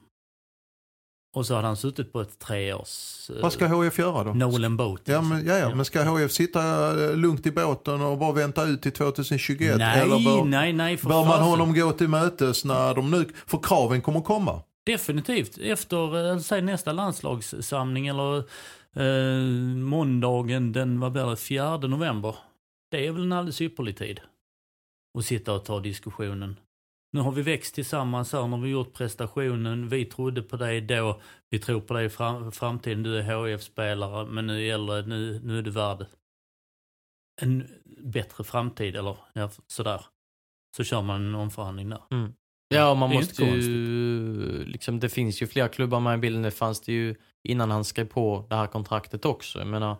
och 1.39 1.45
så 1.45 1.55
hade 1.55 1.67
han 1.67 1.77
suttit 1.77 2.13
på 2.13 2.21
ett 2.21 2.39
treårs... 2.39 3.29
eh, 3.29 3.41
Vad 3.41 3.53
ska 3.53 3.67
HF 3.67 3.99
göra 3.99 4.23
då? 4.23 4.33
Nolan 4.33 4.77
Boat. 4.77 5.01
Ja 5.05 5.21
men, 5.21 5.45
ja, 5.45 5.57
ja, 5.57 5.75
men 5.75 5.85
ska 5.85 6.03
HF 6.03 6.31
sitta 6.31 6.61
eh, 7.09 7.15
lugnt 7.15 7.45
i 7.45 7.51
båten 7.51 8.01
och 8.01 8.17
bara 8.17 8.31
vänta 8.31 8.63
ut 8.65 8.81
till 8.81 8.91
2021? 8.91 9.77
nej, 9.77 10.01
eller 10.01 10.25
bör, 10.25 10.43
nej, 10.45 10.73
nej, 10.73 10.97
för 10.97 11.09
bör 11.09 11.25
man 11.25 11.41
honom 11.41 11.73
gå 11.73 11.91
till 11.91 12.07
mötes 12.07 12.65
när 12.65 12.95
de 12.95 13.11
nu, 13.11 13.25
för 13.47 13.59
kraven 13.63 14.01
kommer 14.01 14.21
komma? 14.21 14.61
Definitivt. 14.85 15.57
Efter 15.57 16.31
eh, 16.31 16.39
säg 16.39 16.61
nästa 16.61 16.91
landslagssamling 16.91 18.07
eller 18.07 18.37
eh, 18.95 19.43
måndagen 19.75 20.71
den 20.71 20.99
vad 20.99 21.11
blir 21.11 21.25
det, 21.29 21.35
4 21.37 21.77
november. 21.77 22.35
Det 22.91 23.07
är 23.07 23.11
väl 23.11 23.23
en 23.23 23.31
alldeles 23.33 23.61
ypperlig 23.61 23.97
tid. 23.97 24.19
Att 25.17 25.25
sitta 25.25 25.53
och 25.53 25.65
ta 25.65 25.79
diskussionen. 25.79 26.55
Nu 27.11 27.19
har 27.19 27.31
vi 27.31 27.41
växt 27.41 27.75
tillsammans 27.75 28.33
här, 28.33 28.47
nu 28.47 28.51
har 28.51 28.61
vi 28.61 28.69
gjort 28.69 28.93
prestationen, 28.93 29.89
vi 29.89 30.05
trodde 30.05 30.41
på 30.41 30.57
dig 30.57 30.81
då, 30.81 31.21
vi 31.49 31.59
tror 31.59 31.81
på 31.81 31.93
dig 31.93 32.05
i 32.05 32.09
fram, 32.09 32.51
framtiden, 32.51 33.03
du 33.03 33.17
är 33.17 33.47
HIF-spelare, 33.47 34.25
men 34.25 34.47
nu 34.47 34.65
gäller 34.65 34.93
det, 34.93 35.07
nu, 35.07 35.39
nu 35.43 35.57
är 35.57 35.61
du 35.61 35.71
värd 35.71 36.05
en 37.41 37.67
bättre 38.03 38.43
framtid, 38.43 38.95
eller 38.95 39.17
ja, 39.33 39.49
sådär. 39.67 40.05
Så 40.77 40.83
kör 40.83 41.01
man 41.01 41.25
en 41.25 41.35
omförhandling 41.35 41.89
där. 41.89 42.01
Ja, 42.67 42.91
och 42.91 42.97
man 42.97 43.09
måste 43.09 43.43
ju, 43.43 44.65
liksom, 44.65 44.99
det 44.99 45.09
finns 45.09 45.41
ju 45.41 45.47
flera 45.47 45.67
klubbar 45.67 45.99
med 45.99 46.17
i 46.17 46.17
bilden. 46.17 46.41
Det 46.41 46.51
fanns 46.51 46.81
det 46.81 46.93
ju 46.93 47.15
innan 47.43 47.71
han 47.71 47.83
skrev 47.83 48.05
på 48.05 48.45
det 48.49 48.55
här 48.55 48.67
kontraktet 48.67 49.25
också. 49.25 49.59
Jag 49.59 49.67
menar, 49.67 49.97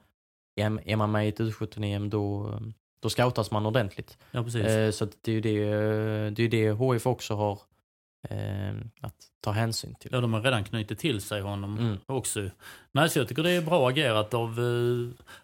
är 0.55 0.95
man 0.95 1.11
med 1.11 1.25
i 1.25 1.29
ett 1.29 1.39
U17-EM 1.39 2.09
då, 2.09 2.59
då 2.99 3.09
scoutas 3.09 3.51
man 3.51 3.65
ordentligt. 3.65 4.17
Ja, 4.31 4.43
precis. 4.43 4.65
Eh, 4.65 4.91
så 4.91 5.07
det 5.21 5.31
är 5.31 5.35
ju 5.35 5.41
det, 5.41 5.63
eh, 5.63 6.31
det, 6.31 6.43
är 6.43 6.49
det 6.49 6.93
HIF 6.93 7.07
också 7.07 7.35
har 7.35 7.59
eh, 8.29 8.75
att 9.01 9.15
ta 9.41 9.51
hänsyn 9.51 9.95
till. 9.95 10.09
Ja, 10.13 10.21
de 10.21 10.33
har 10.33 10.41
redan 10.41 10.63
knutit 10.63 10.99
till 10.99 11.21
sig 11.21 11.41
honom 11.41 11.77
Mm. 11.77 11.97
också. 12.05 12.49
Nej, 12.91 13.09
så 13.09 13.19
jag 13.19 13.27
tycker 13.27 13.43
det 13.43 13.51
är 13.51 13.61
bra 13.61 13.89
agerat 13.89 14.33
av 14.33 14.59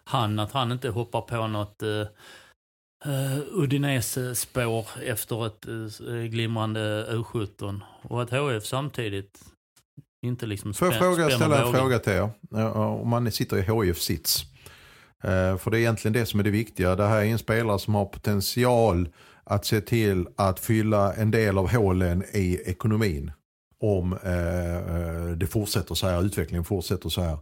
han, 0.04 0.38
att 0.38 0.52
han 0.52 0.72
inte 0.72 0.88
hoppar 0.88 1.20
på 1.20 1.46
något 1.46 1.82
uh, 1.82 2.06
uh, 3.06 3.38
Udinese-spår 3.52 4.86
efter 5.04 5.46
ett 5.46 5.68
uh, 5.68 6.22
glimrande 6.24 7.06
U17. 7.10 7.80
Och 8.02 8.22
att 8.22 8.30
HF 8.30 8.64
samtidigt 8.64 9.40
inte 10.26 10.46
liksom 10.46 10.74
Får 10.74 10.88
jag 10.88 10.98
fråga, 10.98 11.30
ställa 11.30 11.66
en 11.66 11.72
fråga 11.72 11.98
till 11.98 12.12
er? 12.12 12.30
Om 12.76 13.08
man 13.08 13.32
sitter 13.32 13.56
i 13.56 13.62
HIF-sits. 13.62 14.55
Eh, 15.24 15.56
För 15.56 15.70
det 15.70 15.76
är 15.76 15.80
egentligen 15.80 16.12
det 16.12 16.26
som 16.26 16.40
är 16.40 16.44
det 16.44 16.50
viktiga. 16.50 16.96
Det 16.96 17.06
här 17.06 17.20
är 17.20 17.24
en 17.24 17.38
spelare 17.38 17.78
som 17.78 17.94
har 17.94 18.04
potential 18.04 19.08
att 19.44 19.64
se 19.64 19.80
till 19.80 20.26
att 20.36 20.60
fylla 20.60 21.14
en 21.14 21.30
del 21.30 21.58
av 21.58 21.70
hålen 21.70 22.24
i 22.32 22.60
ekonomin. 22.64 23.32
Om 23.80 24.12
eh, 24.12 24.76
eh, 24.76 25.30
det 25.30 25.46
fortsätter 25.46 25.94
så 25.94 26.06
här, 26.08 26.22
utvecklingen 26.22 26.64
fortsätter 26.64 27.08
så 27.08 27.20
här. 27.22 27.38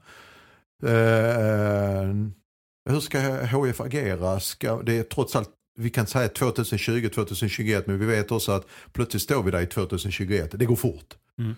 Hur 2.90 3.00
ska 3.00 3.20
HIF 3.20 3.80
agera? 3.80 4.40
Ska, 4.40 4.82
det 4.82 4.98
är 4.98 5.02
trots 5.02 5.36
allt, 5.36 5.50
vi 5.78 5.90
kan 5.90 6.06
säga 6.06 6.28
2020, 6.28 7.08
2021, 7.08 7.86
men 7.86 7.98
vi 7.98 8.06
vet 8.06 8.30
också 8.30 8.52
att 8.52 8.66
plötsligt 8.92 9.22
står 9.22 9.42
vi 9.42 9.50
där 9.50 9.60
i 9.60 9.66
2021. 9.66 10.50
Det 10.58 10.64
går 10.66 10.76
fort. 10.76 11.14
Mm. 11.38 11.54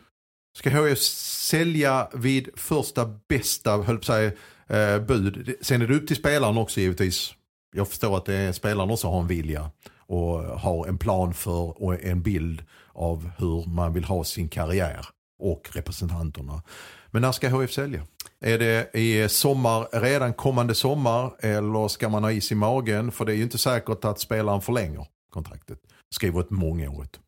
Ska 0.57 0.71
HIF 0.71 0.99
sälja 0.99 2.09
vid 2.15 2.49
första 2.55 3.19
bästa, 3.29 3.77
höll 3.77 3.97
på 3.97 4.01
att 4.01 4.05
säga, 4.05 4.33
eh, 4.71 4.99
bud? 4.99 5.55
Sen 5.63 5.83
är 5.83 5.87
det 5.87 5.95
upp 5.97 6.07
till 6.07 6.17
spelaren 6.17 6.59
också 6.59 6.81
givetvis. 6.81 7.35
Jag 7.77 7.89
förstår 7.89 8.17
att 8.17 8.29
är, 8.29 8.53
spelaren 8.53 8.91
också 8.91 9.09
har 9.09 9.21
en 9.21 9.27
vilja 9.27 9.71
och 9.99 10.39
har 10.43 10.87
en 10.87 10.99
plan 10.99 11.35
för 11.35 11.83
och 11.83 12.03
en 12.05 12.23
bild 12.23 12.65
av 12.93 13.31
hur 13.39 13.67
man 13.71 13.93
vill 13.93 14.05
ha 14.05 14.25
sin 14.25 14.49
karriär 14.49 15.07
och 15.39 15.69
representanterna. 15.73 16.63
Men 17.11 17.23
när 17.23 17.33
ska 17.33 17.49
HF 17.49 17.73
sälja? 17.73 18.07
Är 18.41 18.59
det 18.59 18.91
i 18.95 19.29
sommar, 19.29 20.01
redan 20.01 20.35
kommande 20.35 20.75
sommar 20.75 21.33
eller 21.41 21.89
ska 21.89 22.09
man 22.09 22.25
ha 22.25 22.33
is 22.33 22.53
i 22.53 22.55
magen? 22.55 23.13
För 23.13 23.25
det 23.25 23.33
är 23.33 23.37
ju 23.37 23.43
inte 23.43 23.59
säkert 23.59 24.05
att 24.05 24.21
spelaren 24.21 24.61
förlänger 24.61 25.07
kontraktet. 25.31 25.79
Skriver 26.15 26.41
ett 26.41 26.51
mångårigt. 26.51 27.21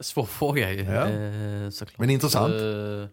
Svår 0.00 0.24
fråga 0.24 0.72
ju, 0.72 0.82
Ja. 0.82 1.06
eh. 1.08 1.88
Men 1.96 2.10
intressant. 2.10 2.54
Eh, 2.54 3.08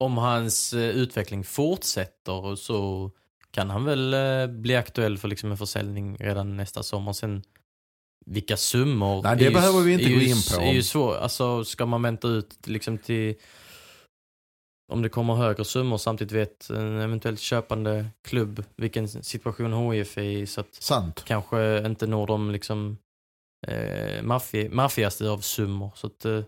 om 0.00 0.18
hans 0.18 0.72
eh, 0.72 0.80
utveckling 0.90 1.44
fortsätter 1.44 2.56
så 2.56 3.10
kan 3.50 3.70
han 3.70 3.84
väl 3.84 4.14
eh, 4.14 4.46
bli 4.46 4.76
aktuell 4.76 5.18
för 5.18 5.28
liksom 5.28 5.50
en 5.50 5.56
försäljning 5.56 6.16
redan 6.16 6.56
nästa 6.56 6.82
sommar. 6.82 7.12
Sen 7.12 7.42
vilka 8.26 8.56
summor? 8.56 9.22
Nej, 9.22 9.36
det 9.36 9.44
ju- 9.44 9.50
behöver 9.50 9.80
vi 9.80 9.92
inte 9.92 10.04
gå 10.12 10.20
in 10.20 10.36
på. 10.56 10.60
är 10.62 10.72
ju 10.72 10.82
svår, 10.82 11.16
alltså 11.16 11.64
ska 11.64 11.86
man 11.86 12.02
vänta 12.02 12.28
ut 12.28 12.66
liksom 12.66 12.98
till 12.98 13.34
om 14.92 15.02
det 15.02 15.08
kommer 15.08 15.34
högre 15.34 15.64
summor 15.64 15.96
samtidigt 15.98 16.32
vet 16.32 16.70
en 16.70 17.00
eventuellt 17.00 17.40
köpande 17.40 18.06
klubb 18.28 18.64
vilken 18.76 19.08
situation 19.08 19.92
HIF 19.92 20.18
är 20.18 20.22
i 20.22 20.46
så 20.46 20.60
att 20.60 20.74
Sant. 20.74 21.22
kanske 21.26 21.86
inte 21.86 22.06
når 22.06 22.26
de 22.26 22.50
liksom 22.50 22.98
eh, 23.66 24.22
maffi- 24.22 24.70
maffigaste 24.70 25.28
av 25.30 25.38
summor. 25.38 25.92
Så 25.94 26.06
att, 26.06 26.24
eh, 26.24 26.40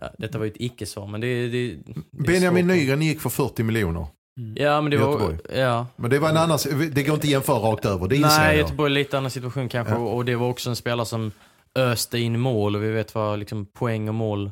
ja, 0.00 0.10
detta 0.18 0.38
var 0.38 0.44
ju 0.44 0.50
ett 0.50 0.60
icke-svar, 0.60 1.06
men 1.06 1.20
det, 1.20 1.48
det, 1.48 1.74
det 1.74 1.94
Benjamin 2.10 2.66
Nygren 2.66 3.02
gick 3.02 3.20
för 3.20 3.30
40 3.30 3.62
miljoner. 3.62 4.06
Mm. 4.40 4.56
Ja, 4.56 4.80
men 4.80 4.90
det 4.90 4.96
var... 4.96 5.38
Ja. 5.54 5.86
Men 5.96 6.10
det 6.10 6.18
var 6.18 6.28
en 6.28 6.36
annan, 6.36 6.58
det 6.92 7.02
går 7.02 7.14
inte 7.14 7.26
att 7.26 7.30
jämföra 7.30 7.58
rakt 7.58 7.84
över, 7.84 8.08
det 8.08 8.16
inser 8.16 8.38
Nej, 8.38 8.56
jag. 8.56 8.58
Göteborg 8.58 8.92
är 8.92 8.94
lite 8.94 9.18
annan 9.18 9.30
situation 9.30 9.68
kanske. 9.68 9.94
Ja. 9.94 10.00
Och 10.00 10.24
det 10.24 10.36
var 10.36 10.48
också 10.48 10.70
en 10.70 10.76
spelare 10.76 11.06
som 11.06 11.32
öste 11.74 12.18
in 12.18 12.40
mål 12.40 12.76
och 12.76 12.82
vi 12.82 12.90
vet 12.90 13.14
vad 13.14 13.38
liksom, 13.38 13.66
poäng 13.66 14.08
och 14.08 14.14
mål 14.14 14.50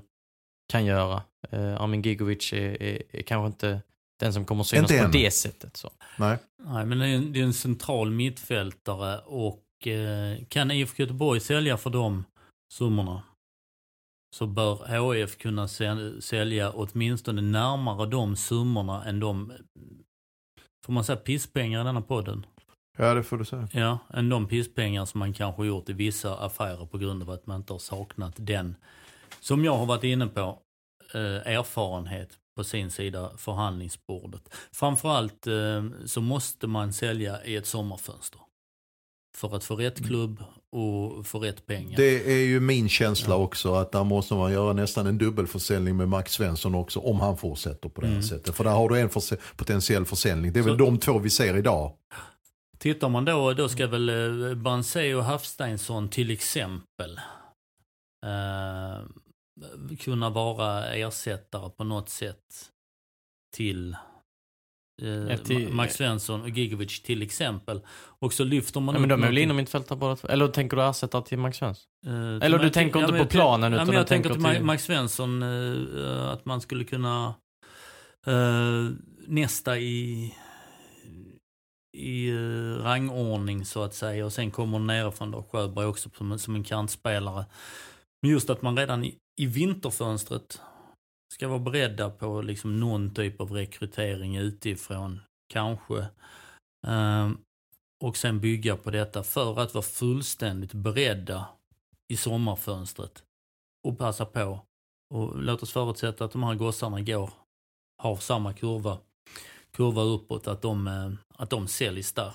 kan 0.72 0.85
göra. 0.85 1.22
Eh, 1.50 1.83
Armin 1.83 2.02
Gigovic 2.02 2.52
är, 2.52 2.83
är, 2.83 3.02
är 3.12 3.22
kanske 3.22 3.46
inte 3.46 3.81
den 4.20 4.33
som 4.33 4.44
kommer 4.44 4.64
synas 4.64 4.92
på 4.92 5.09
det 5.12 5.31
sättet. 5.31 5.76
Så. 5.76 5.90
Nej. 6.16 6.37
Nej, 6.64 6.87
men 6.87 6.98
det 6.98 7.07
är, 7.07 7.16
en, 7.16 7.33
det 7.33 7.40
är 7.40 7.44
en 7.44 7.52
central 7.52 8.11
mittfältare 8.11 9.18
och 9.18 9.87
eh, 9.87 10.44
kan 10.48 10.70
IFK 10.70 11.02
Göteborg 11.02 11.40
sälja 11.40 11.76
för 11.76 11.90
de 11.90 12.24
summorna 12.72 13.22
så 14.35 14.47
bör 14.47 15.12
HIF 15.14 15.38
kunna 15.38 15.66
sä- 15.66 16.21
sälja 16.21 16.71
åtminstone 16.71 17.42
närmare 17.42 18.07
de 18.07 18.37
summorna 18.37 19.05
än 19.05 19.20
de, 19.20 19.53
får 20.87 20.93
man 20.93 21.05
säga 21.05 21.16
pisspengar 21.16 21.80
i 21.80 21.85
denna 21.85 22.03
podden? 22.03 22.47
Ja, 22.99 23.14
det 23.14 23.22
får 23.22 23.39
du 23.39 23.45
säga. 23.45 23.68
Ja, 23.72 23.99
än 24.14 24.28
de 24.28 24.49
pisspengar 24.49 25.05
som 25.05 25.18
man 25.18 25.33
kanske 25.33 25.66
gjort 25.66 25.89
i 25.89 25.93
vissa 25.93 26.39
affärer 26.39 26.87
på 26.87 26.99
grund 26.99 27.22
av 27.22 27.30
att 27.30 27.47
man 27.47 27.57
inte 27.61 27.72
har 27.72 27.78
saknat 27.78 28.35
den, 28.37 28.76
som 29.41 29.64
jag 29.64 29.76
har 29.76 29.87
varit 29.87 30.05
inne 30.05 30.26
på, 30.26 30.59
eh, 31.14 31.20
erfarenhet 31.57 32.39
på 32.57 32.64
sin 32.64 32.91
sida 32.91 33.33
förhandlingsbordet. 33.37 34.55
Framförallt 34.72 35.47
eh, 35.47 35.85
så 36.05 36.20
måste 36.20 36.66
man 36.66 36.93
sälja 36.93 37.45
i 37.45 37.57
ett 37.57 37.66
sommarfönster. 37.66 38.41
För 39.37 39.57
att 39.57 39.64
få 39.64 39.76
rätt 39.76 40.07
klubb 40.07 40.45
och 40.73 41.27
få 41.27 41.39
rätt 41.39 41.66
pengar. 41.66 41.97
Det 41.97 42.33
är 42.33 42.45
ju 42.47 42.61
min 42.61 42.89
känsla 42.89 43.37
också 43.37 43.75
att 43.75 43.93
där 43.93 44.05
måste 44.05 44.35
man 44.35 44.53
göra 44.53 44.73
nästan 44.73 45.07
en 45.07 45.18
dubbelförsäljning 45.18 45.97
med 45.97 46.09
Max 46.09 46.33
Svensson 46.33 46.75
också 46.75 47.01
om 47.01 47.20
han 47.20 47.37
fortsätter 47.37 47.89
på 47.89 48.01
det 48.01 48.07
här 48.07 48.14
Mm. 48.14 48.23
sättet. 48.23 48.55
För 48.55 48.64
där 48.64 48.70
har 48.70 48.89
du 48.89 49.01
en 49.01 49.09
förse- 49.11 49.39
potentiell 49.57 50.05
försäljning. 50.05 50.53
Det 50.53 50.61
är 50.61 50.64
väl 50.64 50.79
Så- 50.79 50.85
de 50.85 50.99
två 50.99 51.18
vi 51.18 51.31
ser 51.31 51.57
idag. 51.57 51.93
Tittar 52.79 53.09
man 53.09 53.25
då, 53.25 53.53
då 53.53 53.68
ska 53.68 53.87
väl 53.87 54.09
eh, 54.49 54.55
Banse 54.55 55.14
och 55.14 55.25
Hafsteinsson 55.25 56.09
till 56.09 56.31
exempel 56.31 57.20
eh, 58.27 59.07
kunna 60.01 60.31
vara 60.31 60.85
ersättare 60.95 61.70
på 61.70 61.85
något 61.85 62.09
sätt 62.09 62.39
till 63.57 63.97
eh, 65.03 65.09
Ja, 65.09 65.36
till- 65.38 65.68
Ma- 65.68 65.72
Max 65.72 65.95
Svensson 65.95 66.43
och 66.43 66.49
Gigovic 66.49 67.03
till 67.03 67.22
exempel. 67.22 67.80
Och 68.18 68.32
så 68.32 68.45
lyfter 68.45 68.80
man 68.80 68.95
Ja, 68.95 69.01
men 69.01 69.09
de 69.09 69.22
är 69.22 69.26
väl 69.26 69.38
inom 69.38 69.57
mittfältare 69.57 69.99
båda 69.99 70.16
två? 70.16 70.28
Eller 70.28 70.49
tänker 70.49 70.76
du 70.76 70.82
ersätta 70.82 71.22
till 71.22 71.38
Max 71.38 71.57
Svensson? 71.59 71.84
Eh, 72.07 72.12
Eller 72.12 72.38
till 72.40 72.51
du 72.53 72.59
Max- 72.59 72.74
tänker 72.74 73.01
inte 73.01 73.12
men 73.12 73.22
på 73.22 73.28
planen, 73.28 73.74
utan 73.74 73.86
du 73.86 73.95
jag 73.95 74.07
tänker 74.07 74.30
till 74.34 74.45
till- 74.45 74.64
Max 74.64 74.84
Svensson 74.84 75.43
eh, 75.43 76.28
att 76.28 76.45
man 76.45 76.61
skulle 76.61 76.84
kunna 76.84 77.34
eh, 78.26 78.90
nästa 79.26 79.78
i 79.78 80.34
i 81.97 82.28
eh, 82.30 82.82
rangordning 82.82 83.64
så 83.64 83.82
att 83.82 83.95
säga 83.95 84.24
och 84.26 84.32
sen 84.32 84.51
kommer 84.51 84.78
nerifrån 84.78 85.30
då 85.30 85.43
Sjöberg 85.53 85.86
också 85.86 86.11
som, 86.16 86.38
som 86.38 86.55
en 86.55 86.64
kantspelare. 86.64 87.45
Men 88.22 88.30
just 88.30 88.51
att 88.51 88.62
man 88.62 88.76
redan 88.76 89.05
i, 89.05 89.14
i 89.40 89.47
vinterfönstret 89.47 90.61
ska 91.33 91.49
vara 91.49 91.59
beredda 91.59 92.11
på 92.11 92.43
liksom 92.43 92.80
någon 92.80 93.14
typ 93.14 93.41
av 93.41 93.53
rekrytering 93.53 94.37
utifrån 94.37 95.20
kanske. 95.49 96.07
Ehm, 96.87 97.39
och 98.05 98.16
sen 98.16 98.41
bygga 98.41 98.76
på 98.76 98.91
detta 98.91 99.22
för 99.22 99.61
att 99.61 99.74
vara 99.74 99.85
fullständigt 99.85 100.72
beredda 100.72 101.49
i 102.09 102.16
sommarfönstret 102.16 103.24
och 103.89 103.99
passa 103.99 104.26
på. 104.26 104.61
Och 105.14 105.43
låt 105.43 105.62
oss 105.62 105.72
förutsätta 105.72 106.24
att 106.24 106.33
de 106.33 106.43
här 106.43 106.55
gossarna 106.55 107.01
går, 107.01 107.30
har 108.03 108.16
samma 108.16 108.53
kurva, 108.53 108.99
kurva 109.70 110.03
uppåt, 110.03 110.47
att 110.47 110.62
de, 110.62 110.87
eh, 110.87 111.12
att 111.35 111.51
de 111.51 111.68
säljs 111.68 112.12
där. 112.12 112.35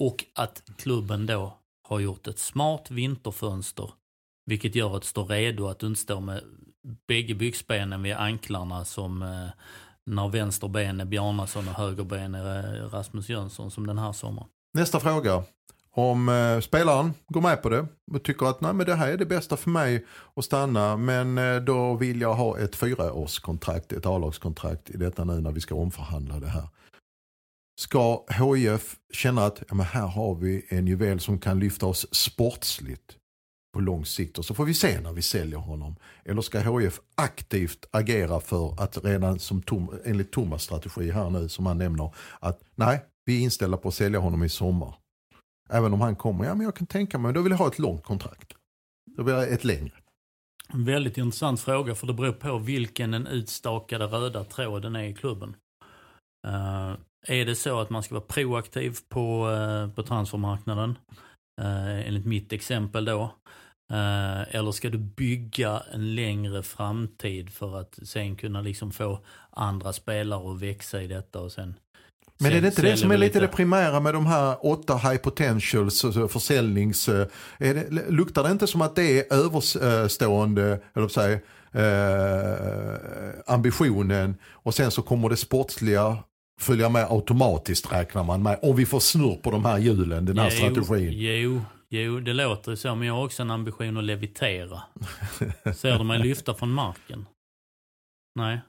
Och 0.00 0.24
att 0.34 0.62
klubben 0.76 1.26
då 1.26 1.58
har 1.88 2.00
gjort 2.00 2.26
ett 2.26 2.38
smart 2.38 2.90
vinterfönster, 2.90 3.92
vilket 4.46 4.74
gör 4.74 4.96
att 4.96 5.02
du 5.02 5.08
står 5.08 5.26
redo 5.26 5.66
att 5.66 5.78
du 5.78 5.86
inte 5.86 6.00
står 6.00 6.20
med 6.20 6.44
bägge 7.08 7.34
byxbenen 7.34 8.02
vid 8.02 8.14
anklarna 8.14 8.84
som 8.84 9.22
eh, 9.22 9.48
när 10.06 10.28
vänster 10.28 10.68
ben 10.68 11.00
är 11.00 11.04
Bjarnason 11.04 11.68
och 11.68 11.74
höger 11.74 12.04
ben 12.04 12.34
är 12.34 12.76
eh, 12.76 12.88
Rasmus 12.88 13.28
Jönsson 13.28 13.70
som 13.70 13.86
den 13.86 13.98
här 13.98 14.12
sommaren. 14.12 14.48
Nästa 14.74 15.00
fråga. 15.00 15.44
Om 15.96 16.28
eh, 16.28 16.60
spelaren 16.60 17.14
går 17.28 17.40
med 17.40 17.62
på 17.62 17.68
det 17.68 17.86
och 18.12 18.22
tycker 18.22 18.46
att 18.46 18.60
Nej, 18.60 18.74
men 18.74 18.86
det 18.86 18.94
här 18.94 19.08
är 19.08 19.16
det 19.16 19.26
bästa 19.26 19.56
för 19.56 19.70
mig 19.70 20.06
att 20.36 20.44
stanna 20.44 20.96
men 20.96 21.38
eh, 21.38 21.56
då 21.56 21.94
vill 21.94 22.20
jag 22.20 22.34
ha 22.34 22.58
ett 22.58 22.76
fyraårskontrakt, 22.76 23.92
ett 23.92 24.06
A-lagskontrakt 24.06 24.90
i 24.90 24.96
detta 24.96 25.24
nu 25.24 25.40
när 25.40 25.52
vi 25.52 25.60
ska 25.60 25.74
omförhandla 25.74 26.40
det 26.40 26.48
här. 26.48 26.68
Ska 27.80 28.24
HIF 28.28 28.96
känna 29.12 29.44
att 29.44 29.62
ja, 29.68 29.74
men 29.74 29.86
här 29.86 30.06
har 30.06 30.34
vi 30.34 30.66
en 30.68 30.86
juvel 30.86 31.20
som 31.20 31.38
kan 31.38 31.60
lyfta 31.60 31.86
oss 31.86 32.06
sportsligt 32.14 33.16
på 33.74 33.80
lång 33.80 34.04
sikt 34.04 34.38
och 34.38 34.44
så 34.44 34.54
får 34.54 34.64
vi 34.64 34.74
se 34.74 35.00
när 35.00 35.12
vi 35.12 35.22
säljer 35.22 35.58
honom. 35.58 35.96
Eller 36.24 36.42
ska 36.42 36.58
HIF 36.58 37.00
aktivt 37.14 37.86
agera 37.90 38.40
för 38.40 38.82
att 38.82 39.04
redan 39.04 39.38
som 39.38 39.62
Tom, 39.62 39.90
enligt 40.04 40.32
Thomas 40.32 40.62
strategi 40.62 41.10
här 41.10 41.30
nu 41.30 41.48
som 41.48 41.66
han 41.66 41.78
nämner 41.78 42.14
att 42.40 42.60
nej, 42.74 43.04
vi 43.24 43.38
är 43.38 43.40
inställda 43.40 43.76
på 43.76 43.88
att 43.88 43.94
sälja 43.94 44.18
honom 44.18 44.42
i 44.42 44.48
sommar. 44.48 44.94
Även 45.70 45.92
om 45.92 46.00
han 46.00 46.16
kommer, 46.16 46.44
ja 46.44 46.54
men 46.54 46.64
jag 46.64 46.76
kan 46.76 46.86
tänka 46.86 47.18
mig, 47.18 47.32
då 47.32 47.42
vill 47.42 47.50
jag 47.50 47.58
ha 47.58 47.68
ett 47.68 47.78
långt 47.78 48.04
kontrakt. 48.04 48.52
Då 49.16 49.22
vill 49.22 49.34
jag 49.34 49.52
ett 49.52 49.64
längre. 49.64 49.92
En 50.72 50.84
väldigt 50.84 51.18
intressant 51.18 51.60
fråga 51.60 51.94
för 51.94 52.06
det 52.06 52.14
beror 52.14 52.32
på 52.32 52.58
vilken 52.58 53.10
den 53.10 53.26
utstakade 53.26 54.04
röda 54.04 54.44
tråden 54.44 54.96
är 54.96 55.04
i 55.04 55.14
klubben. 55.14 55.56
Uh, 56.46 56.94
är 57.26 57.44
det 57.44 57.56
så 57.56 57.80
att 57.80 57.90
man 57.90 58.02
ska 58.02 58.14
vara 58.14 58.24
proaktiv 58.24 58.96
på, 59.08 59.48
uh, 59.48 59.94
på 59.94 60.02
transfermarknaden, 60.02 60.90
uh, 61.60 62.06
enligt 62.08 62.26
mitt 62.26 62.52
exempel 62.52 63.04
då, 63.04 63.34
eller 64.50 64.72
ska 64.72 64.90
du 64.90 64.98
bygga 64.98 65.82
en 65.92 66.14
längre 66.14 66.62
framtid 66.62 67.50
för 67.50 67.80
att 67.80 67.98
sen 68.02 68.36
kunna 68.36 68.60
liksom 68.60 68.92
få 68.92 69.20
andra 69.50 69.92
spelare 69.92 70.50
att 70.50 70.60
växa 70.60 71.02
i 71.02 71.06
detta 71.06 71.40
och 71.40 71.52
sen 71.52 71.74
Men 72.38 72.52
är 72.52 72.60
det 72.60 72.66
inte 72.66 72.82
det 72.82 72.96
som 72.96 73.10
är 73.10 73.16
lite 73.16 73.40
det 73.40 73.48
primära 73.48 74.00
med 74.00 74.14
de 74.14 74.26
här 74.26 74.66
åtta 74.66 74.96
high 74.96 75.16
potentials, 75.16 76.04
alltså 76.04 76.28
försäljnings... 76.28 77.08
eh, 77.08 77.26
det, 77.58 78.10
luktar 78.10 78.42
det 78.42 78.50
inte 78.50 78.66
som 78.66 78.82
att 78.82 78.96
det 78.96 79.18
är 79.18 79.32
överstående, 79.32 80.80
eller 80.94 81.08
säga, 81.08 81.40
eh, 81.72 82.98
ambitionen 83.46 84.36
och 84.50 84.74
sen 84.74 84.90
så 84.90 85.02
kommer 85.02 85.28
det 85.28 85.36
sportsliga 85.36 86.18
följa 86.60 86.88
med 86.88 87.06
automatiskt 87.10 87.92
räknar 87.92 88.24
man 88.24 88.42
med. 88.42 88.58
Om 88.62 88.76
vi 88.76 88.86
får 88.86 89.00
snurr 89.00 89.36
på 89.36 89.50
de 89.50 89.64
här 89.64 89.78
hjulen, 89.78 90.24
den 90.24 90.38
här 90.38 90.50
strategin. 90.50 91.12
Jo, 91.12 91.60
jo, 92.02 92.20
det 92.20 92.32
låter 92.32 92.74
så, 92.74 92.94
men 92.94 93.08
jag 93.08 93.14
har 93.14 93.24
också 93.24 93.42
en 93.42 93.50
ambition 93.50 93.96
att 93.96 94.04
levitera. 94.04 94.82
Ser 95.74 95.98
du 95.98 96.04
mig 96.04 96.18
lyfta 96.18 96.54
från 96.54 96.70
marken? 96.70 97.26
Nej. 98.34 98.60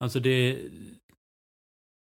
Alltså 0.00 0.20
det... 0.20 0.70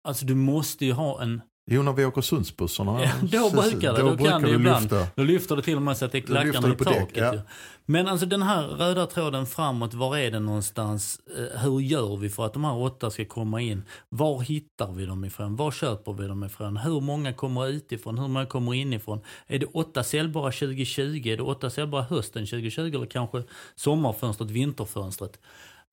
Alltså 0.08 0.26
du 0.26 0.34
måste 0.34 0.86
ju 0.86 0.92
ha 0.92 1.22
en... 1.22 1.42
Jo, 1.70 1.82
när 1.82 1.92
vi 1.92 2.04
åker 2.04 2.20
Sundsbussarna. 2.20 3.00
Ja, 3.04 3.12
då 3.22 3.50
brukar 3.50 3.92
det. 3.92 4.02
Då 4.02 4.16
kan 4.24 4.42
det 4.42 4.50
ibland. 4.50 4.82
lyfta. 4.82 5.06
Då 5.14 5.22
lyfter 5.22 5.56
det 5.56 5.62
till 5.62 5.76
och 5.76 5.82
med 5.82 5.96
så 5.96 6.04
att 6.04 6.12
det 6.12 6.18
är 6.18 6.22
Då 6.22 6.26
klackarna 6.26 6.68
i 6.72 6.76
på 6.76 6.84
däck, 6.84 6.98
taket. 6.98 7.16
ja. 7.16 7.40
Men 7.86 8.08
alltså 8.08 8.26
den 8.26 8.42
här 8.42 8.62
röda 8.62 9.06
tråden 9.06 9.46
framåt, 9.46 9.94
var 9.94 10.16
är 10.18 10.30
den 10.30 10.46
någonstans? 10.46 11.20
Eh, 11.38 11.60
Hur 11.60 11.80
gör 11.80 12.16
vi 12.16 12.30
för 12.30 12.46
att 12.46 12.52
de 12.52 12.64
här 12.64 12.76
åtta 12.76 13.10
ska 13.10 13.24
komma 13.24 13.60
in? 13.60 13.82
Var 14.08 14.40
hittar 14.40 14.92
vi 14.92 15.06
dem 15.06 15.24
ifrån? 15.24 15.56
Var 15.56 15.70
köper 15.70 16.12
vi 16.12 16.26
dem 16.28 16.44
ifrån? 16.44 16.76
Hur 16.76 17.00
många 17.00 17.32
kommer 17.32 17.68
utifrån? 17.68 18.18
Hur 18.18 18.28
många 18.28 18.46
kommer 18.46 18.74
inifrån? 18.74 19.20
Är 19.46 19.58
det 19.58 19.66
åtta 19.66 20.04
säljbara 20.04 20.52
2020? 20.52 21.22
Är 21.28 21.36
det 21.36 21.42
åtta 21.42 21.70
säljbara 21.70 22.02
hösten 22.02 22.46
2020? 22.46 22.80
Eller 22.94 23.06
kanske 23.06 23.42
sommarfönstret, 23.74 24.50
vinterfönstret? 24.50 25.40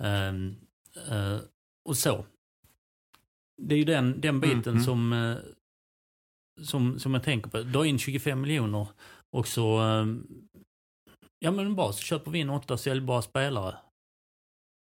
Ehm, 0.03 0.55
eh, 1.11 1.37
och 1.85 1.97
så. 1.97 2.25
Det 3.57 3.75
är 3.75 3.79
ju 3.79 3.85
den, 3.85 4.21
den 4.21 4.39
biten 4.39 4.57
Mm, 4.61 4.73
mm. 4.73 4.83
som, 4.83 5.13
eh, 5.13 5.35
som, 6.61 6.99
som 6.99 7.13
jag 7.13 7.23
tänker 7.23 7.49
på. 7.49 7.61
Dra 7.61 7.85
in 7.85 7.99
25 7.99 8.41
miljoner 8.41 8.87
och 9.37 9.47
så, 9.47 9.79
eh, 9.79 10.05
ja 11.39 11.51
men 11.51 11.75
bara 11.75 11.93
så 11.93 11.99
köper 12.01 12.31
vi 12.31 12.39
in 12.39 12.49
åtta 12.49 12.77
säljbara 12.77 13.21
spelare 13.21 13.75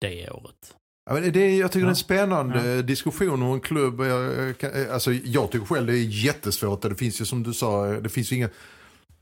det 0.00 0.30
året. 0.30 0.74
Ja, 1.10 1.14
men 1.14 1.32
det, 1.32 1.40
är- 1.40 1.60
jag 1.60 1.72
tycker 1.72 1.80
det 1.80 1.86
är 1.86 1.88
en 1.88 1.90
Ja. 1.90 1.94
spännande 1.94 2.82
diskussion 2.82 3.42
och 3.42 3.54
en 3.54 3.60
klubb. 3.60 4.00
Jag, 4.00 4.58
kan- 4.58 4.90
alltså, 4.90 5.12
jag 5.12 5.50
tycker 5.50 5.66
själv 5.66 5.86
det 5.86 5.92
är 5.98 6.24
jättesvårt. 6.24 6.82
Det 6.82 6.94
finns 6.94 7.20
ju 7.20 7.24
som 7.24 7.42
du 7.42 7.52
sa, 7.54 7.86
det 7.86 8.08
finns 8.08 8.32
ju 8.32 8.36
inga... 8.36 8.48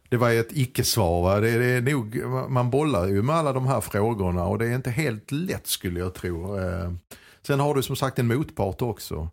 Det 0.08 0.16
var 0.16 0.30
ett 0.32 0.48
icke-svar. 0.56 1.22
Va? 1.22 1.40
Det, 1.40 1.58
det 1.58 1.64
är 1.64 1.80
nog, 1.92 2.16
man 2.50 2.70
bollar 2.70 3.06
ju 3.06 3.22
med 3.22 3.36
alla 3.36 3.52
de 3.52 3.66
här 3.66 3.80
frågorna 3.80 4.44
och 4.46 4.58
det 4.58 4.66
är 4.66 4.74
inte 4.74 4.90
helt 4.90 5.30
lätt 5.30 5.66
skulle 5.66 6.00
jag 6.00 6.14
tro. 6.14 6.58
Eh, 6.58 6.92
Sen 7.42 7.60
har 7.60 7.74
du 7.74 7.82
som 7.82 7.96
sagt 7.96 8.18
en 8.18 8.26
motpart 8.26 8.82
också. 8.82 9.28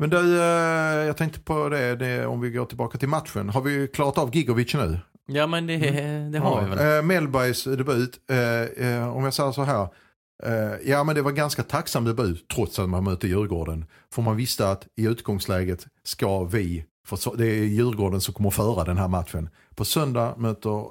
Men 0.00 0.10
du, 0.10 0.40
eh, 0.40 1.06
jag 1.06 1.16
tänkte 1.16 1.40
på 1.40 1.68
det, 1.68 1.96
det 1.96 2.26
om 2.26 2.40
vi 2.40 2.50
går 2.50 2.64
tillbaka 2.64 2.98
till 2.98 3.08
matchen. 3.08 3.48
Har 3.48 3.60
vi 3.60 3.88
klarat 3.88 4.18
av 4.18 4.36
Gigovic 4.36 4.74
nu? 4.74 4.98
Ja 5.26 5.46
men 5.46 5.66
det, 5.66 5.78
det 6.32 6.38
har 6.38 6.62
vi 6.62 6.70
väl. 6.70 6.98
Eh, 6.98 7.02
Mellbergs 7.02 7.64
debut, 7.64 8.20
eh, 8.30 9.16
om 9.16 9.24
jag 9.24 9.34
säger 9.34 9.52
så 9.52 9.62
här. 9.62 9.88
Ja 10.84 11.04
men 11.04 11.14
det 11.14 11.22
var 11.22 11.32
ganska 11.32 11.62
tacksam 11.62 12.04
debut 12.04 12.48
trots 12.48 12.78
att 12.78 12.88
man 12.88 13.04
mötte 13.04 13.28
Djurgården. 13.28 13.84
För 14.12 14.22
man 14.22 14.36
visste 14.36 14.70
att 14.70 14.86
i 14.96 15.06
utgångsläget 15.06 15.86
ska 16.04 16.44
vi, 16.44 16.84
för 17.06 17.36
det 17.36 17.46
är 17.46 17.64
Djurgården 17.64 18.20
som 18.20 18.34
kommer 18.34 18.50
föra 18.50 18.84
den 18.84 18.98
här 18.98 19.08
matchen. 19.08 19.48
På 19.74 19.84
söndag 19.84 20.34
möter 20.36 20.84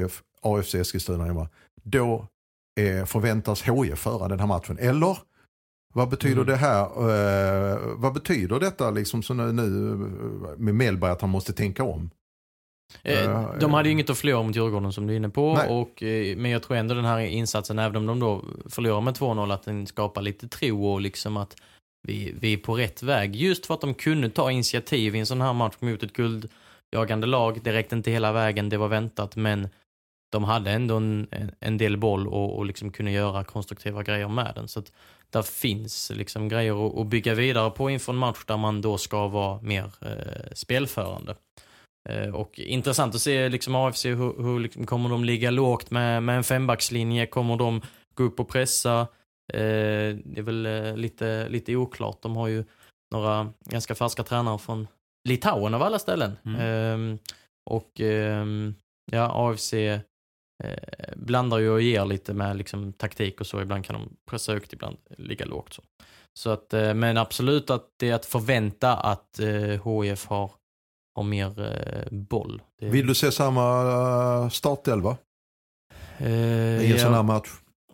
HIF 0.00 0.22
AFC 0.42 0.74
Eskilstuna 0.74 1.24
hemma. 1.24 1.48
Då 1.82 2.26
förväntas 3.06 3.62
HIF 3.62 3.98
föra 3.98 4.28
den 4.28 4.40
här 4.40 4.46
matchen. 4.46 4.78
Eller? 4.78 5.18
Vad 5.96 6.08
betyder 6.08 6.34
Mm. 6.42 6.46
det 6.46 6.56
här? 6.56 6.82
Eh, 6.82 7.78
vad 7.96 8.12
betyder 8.12 8.60
detta 8.60 8.90
liksom 8.90 9.22
så 9.22 9.34
nu, 9.34 9.52
med 10.56 10.74
Mellberg 10.74 11.10
att 11.10 11.20
han 11.20 11.30
måste 11.30 11.52
tänka 11.52 11.84
om? 11.84 12.10
Eh, 13.02 13.14
Ja, 13.24 13.54
De 13.60 13.74
hade 13.74 13.88
ju 13.88 13.92
inget 13.92 14.10
att 14.10 14.18
förlora 14.18 14.42
mot 14.42 14.56
Djurgården 14.56 14.92
som 14.92 15.06
du 15.06 15.12
är 15.12 15.16
inne 15.16 15.28
på. 15.28 15.54
Nej. 15.54 15.68
Och, 15.70 16.02
eh, 16.02 16.36
men 16.36 16.50
jag 16.50 16.62
tror 16.62 16.76
ändå 16.76 16.94
den 16.94 17.04
här 17.04 17.18
insatsen, 17.18 17.78
även 17.78 17.96
om 17.96 18.06
de 18.06 18.20
då 18.20 18.44
förlorar 18.68 19.00
med 19.00 19.14
2-0, 19.14 19.50
att 19.52 19.62
den 19.62 19.86
skapar 19.86 20.22
lite 20.22 20.48
tro 20.48 20.86
och 20.92 21.00
liksom 21.00 21.36
att 21.36 21.56
vi, 22.08 22.34
vi 22.40 22.52
är 22.52 22.56
på 22.56 22.74
rätt 22.76 23.02
väg. 23.02 23.36
Just 23.36 23.66
för 23.66 23.74
att 23.74 23.80
de 23.80 23.94
kunde 23.94 24.30
ta 24.30 24.50
initiativ 24.50 25.16
i 25.16 25.18
en 25.18 25.26
sån 25.26 25.40
här 25.40 25.52
match 25.52 25.74
mot 25.80 26.02
ett 26.02 26.12
guldjagande 26.12 27.26
lag. 27.26 27.60
Det 27.64 27.72
räckte 27.72 27.94
inte 27.96 28.10
hela 28.10 28.32
vägen, 28.32 28.68
det 28.68 28.76
var 28.76 28.88
väntat, 28.88 29.36
men 29.36 29.68
de 30.32 30.44
hade 30.44 30.70
ändå 30.70 30.96
en, 30.96 31.28
en- 31.60 31.78
del 31.78 31.96
boll 31.96 32.28
och, 32.28 32.56
och 32.58 32.66
liksom 32.66 32.92
kunde 32.92 33.10
göra 33.12 33.44
konstruktiva 33.44 34.02
grejer 34.02 34.28
med 34.28 34.52
den. 34.54 34.68
Så 34.68 34.78
att 34.80 34.92
där 35.30 35.42
finns 35.42 36.12
liksom 36.14 36.48
grejer 36.48 36.86
att, 36.86 36.98
att 36.98 37.06
bygga 37.06 37.34
vidare 37.34 37.70
på 37.70 37.90
inför 37.90 38.12
en 38.12 38.18
match 38.18 38.44
där 38.46 38.56
man 38.56 38.80
då 38.82 38.98
ska 38.98 39.28
vara 39.28 39.60
mer 39.62 39.92
eh, 40.00 40.52
spelförande. 40.52 41.36
Eh, 42.08 42.34
och 42.34 42.58
intressant 42.58 43.14
att 43.14 43.20
se 43.20 43.48
liksom 43.48 43.74
AFC, 43.74 44.04
hur, 44.04 44.42
hur 44.42 44.60
liksom, 44.60 44.86
kommer 44.86 45.08
de 45.08 45.24
ligga 45.24 45.50
lågt 45.50 45.90
med, 45.90 46.22
med 46.22 46.36
en 46.36 46.44
fembackslinje? 46.44 47.26
Kommer 47.26 47.56
de 47.56 47.80
gå 48.14 48.24
upp 48.24 48.40
och 48.40 48.48
pressa? 48.48 49.00
Eh, 49.52 50.16
det 50.24 50.36
är 50.38 50.42
väl 50.42 50.66
eh, 50.66 50.96
lite, 50.96 51.48
lite 51.48 51.76
oklart. 51.76 52.22
De 52.22 52.36
har 52.36 52.48
ju 52.48 52.64
några 53.14 53.52
ganska 53.64 53.94
färska 53.94 54.22
tränare 54.22 54.58
från 54.58 54.88
Litauen 55.28 55.74
av 55.74 55.82
alla 55.82 55.98
ställen. 55.98 56.36
Mm. 56.44 56.60
Ehm, 56.60 57.18
och 57.70 58.00
ehm, 58.00 58.74
ja, 59.12 59.50
AFC 59.50 59.74
eh, 60.64 61.12
blandar 61.16 61.58
ju 61.58 61.70
och 61.70 61.82
ger 61.82 62.04
lite 62.04 62.34
med 62.34 62.56
liksom, 62.56 62.92
taktik 62.92 63.40
och 63.40 63.46
så. 63.46 63.60
Ibland 63.60 63.84
kan 63.84 63.94
de 63.94 64.16
pressa 64.30 64.52
högt, 64.52 64.72
ibland 64.72 64.96
ligga 65.18 65.44
lågt. 65.44 65.72
Så. 65.72 65.82
Så 66.38 66.50
att, 66.50 66.74
eh, 66.74 66.94
men 66.94 67.16
absolut 67.16 67.70
att 67.70 67.84
det 67.96 68.10
är 68.10 68.14
att 68.14 68.26
förvänta 68.26 68.96
att 68.96 69.38
eh, 69.38 70.02
HIF 70.02 70.26
har, 70.26 70.50
har 71.14 71.22
mer 71.22 71.60
eh, 71.60 72.10
boll. 72.10 72.62
Det, 72.80 72.88
Vill 72.88 73.06
du 73.06 73.14
se 73.14 73.32
samma 73.32 73.82
eh, 74.42 74.48
startelva 74.48 75.16
eh, 76.18 76.84
i 76.84 76.92
en 76.92 76.98
sån 76.98 77.10
här 77.10 77.18
ja, 77.18 77.22
match? 77.22 77.48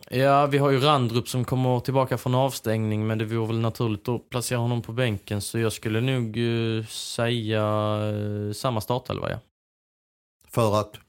ja, 0.09 0.45
vi 0.45 0.57
har 0.57 0.71
ju 0.71 0.79
Randrup 0.79 1.27
som 1.27 1.45
kommer 1.45 1.79
tillbaka 1.79 2.17
från 2.17 2.35
avstängning, 2.35 3.07
men 3.07 3.17
det 3.17 3.25
vore 3.25 3.47
väl 3.47 3.59
naturligt 3.59 4.09
att 4.09 4.29
placera 4.29 4.59
honom 4.59 4.81
på 4.81 4.91
bänken. 4.91 5.41
Så 5.41 5.59
jag 5.59 5.73
skulle 5.73 6.01
nog 6.01 6.37
eh, 6.37 6.85
säga 6.85 7.63
samma 8.53 8.81
startelva, 8.81 9.31
ja. 9.31 9.37
För 10.47 10.79
att, 10.79 10.99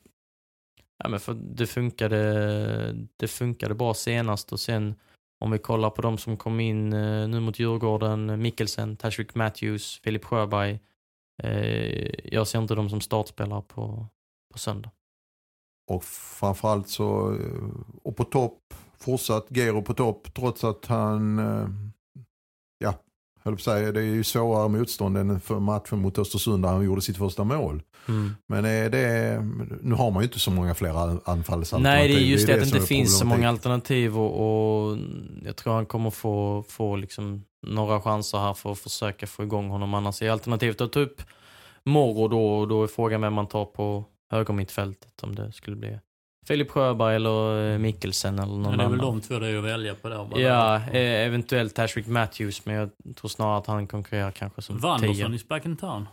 Ja, 0.98 1.08
men 1.08 1.20
för 1.20 1.34
det 1.34 1.66
funkade, 1.66 3.06
det 3.16 3.28
funkade 3.28 3.74
bra 3.74 3.94
senast 3.94 4.52
och 4.52 4.60
sen 4.60 4.94
om 5.40 5.50
vi 5.50 5.58
kollar 5.58 5.90
på 5.90 6.02
de 6.02 6.18
som 6.18 6.36
kom 6.36 6.60
in 6.60 6.92
eh, 6.92 7.28
nu 7.28 7.40
mot 7.40 7.58
Djurgården, 7.58 8.42
Mikkelsen, 8.42 8.96
Tashrik 8.96 9.34
Matthews, 9.34 10.00
Filip 10.04 10.24
Sjöberg. 10.24 10.80
Eh, 11.42 12.34
jag 12.34 12.48
ser 12.48 12.58
inte 12.58 12.74
dem 12.74 12.90
som 12.90 13.00
startspelare 13.00 13.62
på, 13.62 14.06
på 14.52 14.58
söndag. 14.58 14.90
och 15.86 16.04
framförallt 16.04 16.88
så, 16.88 17.34
eh, 17.34 17.80
och 18.02 18.16
på 18.16 18.24
topp, 18.24 18.74
fortsatt 18.98 19.46
Gero 19.50 19.82
på 19.82 19.94
topp 19.94 20.34
trots 20.34 20.64
att 20.64 20.86
han, 20.86 21.38
eh, 21.38 21.68
ja, 22.78 22.94
höll 23.44 23.54
på 23.54 23.60
säga, 23.60 23.92
det 23.92 24.00
är 24.00 24.04
ju 24.04 24.24
svårare 24.24 24.68
motstånd 24.68 25.16
än 25.16 25.40
för 25.40 25.60
matchen 25.60 25.98
mot 25.98 26.18
Östersund 26.18 26.62
där 26.62 26.68
han 26.70 26.84
gjorde 26.84 27.00
sitt 27.02 27.16
första 27.16 27.44
mål. 27.44 27.82
Men 28.46 28.64
är 28.64 28.90
det, 28.90 29.40
nu 29.82 29.94
har 29.94 30.10
man 30.10 30.22
ju 30.22 30.26
inte 30.26 30.38
så 30.38 30.50
många 30.50 30.74
fler 30.74 30.90
an- 30.90 31.20
anfallsalternativ. 31.24 31.98
Nej, 31.98 32.08
det 32.08 32.14
är 32.14 32.26
just 32.26 32.46
det, 32.46 32.52
att 32.54 32.60
det 32.60 32.66
inte 32.66 32.80
finns 32.80 33.18
så 33.18 33.26
många 33.26 33.48
alternativ 33.48 34.18
och, 34.18 34.32
och 34.90 34.98
jag 35.44 35.56
tror 35.56 35.74
han 35.74 35.86
kommer 35.86 36.10
få, 36.10 36.64
få 36.68 36.96
liksom 36.96 37.44
några 37.66 38.00
chanser 38.00 38.38
här 38.38 38.54
för 38.54 38.72
att 38.72 38.78
försöka 38.78 39.26
få 39.26 39.42
igång 39.42 39.68
honom. 39.68 39.94
Annars 39.94 40.22
är 40.22 40.30
alternativet 40.30 40.80
att 40.80 40.92
ta 40.92 41.00
upp 41.00 41.22
Moro 41.84 42.28
då 42.28 42.58
och 42.58 42.68
då 42.68 42.82
är 42.82 42.86
frågan 42.86 43.20
vem 43.20 43.32
man 43.34 43.46
tar 43.46 43.64
på 43.64 44.04
högermittfältet. 44.30 45.22
Om 45.22 45.34
det 45.34 45.52
skulle 45.52 45.76
bli 45.76 45.98
Filip 46.46 46.70
Sjöberg 46.70 47.16
eller 47.16 47.72
eh, 47.72 47.78
Mikkelsen 47.78 48.38
eller 48.38 48.52
någon 48.52 48.62
Men 48.62 48.78
det 48.78 48.84
är 48.84 48.88
väl 48.88 49.00
annan. 49.00 49.14
de 49.14 49.20
två 49.20 49.38
det 49.38 49.48
är 49.48 49.56
att 49.58 49.64
välja 49.64 49.94
på 49.94 50.08
där. 50.08 50.38
Ja, 50.40 50.76
eh, 50.76 51.26
eventuellt 51.26 51.74
Tashrik 51.74 52.06
Matthews, 52.06 52.66
men 52.66 52.74
jag 52.74 52.90
tror 53.16 53.28
snarare 53.28 53.58
att 53.58 53.66
han 53.66 53.86
konkurrerar 53.86 54.30
kanske 54.30 54.62
som 54.62 54.78
Wanderson 54.78 55.34
is 55.34 55.48
back 55.48 55.66
in 55.66 55.76
town. 55.76 56.08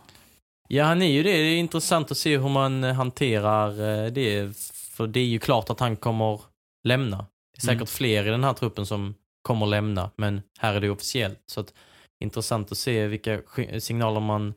Ja, 0.68 0.84
han 0.84 1.02
är 1.02 1.06
ju 1.10 1.22
det. 1.22 1.30
Det 1.32 1.38
är 1.38 1.56
intressant 1.58 2.10
att 2.10 2.16
se 2.18 2.38
hur 2.38 2.48
man 2.48 2.84
eh, 2.84 2.94
hanterar 2.94 4.10
det. 4.10 4.56
För 4.96 5.06
det 5.06 5.20
är 5.20 5.24
ju 5.24 5.38
klart 5.38 5.70
att 5.70 5.80
han 5.80 5.96
kommer 5.96 6.40
lämna. 6.88 7.16
Det 7.16 7.58
är 7.58 7.60
säkert 7.60 7.76
Mm. 7.76 7.86
fler 7.86 8.26
i 8.26 8.30
den 8.30 8.44
här 8.44 8.52
truppen 8.52 8.86
som 8.86 9.14
kommer 9.42 9.66
lämna, 9.66 10.10
men 10.16 10.42
här 10.58 10.74
är 10.74 10.80
det 10.80 10.90
officiellt. 10.90 11.38
Så 11.46 11.60
att, 11.60 11.72
intressant 12.20 12.72
att 12.72 12.78
se 12.78 13.06
vilka 13.06 13.40
signaler 13.78 14.20
man 14.20 14.54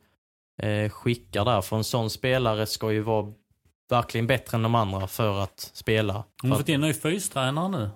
eh, 0.62 0.90
skickar 0.90 1.46
där. 1.46 1.62
För 1.62 1.76
en 1.78 1.84
sån 1.84 2.10
spelare 2.10 2.66
ska 2.66 2.92
ju 2.92 3.02
vara 3.02 3.34
verkligen 3.90 4.28
bättre 4.28 4.56
än 4.58 4.64
de 4.64 4.76
andra 4.76 5.08
för 5.08 5.40
att 5.44 5.60
spela. 5.74 6.24
Hon 6.42 6.52
har 6.52 6.58
fått 6.58 6.70
in 6.70 6.76
en 6.76 6.82
ny 6.82 6.94
fystränare 6.94 7.70
nu. 7.70 7.90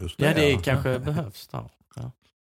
Just 0.00 0.20
ja, 0.20 0.34
det 0.34 0.64
kanske 0.64 0.98
behövs. 0.98 1.48
Där. 1.48 1.70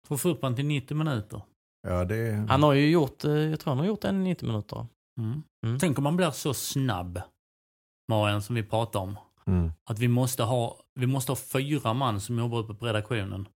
Får 0.07 0.17
få 0.17 0.29
upp 0.29 0.43
han 0.43 0.57
till 0.57 0.67
90 0.67 0.97
minuter. 0.97 1.43
Ja, 1.89 2.05
det, 2.05 2.47
Han 2.49 2.63
har 2.63 2.73
ju 2.73 2.91
gjort, 2.91 3.25
eh, 3.25 3.33
jag 3.33 3.61
tror 3.61 3.71
han 3.71 3.79
har 3.79 3.87
gjort 3.87 4.05
en 4.05 4.25
90 4.25 4.47
minuter. 4.47 4.87
Mm. 5.21 5.43
Mm. 5.67 5.79
Tänk 5.79 5.99
om 5.99 6.05
man 6.05 6.17
blir 6.17 6.31
så 6.31 6.55
snabb, 6.55 7.21
Marian, 8.11 8.43
som 8.43 8.55
vi 8.55 8.63
pratade 8.63 9.05
om. 9.05 9.17
mm. 9.47 9.73
Att 9.85 9.99
vi 9.99 10.09
måste 10.09 10.43
ha, 10.43 10.77
vi 10.95 11.07
måste 11.07 11.33
ha 11.33 11.37
fyra 11.37 11.93
man 11.93 12.21
som 12.21 12.39
jobbar 12.39 12.59
uppe 12.59 12.75
på 12.75 12.87
redaktionen. 12.87 13.49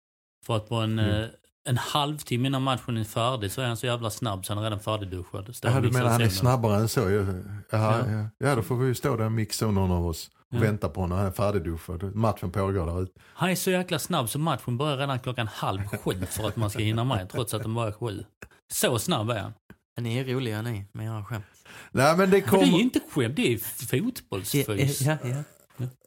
För 0.46 0.56
att 0.56 0.70
på 0.70 0.76
en, 0.76 1.00
Mm. 1.00 1.30
En 1.70 1.78
halvtimme 1.78 2.48
innan 2.48 2.62
matchen 2.62 2.98
är 2.98 3.04
färdig 3.04 3.52
så 3.52 3.62
är 3.62 3.68
han 3.68 3.78
så 3.78 3.86
jävla 3.86 4.10
snabb 4.10 4.46
så 4.46 4.54
han 4.54 4.58
är 4.58 4.64
redan 4.64 4.80
färdigduschad. 4.80 5.50
Och 5.76 5.82
du 5.82 5.92
menar 5.92 6.10
han 6.10 6.22
är 6.22 6.30
snabbare 6.30 6.76
än 6.76 6.88
så? 6.90 7.00
Ja, 7.00 7.26
Ja. 7.72 8.10
ja. 8.12 8.30
Ja, 8.38 8.56
då 8.56 8.62
får 8.62 8.76
vi 8.76 8.88
ju 8.88 8.96
stå 8.96 9.16
där 9.18 9.26
och 9.26 9.32
mixa 9.32 9.72
någon 9.72 9.92
av 9.92 10.06
oss 10.08 10.30
och 10.50 10.56
Ja. 10.58 10.60
vänta 10.60 10.90
på 10.90 11.02
honom. 11.02 11.18
Han 11.18 11.28
är 11.28 11.32
färdigduschad. 11.32 12.16
Matchen 12.16 12.52
pågår 12.52 12.86
där 12.86 13.04
ute. 13.04 13.12
Han 13.34 13.50
är 13.50 13.56
så 13.56 13.72
jäkla 13.72 14.00
snabb 14.00 14.30
så 14.30 14.40
matchen 14.40 14.78
börjar 14.78 14.98
redan 14.98 15.20
klockan 15.20 15.48
halv 15.48 15.80
sju 15.88 16.26
för 16.30 16.48
att 16.48 16.56
man 16.56 16.70
ska 16.70 16.80
hinna 16.80 17.04
med 17.04 17.30
trots 17.30 17.54
att 17.54 17.62
den 17.62 17.74
bara 17.74 17.88
är 17.88 17.92
sju. 17.92 18.24
Så 18.74 19.00
snabb 19.00 19.30
är 19.30 19.40
han. 19.40 19.54
Ni 20.02 20.18
är 20.18 20.26
roliga 20.26 20.62
ni, 20.62 20.86
med 20.92 21.06
era 21.06 21.26
skämt. 21.26 21.46
Nej, 21.92 22.18
men 22.18 22.18
det 22.18 22.18
Men 22.18 22.30
det 22.32 22.38
är 22.38 22.42
kommer... 22.42 22.64
ju 22.66 22.82
inte 22.82 23.00
skämt, 23.12 23.36
det 23.36 23.54
är 23.54 23.58
fotbollsfys. 23.88 25.02
Ja, 25.02 25.18
ja. 25.24 25.44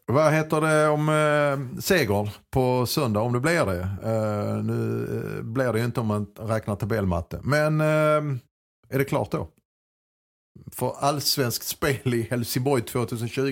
Vad 0.07 0.33
heter 0.33 0.61
det 0.61 0.89
om 0.89 1.09
eh, 1.09 1.81
seger 1.81 2.31
på 2.51 2.87
söndag, 2.87 3.21
om 3.21 3.33
det 3.33 3.41
blir 3.41 3.67
det? 3.67 3.81
Eh, 3.81 4.65
nu 4.65 5.05
eh, 5.37 5.43
blir 5.43 5.73
det 5.73 5.79
ju 5.79 5.85
inte 5.85 6.01
om 6.01 6.07
man 6.07 6.27
räknar 6.39 6.77
tabellmatte. 6.77 7.41
Men 7.43 7.81
eh, 7.81 8.39
är 8.89 8.99
det 8.99 9.05
klart 9.05 9.31
då? 9.31 9.49
För 10.73 10.93
allsvenskt 10.99 11.67
spel 11.67 12.15
i 12.15 12.23
Helsingborg 12.23 12.83
2020? 12.83 13.43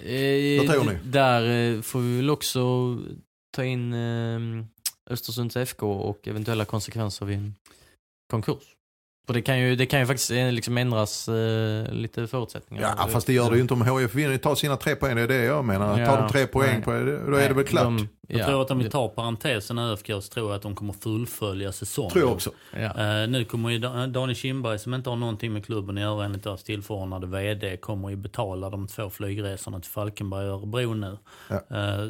Eh, 0.00 0.58
Vad 0.58 0.74
tror 0.74 0.84
ni? 0.84 0.98
Där 1.04 1.74
eh, 1.76 1.80
får 1.82 2.00
vi 2.00 2.16
väl 2.16 2.30
också 2.30 2.60
ta 3.56 3.64
in 3.64 3.92
eh, 3.92 4.64
Östersunds 5.10 5.56
FK 5.56 5.92
och 5.92 6.28
eventuella 6.28 6.64
konsekvenser 6.64 7.26
vid 7.26 7.36
en 7.38 7.54
konkurs. 8.30 8.76
För 9.26 9.34
det 9.34 9.42
kan 9.42 9.58
ju, 9.60 9.76
det 9.76 9.86
kan 9.86 10.00
ju 10.00 10.06
faktiskt 10.06 10.30
eh, 10.30 10.52
liksom 10.52 10.78
ändras 10.78 11.28
eh, 11.28 11.92
lite 11.92 12.26
förutsättningar. 12.26 12.94
Ja, 12.98 13.08
fast 13.08 13.26
det 13.26 13.32
gör 13.32 13.50
det 13.50 13.56
ju 13.56 13.62
inte 13.62 13.74
om 13.74 13.98
HIF 13.98 14.14
vinner. 14.14 14.38
Ta 14.38 14.56
sina 14.56 14.76
tre 14.76 14.94
poäng, 14.94 15.16
det 15.16 15.22
är 15.22 15.28
det 15.28 15.44
jag 15.44 15.64
menar. 15.64 16.00
Ja, 16.00 16.06
Tar 16.06 16.22
de 16.22 16.28
tre 16.28 16.46
poäng 16.46 16.70
nej. 16.74 16.82
på 16.82 16.90
det, 16.92 17.26
då 17.30 17.36
är 17.36 17.48
det 17.48 17.54
väl 17.54 17.64
klart. 17.64 17.84
De, 17.84 18.08
Jag 18.28 18.40
ja, 18.40 18.46
tror 18.46 18.62
att 18.62 18.70
om 18.70 18.78
vi 18.78 18.90
tar 18.90 19.08
parentesen 19.08 19.78
ÖFK 19.78 20.06
så 20.06 20.20
tror 20.20 20.50
jag 20.50 20.56
att 20.56 20.62
de 20.62 20.74
kommer 20.74 20.92
fullfölja 20.92 21.72
säsongen. 21.72 22.10
tror 22.10 22.24
jag 22.24 22.32
också. 22.32 22.50
Ja. 22.72 23.20
Eh, 23.22 23.28
nu 23.28 23.44
kommer 23.44 23.70
ju 23.70 23.78
Da- 23.78 24.06
Daniel 24.06 24.36
Kindberg 24.36 24.78
som 24.78 24.94
inte 24.94 25.10
har 25.10 25.16
någonting 25.16 25.52
med 25.52 25.64
klubben 25.66 25.96
att 25.98 26.02
göra 26.02 26.24
enligt 26.24 26.42
deras 26.44 26.62
tillförordnade 26.64 27.26
VD 27.26 27.76
kommer 27.76 28.10
ju 28.10 28.16
betala 28.16 28.70
de 28.70 28.86
två 28.88 29.10
flygresorna 29.10 29.80
till 29.80 29.90
Falkenberg 29.90 30.48
och 30.50 30.58
Örebro 30.58 30.94
nu. 30.94 31.18
Ja. 31.48 31.56
Eh, 31.76 32.08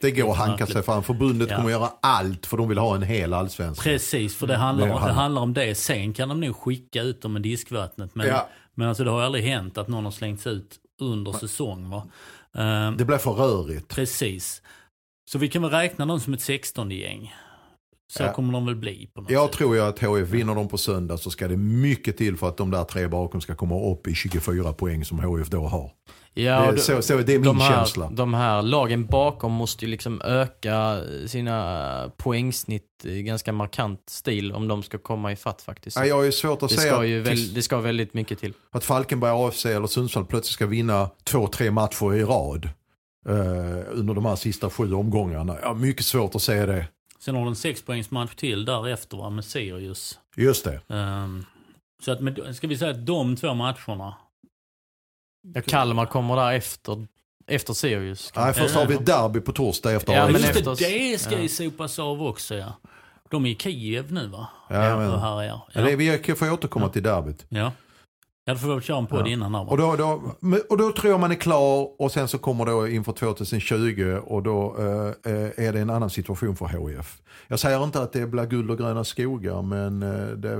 Det 0.00 0.10
går 0.10 0.30
att 0.32 0.36
hanka 0.38 0.66
sig 0.66 0.82
fram. 0.82 1.02
Förbundet 1.02 1.50
Ja. 1.50 1.56
kommer 1.56 1.70
göra 1.70 1.90
allt 2.02 2.46
för 2.46 2.56
de 2.56 2.68
vill 2.68 2.78
ha 2.78 2.94
en 2.94 3.02
hel 3.02 3.32
allsvensk. 3.34 3.82
Precis, 3.82 4.36
för 4.36 4.46
det 4.46 4.56
handlar, 4.56 4.86
Det 4.86 4.92
om, 4.92 4.96
det 4.96 5.00
handlar- 5.06 5.22
handlar 5.22 5.42
om 5.42 5.54
det. 5.54 5.74
Sen 5.74 6.12
kan 6.12 6.28
de 6.28 6.40
nog 6.40 6.56
skicka 6.56 7.02
ut 7.02 7.22
dem 7.22 7.32
med 7.32 7.42
diskvattnet. 7.42 8.14
Men, 8.14 8.26
Ja. 8.26 8.48
men 8.74 8.88
alltså 8.88 9.04
det 9.04 9.10
har 9.10 9.22
aldrig 9.22 9.44
hänt 9.44 9.78
att 9.78 9.88
någon 9.88 10.04
har 10.04 10.12
slängts 10.12 10.46
ut 10.46 10.76
under 11.00 11.32
säsong. 11.32 11.90
Va? 11.90 12.06
Eh, 12.56 12.92
Det 12.96 13.04
blir 13.04 13.18
för 13.18 13.30
rörigt. 13.32 13.88
Precis. 13.88 14.62
Så 15.30 15.38
vi 15.38 15.48
kan 15.48 15.62
väl 15.62 15.70
räkna 15.70 16.06
dem 16.06 16.20
som 16.20 16.34
ett 16.34 16.40
16-gäng. 16.40 17.34
Så 18.12 18.22
Ja. 18.22 18.32
kommer 18.32 18.52
de 18.52 18.66
väl 18.66 18.76
bli 18.76 19.08
på 19.14 19.20
något 19.20 19.30
Jag 19.30 19.48
sätt. 19.48 19.58
tror 19.58 19.74
ju 19.76 19.82
att 19.82 19.98
HIF 19.98 20.28
vinner 20.28 20.54
dem 20.54 20.68
på 20.68 20.78
söndag 20.78 21.18
så 21.18 21.30
ska 21.30 21.48
det 21.48 21.56
mycket 21.56 22.16
till 22.16 22.36
för 22.36 22.48
att 22.48 22.56
de 22.56 22.70
där 22.70 22.84
tre 22.84 23.06
bakom 23.08 23.40
ska 23.40 23.54
komma 23.54 23.90
upp 23.92 24.06
i 24.06 24.14
24 24.14 24.72
poäng 24.72 25.04
som 25.04 25.36
HIF 25.38 25.48
då 25.50 25.66
har. 25.66 25.90
Ja, 26.36 26.66
det, 26.66 26.72
det- 26.72 26.78
så, 26.78 27.02
så, 27.02 27.16
det 27.16 27.32
är 27.34 27.38
min 27.38 27.42
de 27.42 27.60
här, 27.60 27.76
känsla. 27.76 28.10
De 28.10 28.34
här 28.34 28.62
lagen 28.62 29.06
bakom 29.06 29.52
måste 29.52 29.84
ju 29.84 29.90
liksom 29.90 30.20
öka 30.24 31.00
sina 31.26 32.10
poängsnitt 32.16 33.04
i 33.04 33.22
ganska 33.22 33.52
markant 33.52 34.02
stil 34.08 34.52
om 34.52 34.68
de 34.68 34.82
ska 34.82 34.98
komma 34.98 35.32
i 35.32 35.36
fatt 35.36 35.62
faktiskt. 35.62 35.96
Jag 35.96 36.14
har 36.16 36.22
ju 36.22 36.32
svårt 36.32 36.62
att 36.62 36.68
det, 36.70 36.74
se 36.76 36.80
ska 36.88 37.04
ju 37.04 37.20
att, 37.20 37.26
väl, 37.28 37.54
det 37.54 37.62
ska 37.62 37.80
väldigt 37.80 38.14
mycket 38.14 38.38
till. 38.38 38.52
att 38.72 38.84
Falkenberg, 38.84 39.30
AFC 39.48 39.66
eller 39.66 39.86
Sundsvall 39.86 40.24
plötsligt 40.24 40.54
ska 40.54 40.66
vinna 40.66 41.10
två, 41.24 41.46
tre 41.46 41.70
matcher 41.70 42.14
i 42.14 42.24
rad. 42.24 42.64
eh, 43.28 43.32
under 43.92 44.14
de 44.14 44.24
här 44.24 44.36
sista 44.36 44.70
sju 44.70 44.94
omgångarna. 44.94 45.56
Ja, 45.62 45.74
mycket 45.74 46.04
svårt 46.04 46.34
att 46.34 46.42
se 46.42 46.66
det. 46.66 46.86
Sen 47.20 47.34
har 47.34 47.42
de 47.42 47.48
en 47.48 47.56
sexpoängsmatch 47.56 48.34
till 48.34 48.64
därefter 48.64 49.16
va, 49.16 49.30
med 49.30 49.44
Sirius. 49.44 50.18
Just 50.36 50.64
det. 50.64 50.80
Ehm, 50.88 51.44
så 52.04 52.12
att 52.12 52.20
med, 52.20 52.56
ska 52.56 52.66
vi 52.66 52.76
säga 52.78 52.90
att 52.90 53.06
de 53.06 53.36
två 53.36 53.54
matcherna. 53.54 54.14
Ja, 55.54 55.60
Kalmar 55.66 56.06
kommer 56.06 56.36
där 56.36 56.52
efter, 56.52 57.06
efter 57.46 57.72
Sirius. 57.72 58.32
Nej, 58.36 58.52
först 58.54 58.74
har 58.74 58.86
vi 58.86 58.94
ett 58.94 59.06
derby 59.06 59.40
på 59.40 59.52
torsdag 59.52 59.92
efter 59.92 60.12
Ja, 60.12 60.24
men 60.24 60.32
Just 60.32 60.44
efter- 60.44 60.64
det, 60.64 61.10
det 61.12 61.18
ska 61.18 61.32
ja. 61.34 61.38
ju 61.40 61.48
sopas 61.48 61.98
av 61.98 62.22
också 62.22 62.54
ja. 62.54 62.72
De 63.30 63.46
är 63.46 63.50
i 63.50 63.54
Kiev 63.56 64.12
nu 64.12 64.26
va? 64.26 64.48
Ja, 64.68 64.96
men- 64.96 65.18
här 65.20 65.40
är 65.42 65.46
jag. 65.46 65.60
Ja. 65.72 65.80
Det- 65.80 65.96
Vi 65.96 66.34
får 66.34 66.52
återkomma 66.52 66.86
Ja. 66.86 66.92
till 66.92 67.02
derbyt. 67.02 67.46
ja. 67.48 67.72
Ja, 68.46 68.52
då 68.52 68.58
får 68.58 68.68
vi 68.68 68.74
väl 68.74 68.82
köra 68.82 68.98
en 68.98 69.06
podd 69.06 69.26
Ja. 69.26 69.30
innan 69.30 69.54
här? 69.54 69.70
Och 69.70 69.78
då, 69.78 69.96
då, 69.96 70.22
och 70.70 70.78
då 70.78 70.92
tror 70.92 71.10
jag 71.10 71.20
man 71.20 71.30
är 71.30 71.34
klar 71.34 71.88
och 72.02 72.12
sen 72.12 72.28
så 72.28 72.38
kommer 72.38 72.66
då 72.66 72.88
inför 72.88 73.12
2020 73.12 74.20
och 74.24 74.42
då 74.42 74.76
eh, 74.78 75.32
eh, 75.32 75.66
är 75.66 75.72
det 75.72 75.80
en 75.80 75.90
annan 75.90 76.10
situation 76.10 76.56
för 76.56 76.66
HIF. 76.66 77.22
Jag 77.48 77.58
säger 77.60 77.84
inte 77.84 78.02
att 78.02 78.12
det 78.12 78.26
blir 78.26 78.44
guld 78.44 78.70
och 78.70 78.78
gröna 78.78 79.04
skogar 79.04 79.62
men 79.62 80.02
eh, 80.02 80.26
det, 80.28 80.56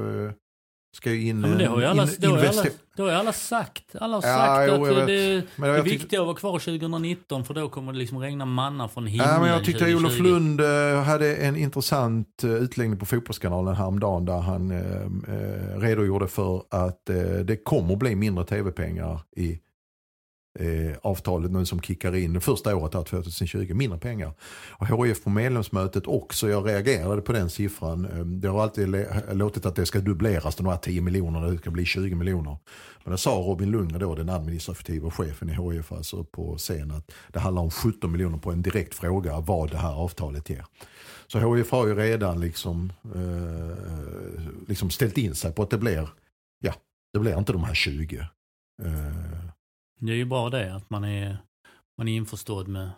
Ska 0.94 1.10
ju 1.10 1.28
in... 1.28 1.40
Ja, 1.42 1.48
men 1.48 1.58
det 1.58 1.66
har 1.66 1.80
ju 1.80 1.86
alla, 1.86 2.02
in- 2.02 2.08
det 2.18 2.26
har 2.26 2.38
alla, 2.38 2.62
det 2.96 3.02
har 3.02 3.10
alla 3.10 3.32
sagt. 3.32 3.84
Alla 4.00 4.16
har 4.16 4.22
Ja, 4.28 4.36
sagt 4.36 4.72
jo, 4.76 4.84
att 5.00 5.06
det, 5.06 5.42
det 5.56 5.66
är 5.68 5.82
viktigt 5.82 6.18
att 6.20 6.26
vara 6.26 6.36
kvar 6.36 6.58
2019 6.58 7.44
för 7.44 7.54
då 7.54 7.68
kommer 7.68 7.92
det 7.92 7.98
liksom 7.98 8.18
regna 8.18 8.44
manna 8.44 8.88
från 8.88 9.06
himlen 9.06 9.28
Ja, 9.28 9.40
men 9.40 9.48
jag 9.48 9.64
tyckte 9.64 9.84
2020. 9.84 9.96
Olof 10.06 10.18
Lund 10.18 10.60
eh, 10.60 11.02
hade 11.02 11.36
en 11.36 11.56
intressant 11.56 12.44
eh, 12.44 12.50
utläggning 12.50 12.98
på 12.98 13.06
Fotbollskanalen 13.06 13.74
häromdagen 13.74 14.24
där 14.24 14.38
han 14.38 14.70
eh, 14.70 14.78
eh, 15.34 15.78
redogjorde 15.80 16.28
för 16.28 16.62
att 16.70 17.10
eh, 17.10 17.16
det 17.44 17.56
kommer 17.64 17.96
bli 17.96 18.14
mindre 18.14 18.44
tv-pengar 18.44 19.20
i 19.36 19.58
eh, 20.58 20.96
avtalet 21.02 21.50
nu 21.50 21.66
som 21.66 21.80
kickar 21.80 22.16
in 22.16 22.32
det 22.32 22.40
första 22.40 22.76
året, 22.76 22.94
här, 22.94 23.02
2020. 23.02 23.74
Mindre 23.74 23.98
pengar. 23.98 24.32
Och 24.70 25.06
HIF 25.06 25.24
på 25.24 25.30
medlemsmötet 25.30 26.06
också, 26.06 26.48
jag 26.48 26.68
reagerade 26.68 27.22
på 27.22 27.32
den 27.32 27.50
siffran. 27.50 28.04
Eh, 28.04 28.24
Det 28.24 28.48
har 28.48 28.62
alltid 28.62 29.06
låtit 29.32 29.66
att 29.66 29.76
det 29.76 29.86
ska 29.86 30.00
dubbleras, 30.00 30.56
de 30.56 30.66
här 30.66 30.76
10 30.76 31.00
miljonerna, 31.00 31.46
det 31.46 31.58
ska 31.58 31.70
bli 31.70 31.84
20 31.84 32.14
miljoner. 32.14 32.56
Men 33.04 33.12
det 33.12 33.18
sa 33.18 33.30
Robin 33.30 33.70
Lundgren 33.70 34.00
då, 34.00 34.14
den 34.14 34.28
administrativa 34.28 35.10
chefen 35.10 35.50
i 35.50 35.52
HIF 35.52 35.92
alltså 35.92 36.24
på 36.24 36.56
scen 36.58 36.90
att 36.90 37.12
det 37.32 37.38
handlar 37.38 37.62
om 37.62 37.70
17 37.70 38.12
miljoner 38.12 38.38
på 38.38 38.52
en 38.52 38.62
direkt 38.62 38.94
fråga 38.94 39.40
vad 39.40 39.70
det 39.70 39.76
här 39.78 39.92
avtalet 39.94 40.50
ger. 40.50 40.64
Så 41.26 41.54
HIF 41.54 41.70
har 41.70 41.86
ju 41.86 41.94
redan 41.94 42.40
liksom, 42.40 42.92
eh, 43.14 43.76
liksom 44.68 44.90
ställt 44.90 45.18
in 45.18 45.34
sig 45.34 45.52
på 45.52 45.62
att 45.62 45.70
det 45.70 45.78
blir, 45.78 46.08
ja, 46.60 46.74
det 47.12 47.18
blir 47.18 47.38
inte 47.38 47.52
de 47.52 47.64
här 47.64 47.74
20. 47.74 48.18
Eh, 48.82 49.53
det 50.06 50.12
är 50.12 50.16
ju 50.16 50.24
bra 50.24 50.50
det, 50.50 50.74
att 50.74 50.90
man 50.90 51.04
är, 51.04 51.36
man 51.98 52.08
är 52.08 52.16
införstådd 52.16 52.68
med 52.68 52.90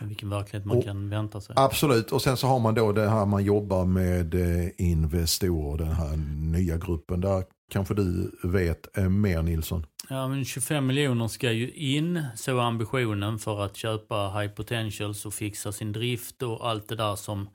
vilken 0.00 0.30
verklighet 0.30 0.66
man 0.66 0.76
Och- 0.78 0.84
kan 0.84 1.10
vänta 1.10 1.40
sig. 1.40 1.54
Absolut, 1.58 2.12
och 2.12 2.22
sen 2.22 2.36
så 2.36 2.46
har 2.46 2.58
man 2.58 2.74
då 2.74 2.92
det 2.92 3.08
här 3.08 3.26
man 3.26 3.44
jobbar 3.44 3.84
med 3.84 4.34
eh, 4.34 4.70
Investor, 4.78 5.78
den 5.78 5.92
här 5.92 6.16
nya 6.36 6.76
gruppen. 6.76 7.20
Där 7.20 7.44
kanske 7.72 7.94
du 7.94 8.30
vet 8.42 8.98
eh, 8.98 9.08
mer 9.08 9.42
Nilsson. 9.42 9.86
Ja, 10.08 10.28
men 10.28 10.44
25 10.44 10.86
miljoner 10.86 11.28
ska 11.28 11.52
ju 11.52 11.70
in, 11.72 12.22
så 12.36 12.58
är 12.58 12.62
ambitionen 12.62 13.38
för 13.38 13.60
att 13.64 13.76
köpa 13.76 14.30
high 14.30 14.52
potentials 14.54 15.26
och 15.26 15.34
fixa 15.34 15.72
sin 15.72 15.92
drift 15.92 16.42
och 16.42 16.68
allt 16.68 16.88
det 16.88 16.96
där 16.96 17.16
som 17.16 17.48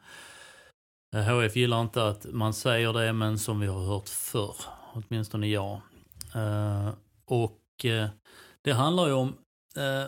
eh, 1.16 1.22
HF 1.22 1.56
gillar 1.56 1.82
inte 1.82 2.08
att 2.08 2.26
man 2.32 2.54
säger 2.54 2.94
det, 2.94 3.14
men 3.14 3.40
som 3.40 3.60
vi 3.60 3.68
har 3.68 3.86
hört 3.86 4.10
förr, 4.10 4.56
åtminstone 4.94 5.48
jag. 5.48 5.82
Eh, 6.36 6.90
och 7.26 7.86
eh, 7.86 8.08
det 8.64 8.74
handlar 8.74 9.08
ju 9.08 9.14
om 9.14 9.38
eh, 9.76 10.06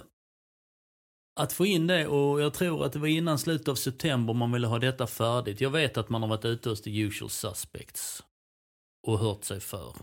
att 1.40 1.54
få 1.54 1.66
in 1.66 1.88
det 1.88 2.08
och 2.08 2.42
jag 2.42 2.54
tror 2.54 2.86
att 2.86 2.94
det 2.94 3.00
var 3.00 3.08
innan 3.08 3.40
slutet 3.40 3.68
av 3.68 3.76
september 3.76 4.34
man 4.34 4.52
ville 4.52 4.68
ha 4.68 4.80
detta 4.80 5.08
färdigt. 5.08 5.62
Jag 5.62 5.70
vet 5.70 5.98
att 5.98 6.10
man 6.10 6.22
har 6.22 6.30
varit 6.30 6.46
ute 6.46 6.70
hos 6.70 6.82
the 6.82 7.00
usual 7.00 7.30
suspects 7.30 8.24
och 9.08 9.20
hört 9.20 9.44
sig 9.44 9.60
för. 9.60 9.96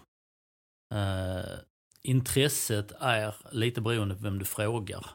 Eh, 0.95 1.59
intresset 2.03 2.93
är 3.01 3.35
lite 3.51 3.81
beroende 3.81 4.15
på 4.15 4.23
vem 4.23 4.39
du 4.39 4.45
frågar. 4.45 5.07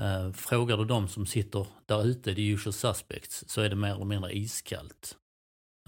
Eh, 0.00 0.32
frågar 0.32 0.76
du 0.76 0.84
de 0.84 1.08
som 1.08 1.26
sitter 1.26 1.66
där 1.86 2.06
ute, 2.06 2.34
the 2.34 2.48
usual 2.48 2.72
suspects, 2.72 3.44
så 3.48 3.60
är 3.60 3.68
det 3.68 3.76
mer 3.76 3.94
eller 3.94 4.04
mindre 4.04 4.36
iskallt. 4.36 5.16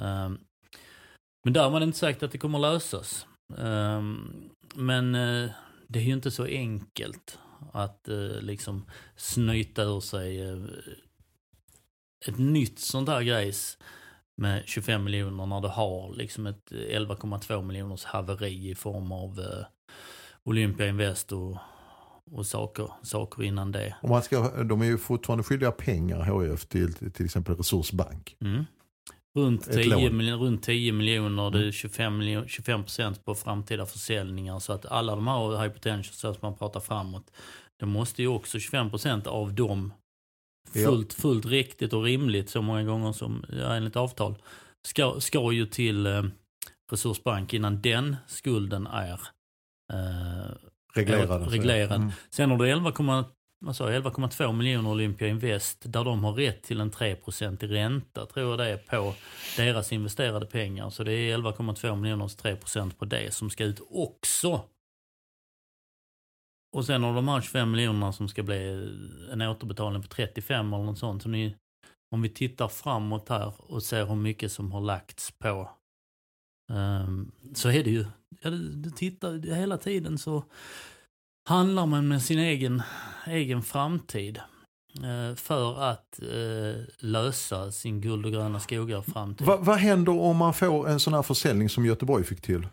Eh, 0.03 0.31
men 1.45 1.53
där 1.53 1.63
har 1.63 1.71
man 1.71 1.83
inte 1.83 1.99
sagt 1.99 2.23
att 2.23 2.33
det 2.33 2.39
kommer 2.39 2.59
lösas. 2.59 3.27
Eh, 3.59 4.03
men 4.75 5.15
eh, 5.15 5.51
det 5.89 5.99
är 5.99 6.03
ju 6.03 6.13
inte 6.13 6.31
så 6.31 6.45
enkelt 6.45 7.39
att 7.73 8.09
eh, 8.09 8.41
liksom 8.41 8.87
snyta 9.17 9.83
ur 9.83 10.01
sig 10.01 10.43
eh, 10.43 10.65
ett 12.29 12.39
nytt 12.39 12.79
sånt 12.79 13.09
här 13.09 13.23
grejs 13.23 13.79
med 14.37 14.63
25 14.67 15.05
miljoner 15.05 15.47
när 15.47 15.61
du 15.61 15.69
har 15.69 16.15
liksom 16.15 16.47
ett 16.47 16.71
11,2 16.71 17.63
miljoners 17.63 18.05
haveri 18.05 18.71
i 18.71 18.75
form 18.75 19.13
av 19.13 19.41
eh, 19.41 19.67
Olympia 20.45 20.89
Invest 20.89 21.33
och, 21.33 21.57
och 22.31 22.47
saker, 22.47 22.91
saker 23.03 23.43
innan 23.43 23.73
det. 23.73 23.97
Och 24.03 24.09
man 24.09 24.23
ska, 24.23 24.65
de 24.65 24.81
är 24.81 24.87
ju 24.87 24.99
fortfarande 24.99 25.45
skyldiga 25.45 25.73
pengar 25.73 26.43
HIF 26.43 26.67
till 26.67 26.95
till 26.95 27.25
exempel 27.25 27.57
Resursbank. 27.57 28.37
Mm. 28.41 28.65
Runt, 29.37 29.67
Ett 29.69 29.75
10 29.75 29.85
lån. 29.91 30.17
miljoner, 30.17 30.45
runt 30.45 30.63
10 30.63 30.93
miljoner, 30.93 31.51
det 31.51 31.59
är 31.59 31.63
Mm. 31.63 31.73
25, 31.73 32.19
miljoner, 32.19 32.49
25 32.49 32.83
procent 32.83 33.25
på 33.25 33.35
framtida 33.35 33.87
försäljningar. 33.87 34.59
Så 34.59 34.73
att 34.73 34.87
alla 34.87 35.15
de 35.17 35.27
här 35.27 35.63
high 35.63 36.31
att 36.31 36.43
man 36.43 36.57
pratar 36.57 36.81
framåt, 36.81 37.31
det 37.81 37.87
måste 37.87 38.23
ju 38.23 38.29
också 38.29 38.59
25 38.59 38.91
procent 38.91 39.27
av 39.27 39.55
dem 39.55 39.93
Ja. 40.73 40.85
fullt, 40.89 41.13
fullt 41.13 41.47
riktigt 41.47 41.93
och 41.93 42.03
rimligt 42.05 42.51
så 42.51 42.63
många 42.63 42.83
gånger 42.85 43.13
som 43.13 43.45
ja, 43.49 43.75
enligt 43.75 43.97
avtal 43.97 44.35
ska, 44.89 45.21
ska 45.21 45.53
ju 45.53 45.67
till 45.67 46.07
eh, 46.07 46.23
Resursbank 46.93 47.55
innan 47.55 47.83
den 47.83 48.17
skulden 48.27 48.87
är 48.87 49.21
eh, 49.93 50.51
Reglerade. 50.95 51.45
så- 51.45 51.51
reglerad. 51.51 51.93
Mm. 52.01 52.13
Sen 52.31 52.51
har 52.51 52.59
du 52.59 52.67
11,2 52.67 53.25
vad 53.59 53.77
sa 53.77 53.91
11,2 53.91 54.53
miljoner 54.53 54.91
Olympia 54.91 55.29
Invest 55.29 55.93
där 55.93 56.05
de 56.05 56.25
har 56.25 56.33
rätt 56.33 56.63
till 56.63 56.81
en 56.81 56.91
3% 56.91 57.65
i 57.65 57.67
ränta 57.67 58.27
tror 58.27 58.51
jag 58.51 58.59
det 58.59 58.71
är 58.71 58.77
på 58.77 59.15
deras 59.57 59.93
investerade 59.93 60.47
pengar. 60.47 60.91
Så 60.91 61.05
det 61.05 61.13
är 61.13 61.39
11,2 61.39 61.97
miljoner 61.97 62.27
3% 62.27 62.95
på 62.95 63.05
det 63.05 63.35
som 63.35 63.51
ska 63.51 63.65
ut 63.65 63.81
också. 63.91 64.65
Och 66.77 66.85
sen 66.85 67.03
har 67.03 67.15
de 67.15 67.29
här 67.29 67.41
25 67.41 67.71
miljonerna 67.71 68.13
som 68.13 68.29
ska 68.29 68.43
bli 68.43 68.91
en 69.33 69.43
återbetalning 69.43 70.03
på 70.03 70.09
35 70.09 70.73
eller 70.73 70.85
något 70.85 70.99
sånt. 70.99 71.23
Så 71.23 71.29
ni, 71.29 71.57
om 72.11 72.23
vi 72.23 72.29
tittar 72.29 72.69
framåt 72.69 73.29
här 73.29 73.53
och 73.59 73.83
ser 73.83 74.07
hur 74.07 74.15
mycket 74.15 74.53
som 74.53 74.73
har 74.73 74.81
lagts 74.81 75.31
på 75.31 75.71
um, 76.73 77.33
så 77.55 77.69
är 77.69 77.85
det 77.85 77.91
ju, 77.91 78.05
ja, 78.41 78.51
du, 78.51 78.73
du 78.73 78.91
tittar 78.91 79.55
hela 79.55 79.79
tiden 79.79 80.19
så 80.19 80.45
handlar 81.47 81.87
man 81.87 82.09
med 82.09 82.23
sin 82.23 82.39
egen, 82.39 82.83
egen 83.27 83.63
framtid 83.63 84.41
eh, 84.97 85.37
för 85.37 85.83
att 85.83 86.21
eh, 86.23 86.83
lösa 86.99 87.73
sin 87.73 88.01
guld 88.01 88.27
och 88.27 88.33
gröna 88.33 88.61
skogar 88.61 89.03
framtid. 89.03 89.47
Va, 89.47 89.57
vad 89.61 89.77
händer 89.77 90.21
om 90.21 90.37
man 90.37 90.55
får 90.55 90.89
en 90.89 91.01
sån 91.01 91.15
här 91.15 91.23
försäljning 91.23 91.69
som 91.69 91.87
Göteborg 91.87 92.25
fick 92.25 92.41
till? 92.41 92.69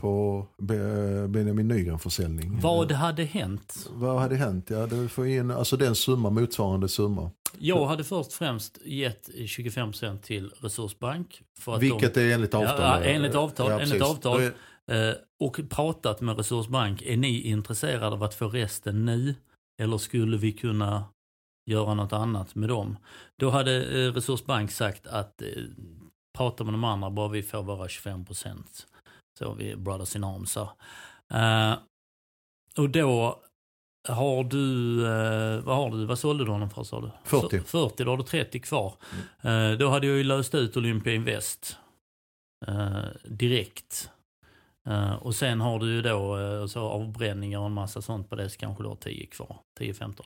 På 0.00 0.46
Be- 0.58 1.28
Benjamin 1.28 1.68
Nygren-försäljning. 1.68 2.60
Vad 2.60 2.92
hade 2.92 3.24
hänt? 3.24 3.90
Vad 3.92 4.20
hade 4.20 4.36
hänt? 4.36 4.70
Ja, 4.70 4.86
det 4.86 5.08
får 5.08 5.26
in 5.26 5.50
alltså 5.50 5.76
den 5.76 5.94
summa, 5.94 6.30
motsvarande 6.30 6.88
summa. 6.88 7.30
Jag 7.58 7.86
hade 7.86 8.04
först 8.04 8.32
främst 8.32 8.78
gett 8.84 9.28
25% 9.34 10.18
till 10.20 10.50
Resursbank. 10.60 11.42
För 11.58 11.74
att 11.74 11.82
Vilket 11.82 12.14
de, 12.14 12.20
är 12.20 12.34
enligt 12.34 12.54
avtal? 12.54 12.76
Ja, 12.80 13.00
ja, 13.00 13.04
enligt 13.04 13.34
avtal, 13.34 13.70
enligt 13.70 13.90
precis. 13.90 14.02
avtal. 14.02 14.50
Eh, 14.90 15.14
och 15.40 15.60
pratat 15.70 16.20
med 16.20 16.36
Resursbank. 16.36 17.02
Är 17.02 17.16
ni 17.16 17.40
intresserade 17.40 18.06
av 18.06 18.22
att 18.22 18.34
få 18.34 18.48
resten 18.48 19.04
nu? 19.04 19.34
Eller 19.82 19.98
skulle 19.98 20.36
vi 20.36 20.52
kunna 20.52 21.04
göra 21.70 21.94
något 21.94 22.12
annat 22.12 22.54
med 22.54 22.68
dem? 22.68 22.96
Då 23.38 23.50
hade 23.50 24.04
eh, 24.06 24.12
Resursbank 24.12 24.70
sagt 24.70 25.06
att 25.06 25.42
eh, 25.42 25.48
prata 26.38 26.64
med 26.64 26.74
de 26.74 26.84
andra 26.84 27.10
bara 27.10 27.28
vi 27.28 27.42
får 27.42 27.62
våra 27.62 27.86
25%. 27.86 28.86
Så 29.38 29.54
vi 29.54 29.76
brothers 29.76 30.16
in 30.16 30.24
arms 30.24 30.56
här. 30.56 30.68
Eh, 31.72 31.78
och 32.76 32.90
då 32.90 33.38
har 34.08 34.44
du, 34.44 34.98
eh, 35.06 35.60
vad 35.64 35.76
har 35.76 35.90
du, 35.90 36.04
vad 36.04 36.18
sålde 36.18 36.44
du 36.44 36.50
honom 36.50 36.70
för 36.70 36.84
sa 36.84 37.00
du? 37.00 37.10
40. 37.24 37.56
F- 37.56 37.62
40, 37.66 38.04
då 38.04 38.10
har 38.10 38.16
du 38.16 38.22
30 38.24 38.60
kvar. 38.60 38.94
Eh, 39.40 39.70
då 39.72 39.88
hade 39.88 40.06
jag 40.06 40.16
ju 40.16 40.24
löst 40.24 40.54
ut 40.54 40.76
Olympia 40.76 41.14
Invest 41.14 41.76
direkt. 43.24 44.10
Eh, 44.88 45.14
och 45.14 45.34
sen 45.34 45.60
har 45.60 45.78
du 45.78 45.94
ju 45.94 46.02
då 46.02 46.38
eh, 46.38 46.66
så 46.66 46.80
avbränningar 46.80 47.58
och 47.58 47.66
en 47.66 47.72
massa 47.72 48.02
sånt 48.02 48.30
på 48.30 48.36
det 48.36 48.50
så 48.50 48.58
kanske 48.58 48.82
du 48.82 48.88
har 48.88 48.96
10 48.96 49.26
kvar. 49.26 49.56
10-15. 49.80 50.22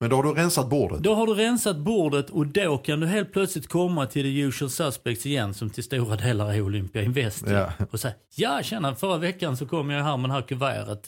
Men 0.00 0.10
då 0.10 0.16
har 0.16 0.22
du 0.22 0.32
rensat 0.32 0.70
bordet. 0.70 1.02
Då 1.02 1.14
har 1.14 1.26
du 1.26 1.34
rensat 1.34 1.76
bordet 1.76 2.30
och 2.30 2.46
då 2.46 2.78
kan 2.78 3.00
du 3.00 3.06
helt 3.06 3.32
plötsligt 3.32 3.68
komma 3.68 4.06
till 4.06 4.22
the 4.22 4.40
usual 4.40 4.70
suspects 4.70 5.26
igen 5.26 5.54
som 5.54 5.70
till 5.70 5.84
stora 5.84 6.16
delar 6.16 6.52
är 6.52 6.60
Olympia 6.60 7.02
Invest. 7.02 7.46
Ja. 7.46 7.72
Och 7.90 8.00
säga, 8.00 8.14
ja 8.34 8.62
tjena 8.62 8.94
förra 8.94 9.18
veckan 9.18 9.56
så 9.56 9.66
kom 9.66 9.90
jag 9.90 10.04
här 10.04 10.16
med 10.16 10.30
det 10.30 10.34
här 10.34 10.42
kuvertet 10.42 11.02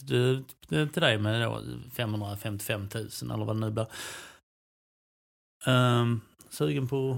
till 0.67 1.01
dig 1.01 1.17
med 1.17 1.41
då 1.41 1.61
555 1.93 2.89
000 2.93 3.07
eller 3.33 3.45
vad 3.45 3.55
det 3.55 3.59
nu 3.59 3.71
blir. 3.71 3.87
Um, 5.67 6.21
sugen 6.49 6.87
på 6.87 7.11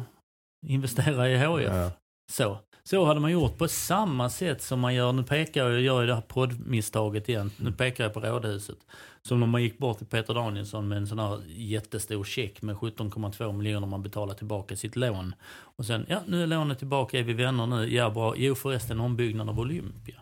att 0.64 0.70
investera 0.70 1.30
i 1.30 1.38
HIF. 1.38 1.74
Ja. 1.74 1.92
Så. 2.32 2.60
Så 2.90 3.06
hade 3.06 3.20
man 3.20 3.32
gjort 3.32 3.58
på 3.58 3.68
samma 3.68 4.30
sätt 4.30 4.62
som 4.62 4.80
man 4.80 4.94
gör, 4.96 5.14
nu 5.14 5.24
pekar 5.24 5.64
jag, 5.64 5.74
jag 5.74 5.82
gör 5.82 6.02
ju 6.02 6.08
det 6.08 6.14
här 6.14 6.22
poddmisstaget 6.22 7.30
igen, 7.30 7.52
nu 7.58 7.72
pekar 7.72 8.04
jag 8.04 8.14
på 8.14 8.20
Rådhuset. 8.20 8.78
Som 9.22 9.40
när 9.40 9.48
man 9.48 9.64
gick 9.64 9.78
bort 9.78 9.98
till 9.98 10.08
Peter 10.08 10.34
Danielsson 10.34 10.88
med 10.88 10.98
en 10.98 11.08
sån 11.08 11.20
här 11.20 11.42
jättestor 11.48 12.24
check 12.24 12.62
med 12.62 12.76
17,2 12.76 13.54
miljoner 13.54 13.88
man 13.88 14.04
betalar 14.04 14.34
tillbaka 14.34 14.76
sitt 14.76 14.96
lån. 14.96 15.36
Och 15.52 15.86
sen, 15.86 16.06
ja 16.10 16.22
nu 16.28 16.44
är 16.44 16.48
lånet 16.48 16.78
tillbaka, 16.78 17.20
är 17.20 17.24
vi 17.24 17.34
vänner 17.34 17.68
nu? 17.68 17.94
Ja 17.94 18.10
bra, 18.10 18.34
jo 18.38 18.56
förresten 18.56 19.00
ombyggnad 19.00 19.50
av 19.50 19.60
Olympia. 19.60 20.22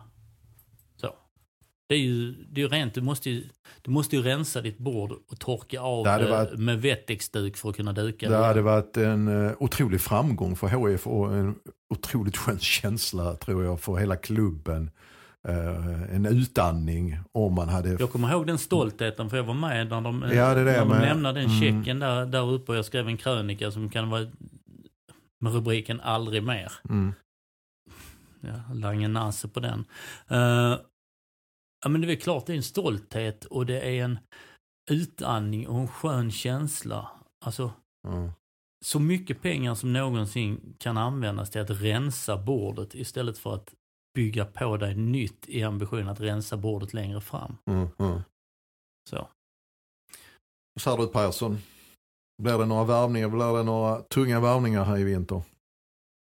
Det 1.89 1.95
är 1.95 1.99
ju, 1.99 2.31
det 2.31 2.61
är 2.61 2.65
ju 2.65 2.69
rent, 2.69 2.93
du 2.93 3.01
måste 3.01 3.29
ju, 3.29 3.43
du 3.81 3.91
måste 3.91 4.15
ju 4.15 4.21
rensa 4.21 4.61
ditt 4.61 4.77
bord 4.77 5.11
och 5.11 5.39
torka 5.39 5.81
av 5.81 6.03
Det 6.05 6.17
det 6.17 6.31
varit- 6.31 6.59
med 6.59 6.81
Wettex-duk 6.81 7.57
för 7.57 7.69
att 7.69 7.75
kunna 7.75 7.93
duka. 7.93 8.29
Det 8.29 8.38
hade 8.38 8.61
varit 8.61 8.97
en 8.97 9.27
uh, 9.27 9.53
otrolig 9.59 10.01
framgång 10.01 10.55
för 10.55 10.67
HIF 10.89 11.07
och 11.07 11.33
en 11.35 11.55
otroligt 11.89 12.38
skön 12.38 12.59
känsla 12.59 13.35
tror 13.35 13.63
jag 13.63 13.79
för 13.81 13.97
hela 13.97 14.15
klubben. 14.15 14.89
Eh, 15.47 16.15
en 16.15 16.25
utandning 16.25 17.19
om 17.31 17.53
man 17.53 17.69
hade... 17.69 17.89
Jag 17.99 18.11
kommer 18.11 18.31
ihåg 18.31 18.47
den 18.47 18.57
stoltheten 18.57 19.29
för 19.29 19.38
jag 19.38 19.43
var 19.43 19.53
med 19.53 19.89
när 19.89 20.01
de, 20.01 20.21
Ja, 20.33 20.53
det 20.53 20.61
är 20.61 20.65
det 20.65 20.71
när 20.71 20.79
de 20.79 20.88
med- 20.89 21.01
lämnade 21.01 21.39
den 21.41 21.49
mm. 21.49 21.61
checken 21.61 21.99
där, 21.99 22.25
där 22.25 22.51
uppe 22.51 22.71
och 22.71 22.77
jag 22.77 22.85
skrev 22.85 23.07
en 23.07 23.17
krönika 23.17 23.71
som 23.71 23.89
kan 23.89 24.09
vara 24.09 24.27
med 25.41 25.53
rubriken 25.53 26.01
Aldrig 26.01 26.43
mer. 26.43 26.71
Mm. 26.89 27.13
Ja, 28.41 28.73
Lange 28.73 29.07
Nasse 29.07 29.47
på 29.47 29.59
den. 29.59 29.85
Eh, 30.27 30.75
ja 31.84 31.89
men 31.89 32.01
det 32.01 32.11
är 32.11 32.15
klart 32.15 32.45
det 32.45 32.53
är 32.53 32.57
en 32.57 32.63
stolthet 32.63 33.45
och 33.45 33.65
det 33.65 33.82
är 33.82 34.03
en 34.03 34.19
utandning 34.91 35.67
och 35.67 35.80
en 35.80 35.88
skön 35.88 36.32
känsla. 36.32 37.11
Alltså 37.45 37.71
Mm. 38.07 38.32
så 38.86 38.99
mycket 38.99 39.41
pengar 39.41 39.75
som 39.75 39.93
någonsin 39.93 40.75
kan 40.80 40.97
användas 40.97 41.49
till 41.49 41.61
att 41.61 41.69
rensa 41.69 42.38
bordet 42.38 42.95
istället 42.95 43.38
för 43.38 43.55
att 43.55 43.73
bygga 44.15 44.45
på 44.45 44.78
dig 44.78 44.95
nytt 44.95 45.49
i 45.49 45.63
ambition 45.63 46.07
att 46.09 46.19
rensa 46.19 46.57
bordet 46.57 46.93
längre 46.93 47.21
fram. 47.21 47.57
Mm. 47.65 47.88
Mm. 47.99 48.21
Så. 49.09 49.28
Vad 50.73 50.82
säger 50.82 50.97
du 50.97 51.07
Persson? 51.07 51.57
Blir 52.43 52.57
det 52.57 52.65
några 52.65 52.84
värvningar? 52.84 53.30
Blir 53.30 53.57
det 53.57 53.63
några 53.63 54.01
tunga 54.01 54.39
värvningar 54.39 54.84
här 54.86 54.97
i 54.97 55.03
vinter? 55.03 55.43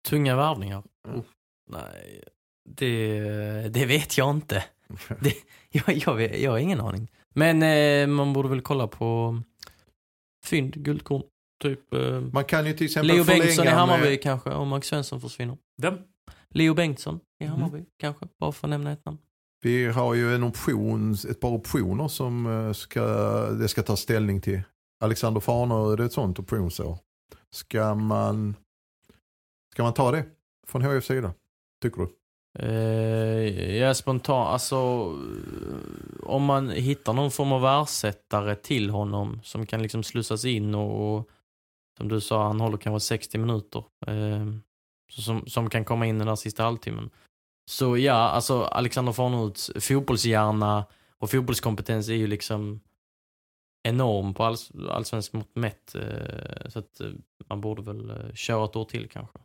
Tunga 0.08 0.36
värvningar? 0.36 0.82
Mm. 1.08 1.22
Nej, 1.70 2.24
det, 2.68 3.68
det 3.68 3.86
vet 3.86 4.18
jag 4.18 4.30
inte. 4.30 4.64
Det, 5.20 5.34
jag, 5.70 5.96
jag, 6.06 6.14
vet, 6.14 6.40
jag 6.40 6.50
har 6.50 6.58
ingen 6.58 6.80
aning. 6.80 7.10
Men 7.34 7.62
eh, 7.62 8.06
man 8.16 8.32
borde 8.32 8.48
väl 8.48 8.60
kolla 8.60 8.86
på 8.86 9.40
fynd, 10.44 10.74
guldkorn. 10.74 11.22
Typ 11.62 11.94
eh, 11.94 12.20
Man 12.20 12.44
kan 12.44 12.66
ju 12.66 12.72
till 12.72 12.84
exempel 12.86 13.16
Leo 13.16 13.24
Bengtsson 13.24 13.66
i 13.66 13.70
Hammarby 13.70 14.08
med- 14.08 14.22
kanske, 14.22 14.50
om 14.50 14.68
Max 14.68 14.86
Svensson 14.86 15.20
försvinner. 15.20 15.58
Vem? 15.82 15.94
Leo 16.50 16.74
Bengtsson 16.74 17.20
i 17.40 17.44
Mhm. 17.44 17.52
Hammarby 17.52 17.84
kanske, 17.98 18.26
bara 18.40 18.52
för 18.52 18.66
att 18.66 18.70
nämna 18.70 18.92
ett 18.92 19.04
namn. 19.04 19.18
Vi 19.62 19.86
har 19.86 20.14
ju 20.14 20.34
en 20.34 20.44
option, 20.44 21.12
ett 21.30 21.40
par 21.40 21.48
optioner 21.50 22.08
som 22.08 22.46
eh, 22.46 22.72
ska, 22.72 23.04
det 23.50 23.68
ska 23.68 23.82
ta 23.82 23.96
ställning 23.96 24.40
till. 24.40 24.60
Alexander 25.00 25.40
Farneröd 25.40 26.00
är 26.00 26.04
ett 26.04 26.12
sånt 26.12 26.38
optionsår. 26.38 26.98
Ska 27.50 27.94
man, 27.94 28.56
ska 29.72 29.82
man 29.82 29.94
ta 29.94 30.10
det 30.10 30.24
från 30.66 30.82
HIF 30.82 31.04
sida? 31.04 31.34
Tycker 31.82 32.00
du? 32.02 32.08
Eh, 32.62 33.76
jag 33.76 33.90
är 33.90 33.94
spontan, 33.94 34.46
alltså 34.46 34.76
om 36.22 36.44
man 36.44 36.70
hittar 36.70 37.12
någon 37.12 37.30
form 37.30 37.52
av 37.52 37.82
ersättare 37.82 38.54
till 38.54 38.90
honom 38.90 39.40
som 39.42 39.66
kan 39.66 39.82
liksom 39.82 40.02
slussas 40.02 40.44
in 40.44 40.74
och, 40.74 41.16
och 41.16 41.28
som 41.96 42.08
du 42.08 42.20
sa, 42.20 42.46
han 42.46 42.60
håller 42.60 42.78
kanske 42.78 43.06
60 43.06 43.38
minuter. 43.38 43.84
Eh, 44.06 44.46
som, 45.10 45.46
som 45.46 45.70
kan 45.70 45.84
komma 45.84 46.06
in 46.06 46.18
den 46.18 46.26
där 46.26 46.36
sista 46.36 46.62
halvtimmen. 46.62 47.10
Så 47.70 47.98
ja, 47.98 48.14
alltså 48.14 48.62
Alexander 48.62 49.12
Farneruds 49.12 49.70
fotbollshjärna 49.80 50.84
och 51.18 51.30
fotbollskompetens 51.30 52.08
är 52.08 52.14
ju 52.14 52.26
liksom 52.26 52.80
enorm 53.82 54.34
på 54.34 54.44
alls, 54.44 54.72
allsvensk 54.90 55.32
mått 55.32 55.56
mätt. 55.56 55.94
Eh, 55.94 56.68
så 56.68 56.78
att 56.78 57.00
eh, 57.00 57.10
man 57.48 57.60
borde 57.60 57.82
väl 57.82 58.10
eh, 58.10 58.34
köra 58.34 58.64
ett 58.64 58.76
år 58.76 58.84
till 58.84 59.08
kanske. 59.08 59.38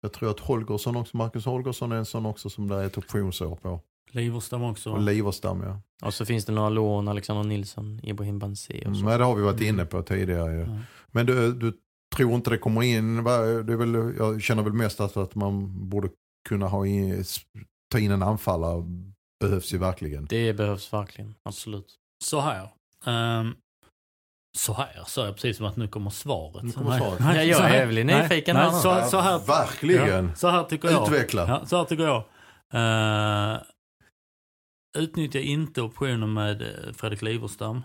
Jag 0.00 0.12
tror 0.12 0.30
att 0.30 0.40
Holgersson 0.40 0.96
också, 0.96 1.16
Marcus 1.16 1.44
Holgersson 1.44 1.92
är 1.92 1.96
en 1.96 2.06
sån 2.06 2.26
också 2.26 2.50
som 2.50 2.68
det 2.68 2.74
är 2.74 2.86
ett 2.86 2.98
optionsår 2.98 3.56
på. 3.56 3.80
Liverstam 4.10 4.62
också. 4.62 4.90
Och 4.90 5.00
Liverstam 5.00 5.62
ja. 5.62 5.80
Och 6.06 6.14
så 6.14 6.24
finns 6.26 6.44
det 6.44 6.52
några 6.52 6.68
lån, 6.68 7.08
Alexander 7.08 7.44
Nilsson, 7.44 8.00
Ibrahim 8.02 8.38
Banse 8.38 8.88
och 8.88 8.96
så. 8.96 9.04
Men 9.04 9.18
det 9.18 9.24
har 9.24 9.34
vi 9.34 9.42
varit 9.42 9.60
inne 9.60 9.84
på 9.84 10.02
tidigare 10.02 10.52
ju. 10.52 10.60
Ja. 10.60 10.78
Men 11.06 11.26
du, 11.26 11.52
du 11.52 11.72
tror 12.16 12.34
inte 12.34 12.50
det 12.50 12.58
kommer 12.58 12.82
in, 12.82 13.24
det 13.24 13.30
är 13.72 13.76
väl, 13.76 14.14
jag 14.18 14.42
känner 14.42 14.62
väl 14.62 14.72
mest 14.72 15.00
att, 15.00 15.16
att 15.16 15.34
man 15.34 15.88
borde 15.88 16.08
kunna 16.48 16.68
ha 16.68 16.86
in, 16.86 17.24
ta 17.92 17.98
in 17.98 18.10
en 18.10 18.22
anfallare 18.22 18.84
behövs 19.40 19.74
ju 19.74 19.78
verkligen. 19.78 20.26
Det 20.26 20.52
behövs 20.52 20.92
verkligen, 20.92 21.34
absolut. 21.42 21.94
Så 22.24 22.40
här. 22.40 22.68
Ehm, 23.06 23.54
så 24.58 24.72
här 24.72 25.04
sa 25.06 25.24
jag 25.24 25.34
precis 25.34 25.56
som 25.56 25.66
att 25.66 25.76
nu 25.76 25.88
kommer 25.88 26.10
svaret. 26.10 26.62
Nu 26.62 26.72
kommer 26.72 26.98
svaret. 26.98 27.20
nej, 27.20 27.48
Ja, 27.48 27.58
jag 27.58 27.76
är 27.76 27.86
väl 27.86 28.06
nyfiken 28.06 28.56
nej, 28.56 28.72
så, 28.72 29.02
så 29.10 29.20
här, 29.20 29.46
Verkligen. 29.46 30.28
Ja, 30.28 30.34
så 30.34 30.48
här 30.48 30.64
tycker 30.64 30.90
jag. 30.90 31.02
Utveckla. 31.02 31.48
Ja, 31.48 31.66
så 31.66 31.76
här 31.76 31.84
tycker 31.84 32.04
jag. 32.04 32.24
Uh, 32.74 33.62
utnyttja 34.98 35.38
inte 35.38 35.82
optionen 35.82 36.32
med 36.32 36.62
eh, 36.62 36.92
Fredrik 36.92 37.22
Liverstam. 37.22 37.76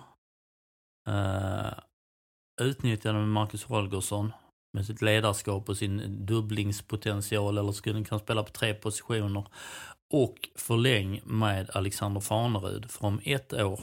Uh, 1.10 1.74
utnyttja 2.62 3.12
den 3.12 3.22
med 3.22 3.30
Marcus 3.30 3.64
Holgersson 3.64 4.34
med 4.74 4.86
sitt 4.86 5.02
ledarskap 5.02 5.70
och 5.70 5.78
sin 5.78 6.26
dubblingspotential 6.26 7.58
eller 7.58 7.72
skulle 7.72 8.04
kan 8.04 8.20
spela 8.20 8.44
på 8.44 8.52
tre 8.52 8.74
positioner. 8.74 9.48
Och 10.14 10.50
förläng 10.56 11.22
med 11.26 11.70
Alexander 11.70 12.22
Farnerud 12.22 12.92
från 12.92 13.22
ett 13.24 13.54
år 13.54 13.80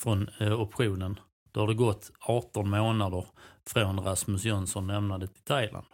från 0.00 0.28
eh, 0.38 0.60
optionen. 0.60 1.20
Då 1.54 1.60
har 1.60 1.66
det 1.66 1.74
gått 1.74 2.10
18 2.20 2.70
månader 2.70 3.26
från 3.66 4.00
Rasmus 4.00 4.44
Jönsson 4.44 4.86
lämnade 4.86 5.26
till 5.26 5.42
Thailand. 5.42 5.86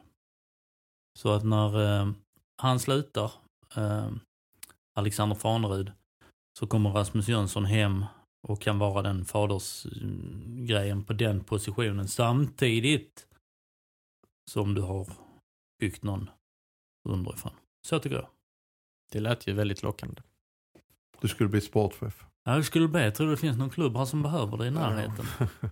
Så 1.19 1.33
att 1.33 1.45
när 1.45 2.01
eh, 2.01 2.13
han 2.57 2.81
slutar, 2.81 3.33
eh, 3.77 4.11
Alexander 4.95 5.37
Farnerud, 5.37 5.93
så 6.59 6.67
kommer 6.67 6.91
Rasmus 6.91 7.29
Jönsson 7.29 7.65
hem 7.65 8.05
och 8.49 8.61
kan 8.61 8.79
vara 8.79 9.03
den 9.03 9.25
fadersgrejen 9.25 11.05
på 11.05 11.13
den 11.13 11.45
positionen 11.45 12.09
samtidigt 12.09 13.27
som 14.51 14.75
du 14.75 14.81
har 14.83 15.09
byggt 15.81 16.03
någon 16.03 16.31
underifrån. 17.09 17.53
Så 17.89 17.99
tycker 17.99 18.17
jag. 18.17 18.29
Det 19.13 19.21
lät 19.21 19.47
ju 19.47 19.53
väldigt 19.53 19.83
lockande. 19.83 20.23
Du 21.21 21.29
skulle 21.29 21.49
bli 21.49 21.61
sportchef. 21.61 22.30
Ja, 22.45 22.55
Jag 22.55 22.65
skulle 22.65 22.89
be, 22.89 23.11
tror 23.11 23.31
det 23.31 23.37
finns 23.37 23.59
någon 23.59 23.71
klubb 23.71 23.97
här 23.97 24.05
som 24.05 24.23
behöver 24.23 24.57
det 24.57 24.67
i 24.67 24.71
närheten. 24.71 25.27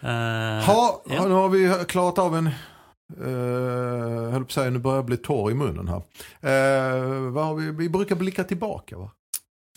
Eh, 0.00 0.64
Ha, 0.64 1.02
ja. 1.08 1.28
Nu 1.28 1.34
har 1.34 1.48
vi 1.48 1.84
klarat 1.88 2.18
av 2.18 2.36
en, 2.36 2.46
uh, 2.46 4.30
höll 4.30 4.40
på 4.40 4.46
att 4.46 4.52
säga, 4.52 4.70
nu 4.70 4.78
börjar 4.78 4.96
jag 4.96 5.04
bli 5.04 5.16
torr 5.16 5.50
i 5.50 5.54
munnen 5.54 5.88
här. 5.88 5.96
Uh, 5.96 7.30
vad 7.30 7.44
har 7.44 7.54
vi, 7.54 7.70
vi 7.70 7.88
brukar 7.88 8.16
blicka 8.16 8.44
tillbaka 8.44 8.98
va? 8.98 9.10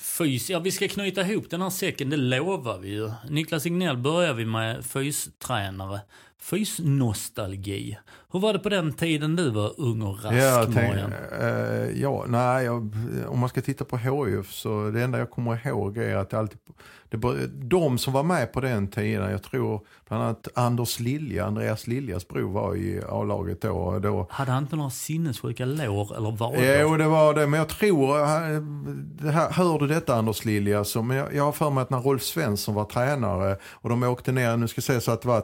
Fys, 0.02 0.50
ja 0.50 0.60
vi 0.60 0.72
ska 0.72 0.88
knyta 0.88 1.22
ihop 1.22 1.50
den 1.50 1.62
här 1.62 1.70
säcken, 1.70 2.10
det 2.10 2.18
lovar 2.18 2.78
vi 2.78 2.90
ju. 2.90 3.12
Niklas 3.30 3.66
Ignell 3.66 3.98
börjar 3.98 4.34
vi 4.34 4.46
med 4.46 4.86
fystränare. 4.86 6.02
Fysnostalgi. 6.42 7.98
Hur 8.32 8.40
var 8.40 8.54
det 8.54 8.60
på 8.60 8.70
den 8.70 8.94
tiden 8.94 9.36
du 9.36 9.50
var 9.50 9.74
ung 9.78 10.02
och 10.02 10.24
rask, 10.24 10.36
jag 10.36 10.74
tänk, 10.74 10.96
eh, 11.42 12.02
ja, 12.02 12.26
nej, 12.28 12.66
jag, 12.66 12.96
om 13.28 13.40
man 13.40 13.50
ska 13.50 13.62
titta 13.62 13.86
på 13.86 13.98
HIF 13.98 14.52
så 14.52 14.90
det 14.90 15.04
enda 15.04 15.18
jag 15.20 15.30
kommer 15.30 15.68
ihåg 15.68 15.98
är 15.98 16.16
att 16.16 16.34
alltid, 16.34 16.60
det, 17.10 17.48
de 17.48 17.98
som 17.98 18.14
var 18.14 18.24
med 18.24 18.54
på 18.54 18.62
den 18.62 18.88
tiden, 18.88 19.32
jag 19.32 19.44
tror 19.44 19.82
bland 20.08 20.24
annat 20.24 20.48
Anders 20.54 21.00
Lilja, 21.00 21.46
Andreas 21.46 21.88
Liljas 21.88 22.28
bror 22.28 22.52
var 22.52 22.76
i 22.76 23.02
A-laget 23.10 23.62
då. 23.62 24.00
då 24.00 24.28
Hade 24.30 24.52
han 24.52 24.64
inte 24.64 24.76
några 24.76 24.90
sinnessjuka 24.90 25.66
lår 25.66 26.18
eller 26.18 26.32
vader? 26.32 26.82
Jo, 26.82 26.98
det 26.98 27.08
var 27.08 27.34
det. 27.34 27.48
Men 27.48 27.58
jag 27.58 27.70
tror, 27.70 28.20
eh, 28.20 28.62
det 29.22 29.32
här, 29.32 29.52
hör 29.52 29.80
du 29.80 29.88
detta 29.88 30.16
Anders 30.16 30.46
Lilja? 30.46 30.84
Så, 30.84 31.02
men 31.02 31.18
jag, 31.18 31.36
jag 31.36 31.44
har 31.44 31.52
för 31.52 31.70
mig 31.70 31.82
att 31.82 31.90
när 31.90 32.00
Rolf 32.00 32.24
Svensson 32.24 32.76
var 32.76 32.86
tränare 32.86 33.58
och 33.64 33.90
de 33.90 34.04
åkte 34.04 34.32
ner, 34.32 34.58
nu 34.58 34.68
ska 34.68 34.80
jag 34.80 34.84
säga 34.84 35.02
så 35.02 35.12
att 35.12 35.22
det 35.22 35.28
var 35.28 35.42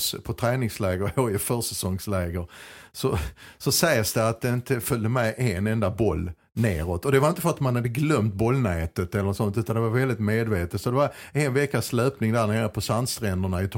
Tormelinus 0.00 0.24
på 0.24 0.32
träningsläger 0.32 1.12
och 1.18 1.30
i 1.30 1.38
försäsongsläger. 1.38 2.46
Så, 2.92 3.18
så 3.58 3.72
sägs 3.72 4.12
det 4.12 4.28
att 4.28 4.40
det 4.40 4.48
inte 4.48 4.80
följde 4.80 5.08
med 5.08 5.34
en 5.38 5.66
enda 5.66 5.90
boll 5.90 6.32
neråt. 6.52 7.04
Och 7.04 7.12
det 7.12 7.20
var 7.20 7.28
inte 7.28 7.40
för 7.40 7.50
att 7.50 7.60
man 7.60 7.76
hade 7.76 7.88
glömt 7.88 8.34
bollnätet 8.34 9.14
eller 9.14 9.32
sånt 9.32 9.56
utan 9.58 9.76
det 9.76 9.82
var 9.82 9.88
väldigt 9.90 10.18
medvetet. 10.18 10.80
Så 10.80 10.90
det 10.90 10.96
var 10.96 11.12
en 11.32 11.54
veckas 11.54 11.92
löpning 11.92 12.32
där 12.32 12.46
nere 12.46 12.68
på 12.68 12.80
sandstränderna 12.80 13.62
i 13.62 13.68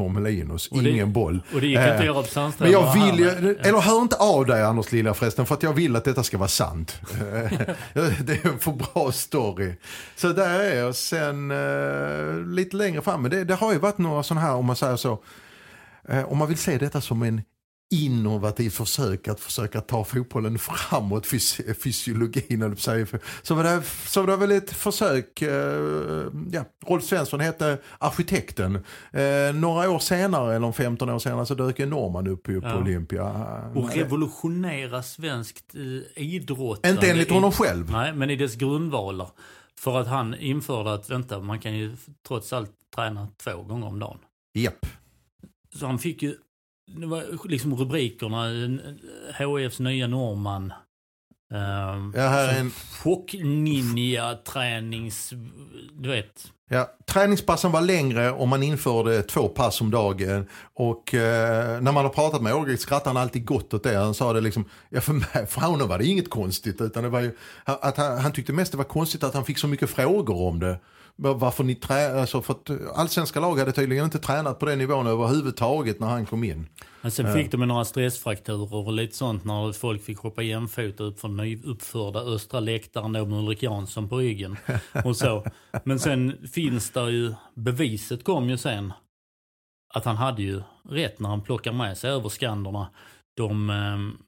det- 0.84 0.90
Ingen 0.90 1.12
boll. 1.12 1.42
Och 1.54 1.60
det 1.60 1.66
gick 1.66 1.78
inte 1.78 1.88
Eh, 1.90 1.98
att 1.98 2.04
göra 2.04 2.14
på 2.14 2.20
men 2.20 2.28
Sandström 2.28 2.70
jag 2.70 2.94
vill 2.94 3.18
ju, 3.18 3.28
eller 3.60 3.80
hör 3.80 4.02
inte 4.02 4.16
av 4.16 4.46
dig 4.46 4.62
Anders 4.62 4.92
Lilja 4.92 5.14
förresten 5.14 5.46
för 5.46 5.54
att 5.54 5.62
jag 5.62 5.72
vill 5.72 5.96
att 5.96 6.04
detta 6.04 6.22
ska 6.22 6.38
vara 6.38 6.48
sant. 6.48 7.00
det 7.94 8.44
är 8.44 8.46
en 8.46 8.58
för 8.58 8.72
bra 8.72 9.12
story. 9.12 9.72
Så 10.16 10.28
där 10.32 10.60
är 10.60 10.76
jag 10.78 10.94
sen 10.94 11.50
eh, 11.50 12.46
lite 12.54 12.76
längre 12.76 13.02
fram. 13.02 13.22
Men 13.22 13.30
det, 13.30 13.44
det 13.44 13.54
har 13.54 13.72
ju 13.72 13.78
varit 13.78 13.98
några 13.98 14.22
sådana 14.22 14.46
här, 14.46 14.54
om 14.54 14.64
man 14.64 14.76
säger 14.76 14.96
så, 14.96 15.12
eh, 15.12 15.18
om 16.26 16.38
man 16.38 16.48
vill 16.48 16.58
se 16.58 16.78
detta 16.78 17.00
som 17.00 17.22
en 17.22 17.42
innovativt 17.94 18.74
försök 18.74 19.28
att 19.28 19.40
försöka 19.40 19.80
ta 19.80 20.04
fotbollen 20.04 20.58
framåt, 20.58 21.26
fys- 21.26 21.74
fysiologin. 21.82 22.76
Så 23.42 23.54
var 23.54 23.64
det, 23.64 23.82
så 24.06 24.20
var 24.20 24.26
det 24.26 24.36
väl 24.36 24.50
ett 24.52 24.72
försök, 24.72 25.42
eh, 25.42 25.50
ja, 26.52 26.64
Rolf 26.86 27.04
Svensson 27.04 27.40
hette 27.40 27.78
arkitekten. 27.98 28.74
Eh, 29.12 29.54
några 29.54 29.90
år 29.90 29.98
senare, 29.98 30.56
eller 30.56 30.66
om 30.66 30.72
15 30.72 31.10
år 31.10 31.18
senare, 31.18 31.46
så 31.46 31.54
dök 31.54 31.78
Norman 31.78 32.26
upp 32.26 32.42
på 32.42 32.52
Ja. 32.52 32.78
Olympia. 32.78 33.24
Och 33.74 33.94
revolutionera 33.94 35.02
svenskt 35.02 35.74
eh, 36.16 36.22
idrottande. 36.22 36.88
Inte 36.94 37.10
enligt 37.10 37.30
honom 37.30 37.52
själv. 37.52 37.90
Nej, 37.90 38.12
men 38.12 38.30
i 38.30 38.36
dess 38.36 38.54
grundvalar. 38.54 39.28
För 39.78 40.00
att 40.00 40.06
han 40.06 40.34
införde 40.34 40.94
att, 40.94 41.10
vänta, 41.10 41.40
man 41.40 41.58
kan 41.60 41.74
ju 41.76 41.96
trots 42.28 42.52
allt 42.52 42.70
träna 42.94 43.28
två 43.44 43.62
gånger 43.62 43.86
om 43.86 43.98
dagen. 43.98 44.18
Japp. 44.54 44.86
Så 45.78 45.86
han 45.86 45.98
fick 45.98 46.22
ju, 46.22 46.34
det 47.00 47.06
var 47.06 47.48
liksom 47.48 47.74
rubrikerna, 47.76 48.48
HIFs 49.38 49.80
nya 49.80 50.06
norrman. 50.06 50.72
Um, 51.52 52.12
Ja, 52.16 52.28
här 52.28 52.48
är 52.48 52.60
en, 52.60 52.70
Chock-ninja 52.70 54.34
tränings... 54.34 55.32
Du 55.92 56.08
vet. 56.08 56.52
ja, 56.70 56.90
träningspassen 57.06 57.72
var 57.72 57.80
längre 57.80 58.32
om 58.32 58.48
man 58.48 58.62
införde 58.62 59.22
två 59.22 59.48
pass 59.48 59.80
om 59.80 59.90
dagen. 59.90 60.46
Och 60.74 61.14
eh, 61.14 61.80
när 61.80 61.92
man 61.92 62.04
har 62.04 62.08
pratat 62.08 62.42
med 62.42 62.54
Åge 62.54 62.76
skrattade 62.76 63.10
han 63.10 63.16
alltid 63.22 63.44
gott 63.44 63.74
åt 63.74 63.82
det. 63.82 63.96
Han 63.96 64.14
sa 64.14 64.32
det 64.32 64.40
liksom, 64.40 64.64
ja 64.90 65.00
för 65.00 65.12
mig, 65.12 65.46
för 65.48 65.60
honom 65.60 65.88
var 65.88 65.98
det 65.98 66.06
inget 66.06 66.30
konstigt. 66.30 66.80
Utan 66.80 67.02
det 67.02 67.08
var 67.08 67.20
ju, 67.20 67.36
att 67.64 67.96
han, 67.96 68.18
han 68.18 68.32
tyckte 68.32 68.52
mest 68.52 68.72
det 68.72 68.78
var 68.78 68.84
konstigt 68.84 69.24
att 69.24 69.34
han 69.34 69.44
fick 69.44 69.58
så 69.58 69.68
mycket 69.68 69.90
frågor 69.90 70.36
om 70.48 70.60
det. 70.60 70.78
Varför 71.16 71.64
ni 71.64 71.74
trä, 71.74 72.20
alltså 72.20 72.42
för 72.42 72.54
att 72.54 72.70
allsvenska 72.94 73.40
lag 73.40 73.58
hade 73.58 73.72
tydligen 73.72 74.04
inte 74.04 74.18
tränat 74.18 74.58
på 74.58 74.66
den 74.66 74.78
nivån 74.78 75.06
överhuvudtaget 75.06 76.00
när 76.00 76.06
han 76.06 76.26
kom 76.26 76.44
in. 76.44 76.66
Men 77.02 77.10
sen 77.10 77.34
fick 77.34 77.50
de 77.50 77.60
ju 77.60 77.66
några 77.66 77.84
stressfrakturer 77.84 78.74
och 78.74 78.92
lite 78.92 79.16
sånt 79.16 79.44
när 79.44 79.72
folk 79.72 80.04
fick 80.04 80.18
hoppa 80.18 80.42
jämfota 80.42 81.04
upp 81.04 81.20
för 81.20 81.28
nyuppförda 81.28 82.20
östra 82.20 82.60
läktaren 82.60 83.12
med 83.12 83.32
Ulrik 83.32 83.62
Jansson 83.62 84.08
på 84.08 84.18
ryggen. 84.18 84.56
Och 85.04 85.16
så. 85.16 85.44
Men 85.84 85.98
sen 85.98 86.48
finns 86.52 86.90
det 86.90 87.10
ju, 87.10 87.34
beviset 87.54 88.24
kom 88.24 88.48
ju 88.50 88.56
sen. 88.58 88.92
Att 89.94 90.04
han 90.04 90.16
hade 90.16 90.42
ju 90.42 90.62
rätt 90.88 91.20
när 91.20 91.28
han 91.28 91.42
plockar 91.42 91.72
med 91.72 91.98
sig 91.98 92.10
över 92.10 92.28
skanderna. 92.28 92.90
De, 93.36 93.70
eh, 93.70 94.22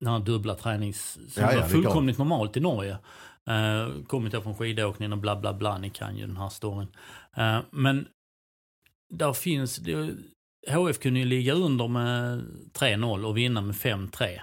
den 0.00 0.12
här 0.12 0.18
dubbla 0.18 0.54
tränings... 0.54 1.12
Som 1.12 1.42
Ja, 1.42 1.52
ja, 1.52 1.60
var 1.60 1.68
fullkomligt 1.68 2.18
normalt 2.18 2.56
i 2.56 2.60
Norge. 2.60 2.98
Eh, 3.46 4.02
kommit 4.06 4.32
då 4.32 4.40
från 4.40 4.54
skidåkningen 4.56 5.12
och 5.12 5.18
bla 5.18 5.36
bla 5.36 5.54
bla, 5.54 5.78
ni 5.78 5.90
kan 5.90 6.16
ju 6.16 6.26
den 6.26 6.36
här 6.36 6.48
storyn. 6.48 6.88
Eh, 7.36 7.60
men 7.70 8.08
där 9.14 9.32
finns, 9.32 9.76
det, 9.76 10.14
HF 10.68 10.98
kunde 10.98 11.20
ju 11.20 11.26
ligga 11.26 11.52
under 11.52 11.88
med 11.88 12.44
3-0 12.72 13.24
och 13.24 13.36
vinna 13.36 13.60
med 13.60 13.74
5-3. 13.74 14.40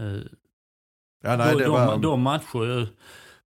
Eh, 0.00 0.22
Ja, 1.26 1.36
nej, 1.36 1.52
de, 1.52 1.62
det 1.62 1.68
var, 1.68 1.86
de, 1.86 2.02
de 2.02 2.20
matcher, 2.20 2.64
jag, 2.64 2.86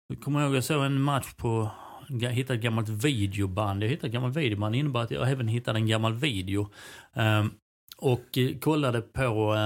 jag 0.09 0.21
kommer 0.23 0.45
ihåg 0.45 0.57
jag 0.57 0.65
såg 0.65 0.85
en 0.85 1.01
match 1.01 1.35
på, 1.37 1.71
jag 2.09 2.31
hittade 2.31 2.57
ett 2.59 2.65
gammalt 2.65 2.89
videoband. 2.89 3.83
Jag 3.83 3.89
hittade 3.89 4.07
ett 4.07 4.13
gammalt 4.13 4.37
videoband, 4.37 4.75
det 4.75 4.79
innebär 4.79 5.01
att 5.01 5.11
jag 5.11 5.31
även 5.31 5.49
hittade 5.49 5.79
en 5.79 5.87
gammal 5.87 6.15
video. 6.15 6.71
Ehm, 7.15 7.51
och 7.97 8.39
kollade 8.61 9.01
på 9.01 9.57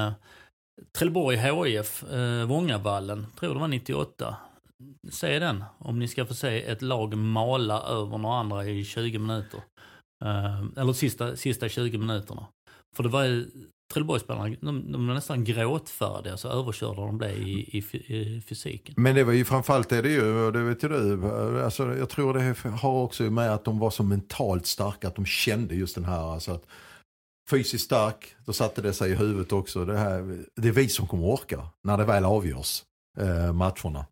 Trelleborg 0.98 1.36
HIF, 1.36 2.02
eh, 2.02 2.46
Vångavallen, 2.46 3.26
tror 3.38 3.54
det 3.54 3.60
var 3.60 3.68
98. 3.68 4.36
Se 5.10 5.38
den, 5.38 5.64
om 5.78 5.98
ni 5.98 6.08
ska 6.08 6.26
få 6.26 6.34
se 6.34 6.62
ett 6.62 6.82
lag 6.82 7.16
mala 7.16 7.82
över 7.82 8.18
några 8.18 8.36
andra 8.36 8.64
i 8.66 8.84
20 8.84 9.18
minuter. 9.18 9.60
Eh, 10.24 10.62
eller 10.76 10.92
sista, 10.92 11.36
sista 11.36 11.68
20 11.68 11.98
minuterna. 11.98 12.46
För 12.96 13.02
det 13.02 13.08
var 13.08 13.24
ju 13.24 13.50
Trelleborgsspelarna, 13.92 14.56
de, 14.60 14.92
de 14.92 15.06
var 15.06 15.14
nästan 15.14 15.44
gråtfärdiga 15.44 16.36
så 16.36 16.48
överkörda 16.48 17.00
de 17.00 17.18
blev 17.18 17.30
i, 17.30 17.78
i, 17.78 17.78
i 18.16 18.42
fysiken. 18.48 18.94
Men 18.98 19.14
det 19.14 19.24
var 19.24 19.32
ju 19.32 19.44
framförallt 19.44 19.88
det, 19.88 20.02
det 20.02 20.08
ju, 20.08 20.44
och 20.44 20.52
det 20.52 20.62
vet 20.62 20.84
ju 20.84 20.88
du, 20.88 21.62
alltså, 21.62 21.96
jag 21.96 22.08
tror 22.08 22.34
det 22.34 22.70
har 22.70 23.02
också 23.02 23.22
med 23.22 23.54
att 23.54 23.64
de 23.64 23.78
var 23.78 23.90
så 23.90 24.02
mentalt 24.02 24.66
starka, 24.66 25.08
att 25.08 25.14
de 25.14 25.26
kände 25.26 25.74
just 25.74 25.94
den 25.94 26.04
här, 26.04 26.32
alltså 26.32 26.52
att 26.52 26.66
fysiskt 27.50 27.84
stark, 27.84 28.34
då 28.44 28.52
satte 28.52 28.82
det 28.82 28.92
sig 28.92 29.10
i 29.10 29.14
huvudet 29.14 29.52
också. 29.52 29.84
Det, 29.84 29.98
här, 29.98 30.44
det 30.56 30.68
är 30.68 30.72
vi 30.72 30.88
som 30.88 31.06
kommer 31.06 31.24
orka 31.24 31.68
när 31.84 31.98
det 31.98 32.04
väl 32.04 32.24
avgörs, 32.24 32.82
eh, 33.18 33.52
matcherna. 33.52 34.06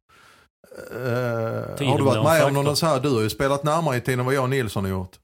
Tiden 1.78 1.90
har 1.92 1.98
du 1.98 2.04
varit 2.04 2.24
med 2.24 2.44
om 2.44 2.54
någon 2.54 2.76
så 2.76 2.86
här, 2.86 3.00
du 3.00 3.08
har 3.14 3.20
ju 3.20 3.30
spelat 3.30 3.64
närmare 3.64 3.96
i 3.96 4.00
tiden 4.00 4.20
än 4.20 4.26
vad 4.26 4.34
jag 4.34 4.42
och 4.42 4.50
Nilsson 4.50 4.84
har 4.84 4.90
gjort. 4.90 5.16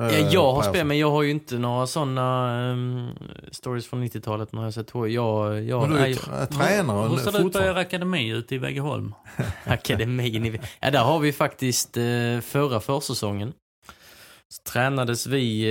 Ja, 0.00 0.10
jag 0.10 0.52
har 0.52 0.62
spelat, 0.62 0.86
men 0.86 0.98
jag 0.98 1.10
har 1.10 1.22
ju 1.22 1.30
inte 1.30 1.58
några 1.58 1.86
sådana 1.86 2.70
um, 2.72 3.08
stories 3.52 3.86
från 3.86 4.04
90-talet 4.04 4.52
när 4.52 4.64
jag 4.64 4.74
sett. 4.74 4.90
Jag, 4.94 5.08
jag, 5.62 5.80
Men 5.80 5.90
du 5.90 5.96
är 5.96 6.00
nej, 6.00 6.14
tr- 6.14 6.46
tränare 6.46 7.08
Hur 7.08 7.16
ser 7.16 7.32
det 7.32 7.38
ut 7.38 7.52
på 7.52 7.58
er 7.58 7.74
akademi 7.74 8.28
ute 8.28 8.54
i 8.54 8.58
Vegeholm? 8.58 9.14
akademin. 9.64 10.46
i- 10.46 10.60
Ja, 10.80 10.90
där 10.90 11.04
har 11.04 11.18
vi 11.18 11.32
faktiskt 11.32 11.96
eh, 11.96 12.02
förra 12.42 12.80
försäsongen. 12.80 13.52
Så 14.48 14.72
tränades 14.72 15.26
vi, 15.26 15.62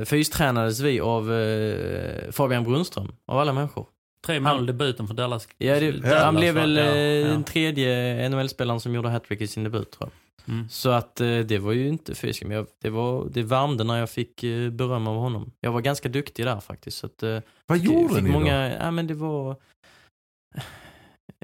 eh, 0.00 0.04
fystränades 0.04 0.80
vi 0.80 1.00
av 1.00 1.32
eh, 1.32 2.30
Fabian 2.30 2.64
Brunström, 2.64 3.12
av 3.32 3.38
alla 3.38 3.52
människor. 3.52 3.86
Tre 4.26 4.40
mål 4.40 4.62
i 4.62 4.66
debuten 4.66 5.06
för 5.06 5.14
Dallas. 5.14 5.48
Ja, 5.58 5.80
det, 5.80 5.92
Dallas, 5.92 6.22
han 6.22 6.34
blev 6.34 6.54
väl 6.54 6.76
Ja, 6.76 6.82
eh, 6.82 6.98
ja. 6.98 7.28
den 7.28 7.44
tredje 7.44 8.28
NHL-spelaren 8.28 8.80
som 8.80 8.94
gjorde 8.94 9.08
hattrick 9.08 9.40
i 9.40 9.46
sin 9.46 9.64
debut 9.64 9.90
tror 9.90 10.10
jag. 10.10 10.54
Mm. 10.54 10.68
Så 10.68 10.90
att 10.90 11.20
eh, 11.20 11.38
det 11.38 11.58
var 11.58 11.72
ju 11.72 11.88
inte 11.88 12.14
fysiskt, 12.14 12.46
men 12.46 12.56
jag, 12.56 12.66
det, 12.82 12.90
var, 12.90 13.28
det 13.30 13.42
värmde 13.42 13.84
när 13.84 13.98
jag 13.98 14.10
fick 14.10 14.44
eh, 14.44 14.70
beröm 14.70 15.06
av 15.06 15.16
honom. 15.16 15.52
Jag 15.60 15.72
var 15.72 15.80
ganska 15.80 16.08
duktig 16.08 16.46
där 16.46 16.60
faktiskt. 16.60 16.98
Så 16.98 17.06
att, 17.06 17.22
Vad 17.66 17.78
gjorde 17.78 18.14
fick 18.14 18.24
ni 18.24 18.30
många, 18.30 18.68
då? 18.68 18.74
Ja 18.80 18.90
men 18.90 19.06
det 19.06 19.14
var... 19.14 19.56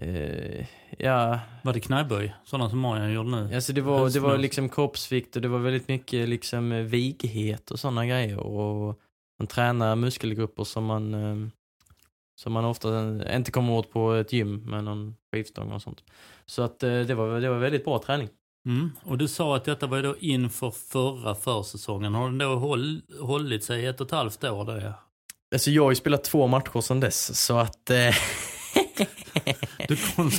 Eh, 0.01 0.67
ja, 0.99 1.41
Var 1.63 1.73
det 1.73 1.81
knäböj? 1.81 2.35
Sådana 2.45 2.71
som 2.71 2.79
Marian 2.79 3.13
gjorde 3.13 3.31
nu? 3.31 3.55
alltså 3.55 3.73
det 3.73 3.81
var, 3.81 4.11
det 4.11 4.21
var 4.21 4.39
liksom 4.39 4.69
kroppsvikt 4.69 5.37
och 5.37 5.43
det 5.43 5.49
var 5.49 5.59
väldigt 5.59 5.89
mycket 5.89 6.29
liksom 6.29 6.87
vighet 6.87 7.71
och 7.71 7.79
sådana 7.81 8.07
grejer. 8.07 8.39
Och 8.39 9.01
man 9.39 9.47
tränar 9.47 9.97
muskelgrupper 9.97 10.65
som 10.65 10.85
man, 10.85 11.53
som 12.37 12.53
man 12.53 12.65
ofta 12.65 13.13
inte 13.37 13.51
kommer 13.51 13.73
åt 13.73 13.93
på 13.93 14.13
ett 14.13 14.33
gym 14.33 14.57
med 14.57 14.85
någon 14.85 15.17
skivstång 15.33 15.73
och 15.73 15.83
sånt. 15.83 16.05
Så 16.47 16.63
att 16.63 16.83
eh, 16.83 17.01
det 17.01 17.15
var, 17.15 17.41
det 17.41 17.49
var 17.49 17.59
väldigt 17.59 17.85
bra 17.85 17.99
träning. 17.99 18.29
Mm. 18.67 18.91
Och 19.03 19.19
du 19.19 19.29
sa 19.29 19.57
att 19.57 19.65
detta 19.65 19.87
var 19.87 20.03
då 20.03 20.17
inför 20.17 20.71
förra 20.71 21.35
försäsongen. 21.35 22.15
Har 22.15 22.25
den 22.25 22.39
då 22.39 22.55
håll, 22.55 23.03
hållit 23.21 23.65
sig 23.65 23.83
i 23.83 23.87
ett 23.87 24.01
och 24.01 24.07
ett 24.07 24.11
halvt 24.11 24.45
år? 24.45 24.65
Det? 24.65 24.95
Alltså 25.55 25.71
jag 25.71 25.83
har 25.83 25.91
ju 25.91 25.97
spelat 25.97 26.25
två 26.25 26.47
matcher 26.47 26.81
sedan 26.81 27.01
dess, 27.01 27.45
så 27.45 27.59
att... 27.59 27.91
Eh, 27.91 27.97
Du 29.89 29.95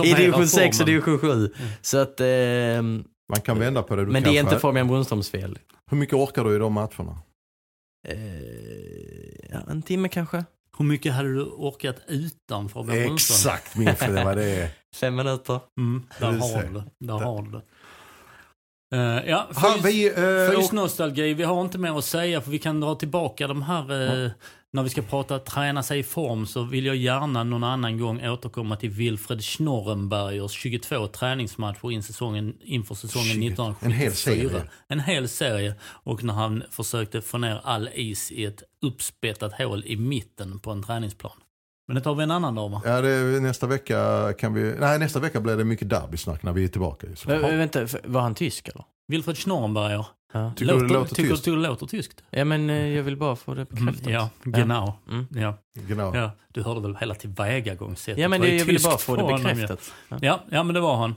I 0.06 0.14
division 0.14 0.48
6 0.48 0.80
och 0.80 0.86
division 0.86 1.20
7. 1.20 1.50
Så 1.82 1.98
att... 1.98 2.20
Eh, 2.20 2.82
Man 3.30 3.42
kan 3.44 3.60
vända 3.60 3.84
på 3.84 3.96
det. 3.96 4.06
Du 4.06 4.12
men 4.12 4.24
det 4.24 4.38
är 4.38 4.40
inte 4.40 4.60
Fabian 4.60 4.88
Brunströms 4.88 5.30
fel. 5.30 5.60
Hur 5.92 5.98
mycket 5.98 6.16
orkar 6.16 6.44
du 6.44 6.56
i 6.56 6.60
de 6.60 6.74
matcherna? 6.74 7.20
Eh, 8.08 9.50
ja, 9.52 9.60
en 9.70 9.82
timme 9.82 10.10
kanske? 10.10 10.46
Hur 10.78 10.86
mycket 10.86 11.14
hade 11.14 11.34
du 11.34 11.44
orkat 11.44 11.96
utan 12.08 12.70
Fabian 12.70 13.06
Brunström? 13.06 13.36
Exakt 13.36 13.76
min 13.78 13.96
fråga, 13.96 14.26
vad 14.26 14.38
det. 14.38 14.72
Fem 14.96 15.16
minuter. 15.16 15.60
Mm, 15.78 16.04
där 16.20 16.32
har 16.32 16.64
du 16.64 16.74
det. 16.74 16.84
Där 17.00 17.14
har 17.14 17.42
du 17.42 17.52
det. 17.52 17.62
Eh, 18.94 19.00
ja, 19.30 19.48
Har 19.56 19.70
fys- 19.70 19.86
vi, 19.86 20.08
eh, 20.54 20.60
Fysnostalgi, 20.62 21.34
vi 21.34 21.44
har 21.44 21.62
inte 21.62 21.78
mer 21.78 21.98
att 21.98 22.06
säga 22.06 22.42
för 22.42 22.52
vi 22.52 22.60
kan 22.60 22.80
dra 22.82 22.96
tillbaka 22.96 23.48
de 23.48 23.62
här, 23.62 23.82
eh, 24.26 24.32
när 24.74 24.84
vi 24.84 24.90
ska 24.90 25.02
prata 25.02 25.40
träna 25.40 25.84
sig 25.84 26.00
i 26.00 26.04
form 26.04 26.46
så 26.46 26.64
vill 26.64 26.86
jag 26.86 26.96
gärna 26.96 27.44
någon 27.44 27.64
annan 27.64 27.98
gång 28.00 28.28
återkomma 28.28 28.76
till 28.76 28.90
Wilfred 28.90 29.44
Schnorrenbergers 29.44 30.52
22 30.52 31.08
träningsmatcher 31.08 31.92
in 31.92 32.04
säsongen, 32.04 32.54
inför 32.62 32.96
säsongen 32.96 33.28
20. 33.34 33.48
1974. 33.48 33.88
En 33.88 33.92
hel 33.92 34.12
serie. 34.14 34.64
En 34.88 35.00
hel 35.00 35.28
serie. 35.28 35.74
Och 36.04 36.24
när 36.24 36.34
han 36.34 36.64
försökte 36.72 37.22
få 37.22 37.38
ner 37.38 37.62
all 37.64 37.90
is 37.94 38.32
i 38.32 38.46
ett 38.46 38.64
uppspettat 38.82 39.54
hål 39.58 39.84
i 39.86 39.96
mitten 39.98 40.60
på 40.60 40.72
en 40.72 40.84
träningsplan. 40.84 41.32
Men 41.88 41.96
det 41.96 42.02
tar 42.02 42.16
vi 42.16 42.24
en 42.24 42.32
annan 42.32 42.56
dag 42.56 42.70
va? 42.70 42.82
Ja, 42.86 43.02
det, 43.02 43.40
nästa 43.40 43.68
vecka 43.68 44.34
kan 44.40 44.54
vi... 44.54 44.76
Nej, 44.80 45.00
nästa 45.00 45.20
vecka 45.20 45.42
blir 45.42 45.58
det 45.58 45.64
mycket 45.64 45.90
derbysnack 45.90 46.44
när 46.44 46.54
vi 46.54 46.64
är 46.64 46.68
tillbaka. 46.68 47.08
Så. 47.16 47.30
Vä- 47.30 47.58
vänta, 47.58 47.88
var 48.04 48.22
han 48.22 48.36
tysk 48.36 48.68
eller? 48.68 48.84
Wilfred 49.08 49.38
Schnorrenberger. 49.38 50.06
Ja. 50.34 50.54
Tycker 50.56 50.74
du 50.74 50.88
det 50.88 50.94
låter 50.94 51.16
tycker, 51.16 51.30
tyskt? 51.30 51.44
tycker 51.46 51.56
du 51.58 51.62
det 51.64 51.68
låter 51.70 51.86
tyskt? 51.86 52.24
ja 52.30 52.46
men 52.46 52.70
eh, 52.70 52.88
jag 52.88 53.04
vill 53.04 53.18
bara 53.18 53.36
få 53.36 53.54
det 53.54 53.72
Mm, 53.72 53.86
bekräftat. 53.86 54.14
ja, 54.14 54.30
genau. 54.44 54.94
Mm. 55.10 55.28
Ja. 55.32 55.58
Genau. 55.88 56.16
Ja, 56.16 56.32
du 56.54 56.64
hörde 56.64 56.82
väl 56.82 56.96
hela 57.00 57.16
tillvägagångssättet. 57.16 58.22
Ja 58.22 58.28
men 58.28 58.42
det, 58.42 58.56
jag 58.56 58.66
vill 58.66 58.82
bara 58.84 58.98
få 58.98 59.16
det 59.16 59.24
bekräftat. 59.44 59.94
Ja. 60.10 60.18
Ja, 60.22 60.40
ja, 60.50 60.64
men 60.64 60.74
det 60.74 60.80
var 60.82 60.96
han. 60.96 61.10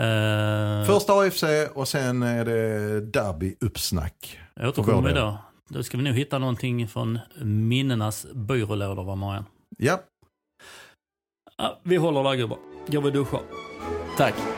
Uh, 0.00 0.86
Först 0.86 1.10
AFC 1.10 1.44
och 1.74 1.88
sen 1.88 2.22
är 2.22 2.44
det 2.44 3.00
derby-uppsnack. 3.00 4.38
jag 4.54 4.68
återkommer 4.68 5.08
vi 5.08 5.14
då. 5.14 5.38
Då 5.68 5.82
ska 5.82 5.96
vi 5.98 6.04
nog 6.04 6.14
hitta 6.14 6.38
någonting 6.38 6.88
från 6.88 7.18
minnenas 7.42 8.26
byrålådor, 8.34 9.04
va 9.04 9.14
Marian? 9.14 9.44
Ja, 9.80 10.00
vi 11.82 11.96
håller 11.96 12.22
där 12.22 12.34
gubbar. 12.34 12.58
Går 12.86 13.02
vi 13.02 13.08
och 13.08 13.12
duschar. 13.12 13.40
Tack. 14.16 14.57